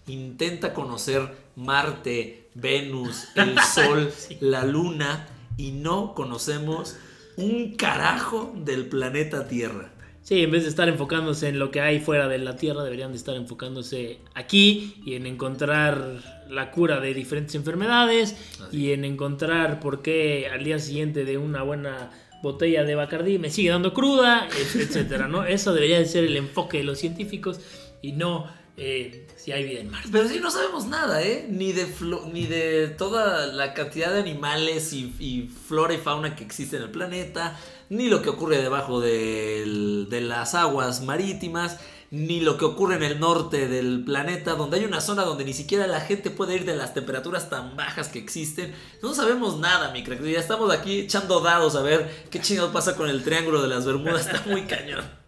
intenta 0.07 0.73
conocer 0.73 1.35
Marte, 1.55 2.49
Venus, 2.53 3.27
el 3.35 3.57
Sol, 3.73 4.11
la 4.39 4.65
Luna 4.65 5.27
y 5.57 5.71
no 5.71 6.13
conocemos 6.13 6.97
un 7.37 7.75
carajo 7.75 8.53
del 8.55 8.87
planeta 8.87 9.47
Tierra. 9.47 9.91
Sí, 10.23 10.43
en 10.43 10.51
vez 10.51 10.63
de 10.63 10.69
estar 10.69 10.87
enfocándose 10.87 11.47
en 11.47 11.57
lo 11.57 11.71
que 11.71 11.81
hay 11.81 11.99
fuera 11.99 12.27
de 12.27 12.37
la 12.37 12.55
Tierra, 12.55 12.83
deberían 12.83 13.11
de 13.11 13.17
estar 13.17 13.35
enfocándose 13.35 14.19
aquí 14.35 15.01
y 15.03 15.15
en 15.15 15.25
encontrar 15.25 16.45
la 16.47 16.69
cura 16.69 16.99
de 16.99 17.13
diferentes 17.13 17.55
enfermedades 17.55 18.35
y 18.71 18.91
en 18.91 19.03
encontrar 19.03 19.79
por 19.79 20.03
qué 20.03 20.47
al 20.51 20.63
día 20.63 20.77
siguiente 20.77 21.25
de 21.25 21.37
una 21.37 21.63
buena 21.63 22.11
botella 22.43 22.83
de 22.83 22.95
Bacardí 22.95 23.39
me 23.39 23.49
sigue 23.49 23.69
dando 23.69 23.93
cruda, 23.93 24.47
etcétera, 24.59 25.27
¿no? 25.27 25.45
Eso 25.45 25.73
debería 25.73 25.99
de 25.99 26.05
ser 26.05 26.23
el 26.23 26.37
enfoque 26.37 26.79
de 26.79 26.83
los 26.83 26.99
científicos 26.99 27.59
y 28.01 28.11
no 28.11 28.47
eh, 28.77 29.27
si 29.41 29.51
hay 29.51 29.63
vida 29.63 29.79
en 29.79 29.89
Marte. 29.89 30.09
Pero 30.11 30.27
sí 30.27 30.39
no 30.39 30.51
sabemos 30.51 30.85
nada, 30.85 31.23
¿eh? 31.23 31.47
Ni 31.49 31.71
de, 31.71 31.87
ni 32.31 32.45
de 32.45 32.89
toda 32.89 33.47
la 33.47 33.73
cantidad 33.73 34.13
de 34.13 34.19
animales 34.19 34.93
y, 34.93 35.49
flora 35.67 35.93
y 35.93 35.97
fauna 35.97 36.35
que 36.35 36.43
existe 36.43 36.77
en 36.77 36.83
el 36.83 36.91
planeta, 36.91 37.59
ni 37.89 38.07
lo 38.07 38.21
que 38.21 38.29
ocurre 38.29 38.61
debajo 38.61 39.01
de, 39.01 40.05
de 40.07 40.21
las 40.21 40.53
aguas 40.53 41.01
marítimas, 41.01 41.79
ni 42.11 42.41
lo 42.41 42.57
que 42.57 42.65
ocurre 42.65 42.97
en 42.97 43.03
el 43.03 43.19
norte 43.19 43.67
del 43.67 44.03
planeta, 44.05 44.53
donde 44.53 44.77
hay 44.77 44.85
una 44.85 45.01
zona 45.01 45.23
donde 45.23 45.43
ni 45.43 45.53
siquiera 45.53 45.87
la 45.87 46.01
gente 46.01 46.29
puede 46.29 46.55
ir 46.55 46.65
de 46.65 46.75
las 46.75 46.93
temperaturas 46.93 47.49
tan 47.49 47.75
bajas 47.75 48.09
que 48.09 48.19
existen. 48.19 48.75
No 49.01 49.15
sabemos 49.15 49.57
nada, 49.57 49.91
mi 49.91 50.03
crack. 50.03 50.21
Ya 50.21 50.39
estamos 50.39 50.71
aquí 50.71 50.99
echando 50.99 51.39
dados 51.39 51.75
a 51.75 51.81
ver 51.81 52.27
qué 52.29 52.39
chingado 52.41 52.71
pasa 52.71 52.95
con 52.95 53.09
el 53.09 53.23
triángulo 53.23 53.61
de 53.61 53.69
las 53.69 53.85
Bermudas. 53.85 54.27
Está 54.27 54.43
muy 54.45 54.63
cañón. 54.63 55.20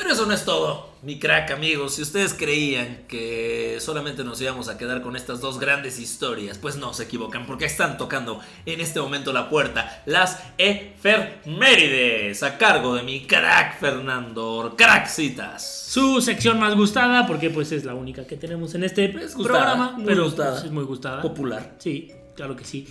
Pero 0.00 0.14
eso 0.14 0.24
no 0.24 0.32
es 0.32 0.46
todo, 0.46 0.94
mi 1.02 1.18
crack 1.18 1.50
amigos. 1.50 1.96
Si 1.96 2.00
ustedes 2.00 2.32
creían 2.32 3.00
que 3.06 3.76
solamente 3.80 4.24
nos 4.24 4.40
íbamos 4.40 4.70
a 4.70 4.78
quedar 4.78 5.02
con 5.02 5.14
estas 5.14 5.42
dos 5.42 5.60
grandes 5.60 5.98
historias, 5.98 6.56
pues 6.56 6.76
no 6.76 6.94
se 6.94 7.02
equivocan, 7.02 7.44
porque 7.44 7.66
están 7.66 7.98
tocando 7.98 8.40
en 8.64 8.80
este 8.80 8.98
momento 8.98 9.30
la 9.34 9.50
puerta 9.50 10.02
las 10.06 10.42
efemérides 10.56 12.42
a 12.42 12.56
cargo 12.56 12.94
de 12.94 13.02
mi 13.02 13.26
crack 13.26 13.78
Fernando 13.78 14.74
Crackcitas. 14.74 15.84
Su 15.90 16.22
sección 16.22 16.58
más 16.58 16.74
gustada, 16.74 17.26
porque 17.26 17.50
pues 17.50 17.70
es 17.70 17.84
la 17.84 17.92
única 17.92 18.26
que 18.26 18.38
tenemos 18.38 18.74
en 18.74 18.84
este 18.84 19.04
es 19.22 19.34
programa, 19.34 19.92
muy 19.98 20.06
pero 20.06 20.24
gustada. 20.24 20.52
Pues, 20.52 20.64
es 20.64 20.70
muy 20.70 20.84
gustada. 20.84 21.20
Popular. 21.20 21.74
Sí, 21.76 22.10
claro 22.34 22.56
que 22.56 22.64
sí. 22.64 22.88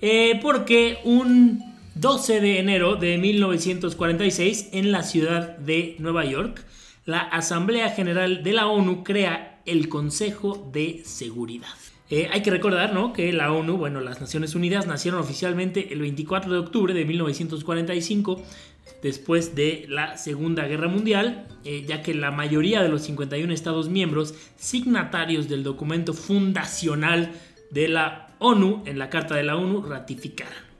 Eh, 0.00 0.40
porque 0.42 1.00
un 1.04 1.75
12 1.98 2.42
de 2.42 2.58
enero 2.58 2.96
de 2.96 3.16
1946, 3.16 4.68
en 4.72 4.92
la 4.92 5.02
ciudad 5.02 5.56
de 5.56 5.96
Nueva 5.98 6.26
York, 6.26 6.62
la 7.06 7.20
Asamblea 7.20 7.88
General 7.88 8.42
de 8.42 8.52
la 8.52 8.66
ONU 8.66 9.02
crea 9.02 9.62
el 9.64 9.88
Consejo 9.88 10.68
de 10.70 11.00
Seguridad. 11.06 11.70
Eh, 12.10 12.28
hay 12.30 12.42
que 12.42 12.50
recordar 12.50 12.92
¿no? 12.92 13.14
que 13.14 13.32
la 13.32 13.50
ONU, 13.50 13.78
bueno, 13.78 14.02
las 14.02 14.20
Naciones 14.20 14.54
Unidas 14.54 14.86
nacieron 14.86 15.20
oficialmente 15.20 15.90
el 15.94 16.00
24 16.00 16.52
de 16.52 16.58
octubre 16.58 16.92
de 16.92 17.06
1945, 17.06 18.42
después 19.02 19.54
de 19.54 19.86
la 19.88 20.18
Segunda 20.18 20.66
Guerra 20.66 20.88
Mundial, 20.88 21.48
eh, 21.64 21.86
ya 21.88 22.02
que 22.02 22.12
la 22.12 22.30
mayoría 22.30 22.82
de 22.82 22.90
los 22.90 23.04
51 23.04 23.54
Estados 23.54 23.88
miembros 23.88 24.34
signatarios 24.56 25.48
del 25.48 25.62
documento 25.62 26.12
fundacional 26.12 27.32
de 27.70 27.88
la 27.88 28.36
ONU, 28.38 28.82
en 28.84 28.98
la 28.98 29.08
Carta 29.08 29.34
de 29.34 29.44
la 29.44 29.56
ONU, 29.56 29.80
ratificaron. 29.80 30.75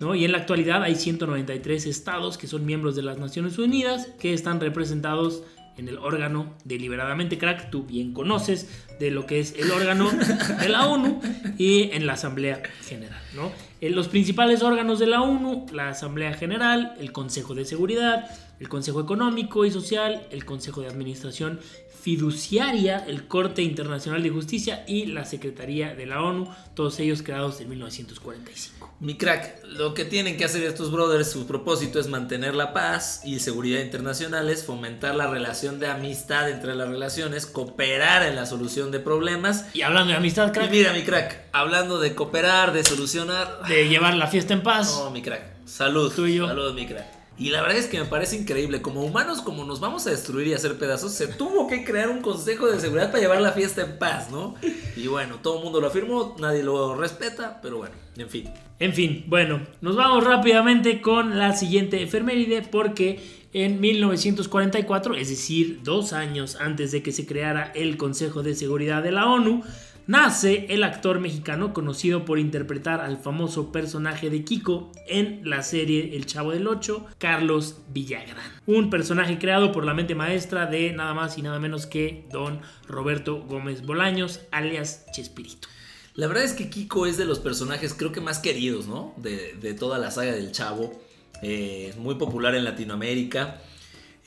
Y 0.00 0.24
en 0.24 0.32
la 0.32 0.38
actualidad 0.38 0.82
hay 0.82 0.94
193 0.94 1.86
estados 1.86 2.38
que 2.38 2.46
son 2.46 2.64
miembros 2.64 2.94
de 2.94 3.02
las 3.02 3.18
Naciones 3.18 3.58
Unidas 3.58 4.08
que 4.20 4.32
están 4.32 4.60
representados 4.60 5.42
en 5.78 5.88
el 5.88 5.98
órgano 5.98 6.54
deliberadamente 6.64 7.38
crack, 7.38 7.70
tú 7.70 7.84
bien 7.84 8.12
conoces 8.12 8.68
de 8.98 9.10
lo 9.10 9.26
que 9.26 9.38
es 9.40 9.54
el 9.56 9.70
órgano 9.70 10.10
de 10.60 10.68
la 10.68 10.86
ONU 10.86 11.20
y 11.56 11.90
en 11.92 12.06
la 12.06 12.14
Asamblea 12.14 12.62
General. 12.82 13.20
¿no? 13.34 13.52
En 13.80 13.94
los 13.94 14.08
principales 14.08 14.62
órganos 14.62 14.98
de 14.98 15.06
la 15.06 15.22
ONU, 15.22 15.66
la 15.72 15.90
Asamblea 15.90 16.34
General, 16.34 16.94
el 16.98 17.12
Consejo 17.12 17.54
de 17.54 17.64
Seguridad, 17.64 18.28
el 18.58 18.68
Consejo 18.68 19.00
Económico 19.00 19.64
y 19.64 19.70
Social, 19.70 20.26
el 20.30 20.44
Consejo 20.44 20.80
de 20.80 20.88
Administración 20.88 21.60
Fiduciaria, 22.00 23.04
el 23.06 23.28
Corte 23.28 23.62
Internacional 23.62 24.22
de 24.22 24.30
Justicia 24.30 24.84
y 24.86 25.06
la 25.06 25.24
Secretaría 25.24 25.94
de 25.94 26.06
la 26.06 26.22
ONU, 26.22 26.48
todos 26.74 26.98
ellos 26.98 27.22
creados 27.22 27.60
en 27.60 27.68
1945. 27.68 28.77
Mi 29.00 29.16
crack, 29.16 29.62
lo 29.64 29.94
que 29.94 30.04
tienen 30.04 30.36
que 30.36 30.44
hacer 30.44 30.64
estos 30.64 30.90
brothers, 30.90 31.30
su 31.30 31.46
propósito 31.46 32.00
es 32.00 32.08
mantener 32.08 32.56
la 32.56 32.72
paz 32.72 33.20
y 33.24 33.38
seguridad 33.38 33.80
internacionales, 33.80 34.64
fomentar 34.64 35.14
la 35.14 35.28
relación 35.28 35.78
de 35.78 35.86
amistad 35.86 36.50
entre 36.50 36.74
las 36.74 36.88
relaciones, 36.88 37.46
cooperar 37.46 38.24
en 38.24 38.34
la 38.34 38.44
solución 38.44 38.90
de 38.90 38.98
problemas. 38.98 39.66
Y 39.72 39.82
hablando 39.82 40.10
de 40.10 40.16
amistad, 40.16 40.52
crack. 40.52 40.66
Y 40.66 40.70
mira, 40.70 40.92
mi 40.92 41.04
crack, 41.04 41.44
hablando 41.52 42.00
de 42.00 42.16
cooperar, 42.16 42.72
de 42.72 42.82
solucionar. 42.82 43.60
De 43.68 43.88
llevar 43.88 44.14
la 44.14 44.26
fiesta 44.26 44.52
en 44.52 44.64
paz. 44.64 44.92
No, 44.98 45.12
mi 45.12 45.22
crack. 45.22 45.44
Salud. 45.64 46.12
Tú 46.12 46.26
y 46.26 46.34
yo. 46.34 46.48
Salud, 46.48 46.74
mi 46.74 46.84
crack. 46.84 47.17
Y 47.38 47.50
la 47.50 47.62
verdad 47.62 47.78
es 47.78 47.86
que 47.86 48.00
me 48.00 48.04
parece 48.04 48.36
increíble, 48.36 48.82
como 48.82 49.02
humanos, 49.02 49.42
como 49.42 49.64
nos 49.64 49.78
vamos 49.78 50.06
a 50.06 50.10
destruir 50.10 50.48
y 50.48 50.54
hacer 50.54 50.76
pedazos, 50.76 51.12
se 51.12 51.28
tuvo 51.28 51.68
que 51.68 51.84
crear 51.84 52.08
un 52.08 52.20
consejo 52.20 52.66
de 52.66 52.80
seguridad 52.80 53.12
para 53.12 53.22
llevar 53.22 53.40
la 53.40 53.52
fiesta 53.52 53.82
en 53.82 53.98
paz, 53.98 54.30
¿no? 54.30 54.56
Y 54.96 55.06
bueno, 55.06 55.36
todo 55.40 55.58
el 55.58 55.64
mundo 55.64 55.80
lo 55.80 55.86
afirmó, 55.86 56.34
nadie 56.40 56.64
lo 56.64 56.96
respeta, 56.96 57.60
pero 57.62 57.78
bueno, 57.78 57.94
en 58.16 58.28
fin. 58.28 58.50
En 58.80 58.92
fin, 58.92 59.24
bueno, 59.28 59.60
nos 59.80 59.94
vamos 59.94 60.24
rápidamente 60.24 61.00
con 61.00 61.38
la 61.38 61.52
siguiente 61.56 62.02
efeméride 62.02 62.62
porque 62.62 63.20
en 63.52 63.80
1944, 63.80 65.14
es 65.14 65.30
decir, 65.30 65.80
dos 65.82 66.12
años 66.12 66.56
antes 66.60 66.92
de 66.92 67.02
que 67.02 67.12
se 67.12 67.24
creara 67.24 67.72
el 67.74 67.96
Consejo 67.96 68.42
de 68.42 68.54
Seguridad 68.54 69.02
de 69.02 69.12
la 69.12 69.26
ONU, 69.26 69.62
nace 70.08 70.66
el 70.70 70.82
actor 70.82 71.20
mexicano 71.20 71.72
conocido 71.72 72.24
por 72.24 72.40
interpretar 72.40 73.00
al 73.00 73.18
famoso 73.18 73.70
personaje 73.70 74.30
de 74.30 74.42
Kiko 74.42 74.90
en 75.06 75.42
la 75.44 75.62
serie 75.62 76.16
El 76.16 76.26
Chavo 76.26 76.50
del 76.50 76.66
Ocho, 76.66 77.06
Carlos 77.18 77.82
Villagrán. 77.90 78.50
Un 78.66 78.90
personaje 78.90 79.38
creado 79.38 79.70
por 79.70 79.84
la 79.84 79.94
mente 79.94 80.16
maestra 80.16 80.66
de 80.66 80.92
nada 80.92 81.14
más 81.14 81.38
y 81.38 81.42
nada 81.42 81.60
menos 81.60 81.86
que 81.86 82.26
don 82.32 82.60
Roberto 82.88 83.42
Gómez 83.42 83.84
Bolaños, 83.84 84.40
alias 84.50 85.04
Chespirito. 85.12 85.68
La 86.14 86.26
verdad 86.26 86.42
es 86.42 86.54
que 86.54 86.70
Kiko 86.70 87.06
es 87.06 87.16
de 87.18 87.26
los 87.26 87.38
personajes 87.38 87.94
creo 87.94 88.10
que 88.10 88.20
más 88.20 88.38
queridos, 88.38 88.88
¿no? 88.88 89.14
De, 89.18 89.76
toda 89.78 89.98
la 89.98 90.10
saga 90.10 90.32
del 90.32 90.50
Chavo. 90.50 91.00
Es 91.42 91.96
muy 91.96 92.16
popular 92.16 92.54
en 92.54 92.64
Latinoamérica. 92.64 93.60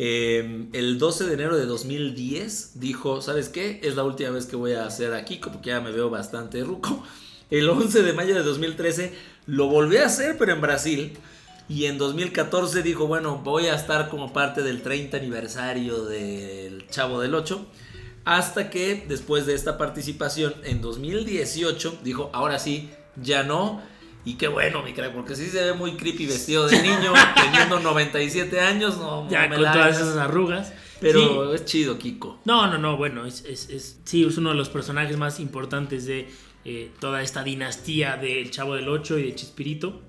Eh, 0.04 0.66
el 0.74 0.98
12 0.98 1.26
de 1.26 1.34
enero 1.36 1.56
de 1.56 1.68
2010 1.68 2.80
dijo, 2.80 3.22
¿sabes 3.22 3.50
qué? 3.50 3.80
Es 3.84 3.96
la 3.96 4.04
última 4.04 4.32
vez 4.32 4.48
que 4.48 4.56
voy 4.56 4.74
a 4.74 4.88
hacer 4.88 5.14
a 5.14 5.24
Kiko 5.26 5.52
porque 5.52 5.70
ya 5.70 5.80
me 5.80 5.92
veo 5.92 6.10
bastante 6.10 6.64
ruco. 6.64 7.04
El 7.52 7.70
11 7.70 8.02
de 8.02 8.14
mayo 8.14 8.34
de 8.34 8.42
2013 8.42 9.14
lo 9.46 9.68
volví 9.68 9.98
a 9.98 10.08
hacer 10.08 10.38
pero 10.40 10.54
en 10.54 10.62
Brasil. 10.62 11.14
Y 11.70 11.86
en 11.86 12.00
2014 12.00 12.82
dijo, 12.82 13.06
bueno, 13.06 13.42
voy 13.44 13.68
a 13.68 13.76
estar 13.76 14.10
como 14.10 14.34
parte 14.34 14.64
del 14.64 14.82
30 14.82 15.18
aniversario 15.18 16.04
del 16.06 16.88
Chavo 16.90 17.22
del 17.22 17.36
8. 17.36 17.64
Hasta 18.26 18.72
que 18.72 19.06
después 19.08 19.46
de 19.46 19.54
esta 19.54 19.78
participación 19.78 20.56
en 20.64 20.82
2018 20.82 22.00
dijo, 22.04 22.32
ahora 22.34 22.58
sí, 22.58 22.90
ya 23.22 23.44
no. 23.44 23.84
Y 24.24 24.36
qué 24.36 24.48
bueno, 24.48 24.84
mi 24.84 24.94
crack, 24.94 25.14
porque 25.14 25.36
sí 25.36 25.48
se 25.48 25.64
ve 25.64 25.74
muy 25.74 25.94
creepy 25.94 26.28
vestido 26.28 26.68
de 26.68 26.82
niño, 26.82 27.14
teniendo 27.36 27.80
97 27.80 28.60
años, 28.60 28.98
no, 28.98 29.30
ya 29.30 29.50
con 29.50 29.58
todas 29.58 29.96
esas 29.96 30.18
arrugas. 30.18 30.74
Pero 31.00 31.54
es 31.56 31.66
chido, 31.66 31.98
Kiko. 31.98 32.40
No, 32.46 32.68
no, 32.68 32.78
no, 32.78 32.96
bueno, 32.96 33.26
es, 33.26 33.44
es, 33.46 33.70
es, 33.70 34.00
sí, 34.04 34.24
es 34.24 34.38
uno 34.38 34.52
de 34.52 34.56
los 34.56 34.70
personajes 34.70 35.18
más 35.18 35.40
importantes 35.40 36.06
de 36.06 36.30
eh, 36.64 36.92
toda 37.00 37.24
esta 37.24 37.44
dinastía 37.44 38.18
del 38.18 38.52
Chavo 38.52 38.76
del 38.76 38.88
Ocho 38.88 39.18
y 39.18 39.24
de 39.24 39.36
Chispirito. 39.36 40.00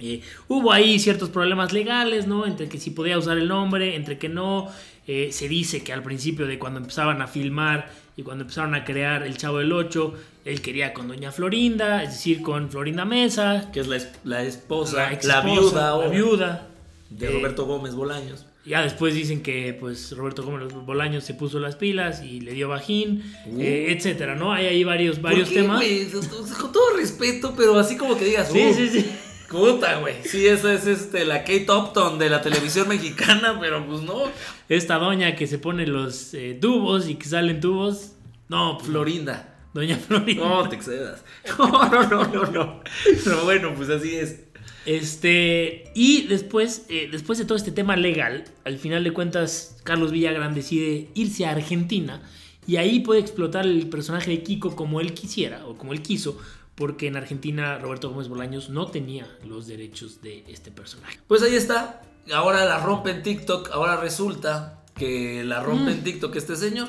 Eh, 0.00 0.20
hubo 0.48 0.72
ahí 0.72 0.98
ciertos 0.98 1.28
problemas 1.28 1.72
legales, 1.72 2.26
¿no? 2.26 2.46
Entre 2.46 2.68
que 2.68 2.78
si 2.78 2.90
podía 2.90 3.18
usar 3.18 3.38
el 3.38 3.48
nombre, 3.48 3.94
entre 3.94 4.18
que 4.18 4.28
no. 4.28 4.68
Eh, 5.10 5.30
se 5.32 5.48
dice 5.48 5.82
que 5.82 5.92
al 5.94 6.02
principio 6.02 6.46
de 6.46 6.58
cuando 6.58 6.78
empezaban 6.80 7.22
a 7.22 7.26
filmar 7.26 7.90
y 8.16 8.22
cuando 8.22 8.42
empezaron 8.44 8.74
a 8.74 8.84
crear 8.84 9.22
El 9.22 9.36
Chavo 9.38 9.58
del 9.58 9.72
Ocho, 9.72 10.12
él 10.44 10.60
quería 10.60 10.92
con 10.92 11.08
Doña 11.08 11.32
Florinda, 11.32 12.02
es 12.02 12.10
decir, 12.10 12.42
con 12.42 12.68
Florinda 12.70 13.04
Mesa. 13.06 13.70
Que 13.72 13.80
es 13.80 13.88
la, 13.88 13.96
es- 13.96 14.10
la 14.24 14.42
esposa, 14.42 15.10
la, 15.22 15.40
viuda, 15.40 15.96
la 15.96 16.08
viuda. 16.08 16.68
de 17.10 17.26
Eh, 17.26 17.30
Roberto 17.30 17.64
Gómez 17.64 17.94
Bolaños. 17.94 18.44
Ya 18.66 18.82
después 18.82 19.14
dicen 19.14 19.42
que 19.42 19.72
pues 19.72 20.14
Roberto 20.14 20.42
Gómez 20.42 20.74
Bolaños 20.74 21.24
se 21.24 21.32
puso 21.32 21.58
las 21.58 21.74
pilas 21.76 22.22
y 22.22 22.40
le 22.40 22.52
dio 22.52 22.68
bajín, 22.68 23.22
Uh. 23.46 23.60
eh, 23.62 23.92
etcétera, 23.96 24.34
¿no? 24.34 24.52
Hay 24.52 24.66
ahí 24.66 24.84
varios, 24.84 25.16
¿Por 25.16 25.30
varios 25.30 25.48
qué, 25.48 25.62
temas. 25.62 25.78
güey? 25.78 26.04
Con 26.10 26.70
todo 26.70 26.96
respeto, 26.98 27.54
pero 27.56 27.78
así 27.78 27.96
como 27.96 28.18
que 28.18 28.26
digas, 28.26 28.50
Sí, 28.52 28.58
"Uh, 28.70 28.74
sí, 28.74 28.88
sí. 28.90 29.06
Puta, 29.48 29.98
güey. 29.98 30.16
Sí, 30.24 30.46
esa 30.46 30.72
es 30.74 30.86
este, 30.86 31.24
la 31.24 31.40
Kate 31.40 31.66
Upton 31.70 32.18
de 32.18 32.28
la 32.28 32.42
televisión 32.42 32.88
mexicana, 32.88 33.56
pero 33.58 33.84
pues 33.86 34.02
no. 34.02 34.24
Esta 34.68 34.98
doña 34.98 35.34
que 35.36 35.46
se 35.46 35.58
pone 35.58 35.86
los 35.86 36.34
eh, 36.34 36.58
tubos 36.60 37.08
y 37.08 37.14
que 37.14 37.26
salen 37.26 37.60
tubos. 37.60 38.12
No, 38.48 38.76
pues, 38.76 38.90
Florinda. 38.90 39.54
Doña 39.72 39.96
Florinda. 39.96 40.48
No 40.48 40.68
te 40.68 40.76
excedas. 40.76 41.24
No, 41.58 41.88
no, 41.88 42.06
no, 42.08 42.24
no, 42.26 42.46
no. 42.50 42.82
Pero 43.24 43.44
bueno, 43.44 43.74
pues 43.74 43.88
así 43.88 44.16
es. 44.16 44.40
Este, 44.84 45.92
y 45.94 46.26
después, 46.28 46.86
eh, 46.88 47.08
después 47.10 47.38
de 47.38 47.44
todo 47.44 47.56
este 47.56 47.72
tema 47.72 47.96
legal, 47.96 48.44
al 48.64 48.78
final 48.78 49.04
de 49.04 49.12
cuentas, 49.12 49.78
Carlos 49.84 50.12
Villagrán 50.12 50.54
decide 50.54 51.08
irse 51.14 51.46
a 51.46 51.50
Argentina 51.50 52.22
y 52.68 52.76
ahí 52.76 53.00
puede 53.00 53.18
explotar 53.20 53.66
el 53.66 53.88
personaje 53.88 54.30
de 54.30 54.42
Kiko 54.44 54.76
como 54.76 55.00
él 55.00 55.12
quisiera 55.14 55.66
o 55.66 55.76
como 55.76 55.92
él 55.92 56.02
quiso, 56.02 56.38
porque 56.76 57.08
en 57.08 57.16
Argentina 57.16 57.78
Roberto 57.78 58.10
Gómez 58.10 58.28
Bolaños 58.28 58.70
no 58.70 58.86
tenía 58.86 59.26
los 59.44 59.66
derechos 59.66 60.22
de 60.22 60.44
este 60.46 60.70
personaje. 60.70 61.18
Pues 61.26 61.42
ahí 61.42 61.56
está. 61.56 62.02
Ahora 62.32 62.64
la 62.66 62.78
rompe 62.78 63.10
en 63.10 63.22
TikTok. 63.24 63.70
Ahora 63.72 63.96
resulta 63.96 64.84
que 64.94 65.42
la 65.44 65.62
rompe 65.62 65.90
Mm. 65.90 65.94
en 65.94 66.04
TikTok 66.04 66.36
este 66.36 66.54
señor. 66.56 66.88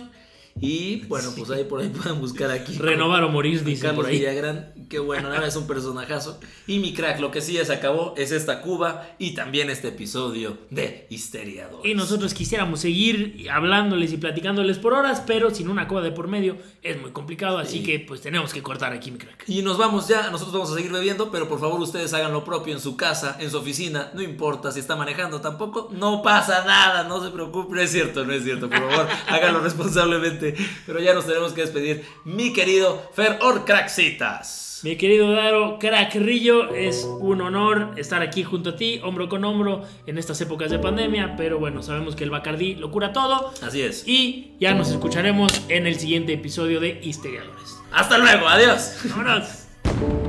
Y 0.62 1.02
bueno, 1.08 1.30
pues 1.38 1.50
ahí 1.52 1.64
por 1.64 1.82
ahí 1.82 1.90
pueden 1.90 2.20
buscar 2.20 2.52
aquí. 2.52 2.78
Renovar 2.78 3.24
o 3.24 3.30
morir, 3.30 3.64
dicen 3.64 3.90
Carlos 3.90 4.04
por 4.04 4.12
ahí. 4.12 4.20
Villagrán, 4.20 4.74
que 4.90 5.00
bueno, 5.00 5.30
nada, 5.30 5.48
es 5.48 5.56
un 5.56 5.68
personajazo. 5.68 6.40
Y 6.68 6.80
mi 6.80 6.94
crack, 6.94 7.20
lo 7.20 7.32
que 7.32 7.42
sí 7.42 7.54
ya 7.54 7.66
se 7.66 7.74
acabó 7.74 8.14
es 8.18 8.32
esta 8.32 8.62
Cuba 8.62 9.10
y 9.20 9.32
también 9.36 9.70
este 9.70 9.90
episodio 9.90 10.58
de 10.70 11.08
Histeriadores. 11.10 11.90
Y 11.90 11.96
nosotros 11.96 12.34
quisiéramos 12.34 12.80
seguir 12.82 13.48
hablándoles 13.52 14.12
y 14.14 14.18
platicándoles 14.18 14.80
por 14.80 14.94
horas, 14.94 15.24
pero 15.26 15.50
sin 15.54 15.70
una 15.70 15.88
coda 15.88 16.02
de 16.04 16.12
por 16.12 16.28
medio 16.28 16.58
es 16.82 17.00
muy 17.00 17.12
complicado, 17.12 17.58
así 17.58 17.80
Sí. 17.80 17.84
que 17.84 18.00
pues 18.00 18.22
tenemos 18.22 18.54
que 18.54 18.62
cortar 18.64 18.92
aquí, 18.94 19.12
mi 19.12 19.18
crack. 19.18 19.44
Y 19.48 19.62
nos 19.62 19.78
vamos 19.78 20.08
ya, 20.08 20.30
nosotros 20.32 20.54
vamos 20.54 20.72
a 20.72 20.76
seguir 20.76 20.92
bebiendo, 20.92 21.32
pero 21.32 21.48
por 21.48 21.60
favor 21.60 21.80
ustedes 21.80 22.14
hagan 22.14 22.34
lo 22.34 22.44
propio 22.44 22.74
en 22.74 22.80
su 22.80 22.98
casa, 22.98 23.38
en 23.40 23.50
su 23.52 23.58
oficina, 23.58 24.12
no 24.14 24.22
importa 24.22 24.72
si 24.72 24.80
está 24.80 24.96
manejando 24.96 25.40
tampoco, 25.42 25.90
no 25.92 26.22
pasa 26.22 26.64
nada, 26.66 27.04
no 27.06 27.24
se 27.24 27.30
preocupe, 27.32 27.74
no 27.76 27.82
es 27.82 27.92
cierto, 27.92 28.26
no 28.26 28.34
es 28.34 28.44
cierto, 28.44 28.70
por 28.70 28.80
favor, 28.80 29.08
háganlo 29.28 29.60
responsablemente, 29.62 30.49
pero 30.86 31.00
ya 31.00 31.14
nos 31.14 31.26
tenemos 31.26 31.54
que 31.54 31.62
despedir, 31.62 32.04
mi 32.26 32.54
querido 32.54 33.10
Fer 33.14 33.40
Orcraxitas. 33.42 34.80
Mi 34.82 34.96
querido 34.96 35.34
Daro, 35.34 35.78
crackrillo, 35.78 36.74
es 36.74 37.04
un 37.04 37.42
honor 37.42 37.92
estar 37.98 38.22
aquí 38.22 38.44
junto 38.46 38.70
a 38.70 38.76
ti, 38.78 39.02
hombro 39.04 39.28
con 39.28 39.44
hombro, 39.44 39.84
en 40.08 40.18
estas 40.18 40.40
épocas 40.40 40.72
de 40.72 40.80
pandemia, 40.80 41.36
pero 41.36 41.60
bueno, 41.60 41.84
sabemos 41.84 42.16
que 42.16 42.24
el 42.24 42.30
Bacardí 42.30 42.76
lo 42.76 42.90
cura 42.90 43.12
todo 43.12 43.52
Así 43.62 43.82
es. 43.82 44.08
y 44.08 44.54
ya 44.58 44.74
nos 44.74 44.90
escucharemos 44.90 45.64
en 45.68 45.86
el 45.86 46.00
siguiente 46.00 46.32
episodio 46.32 46.80
de 46.80 46.98
Histeriadores. 47.04 47.78
Hasta 47.92 48.18
luego, 48.18 48.48
adiós. 48.48 48.96
¡Vámonos! 49.04 50.29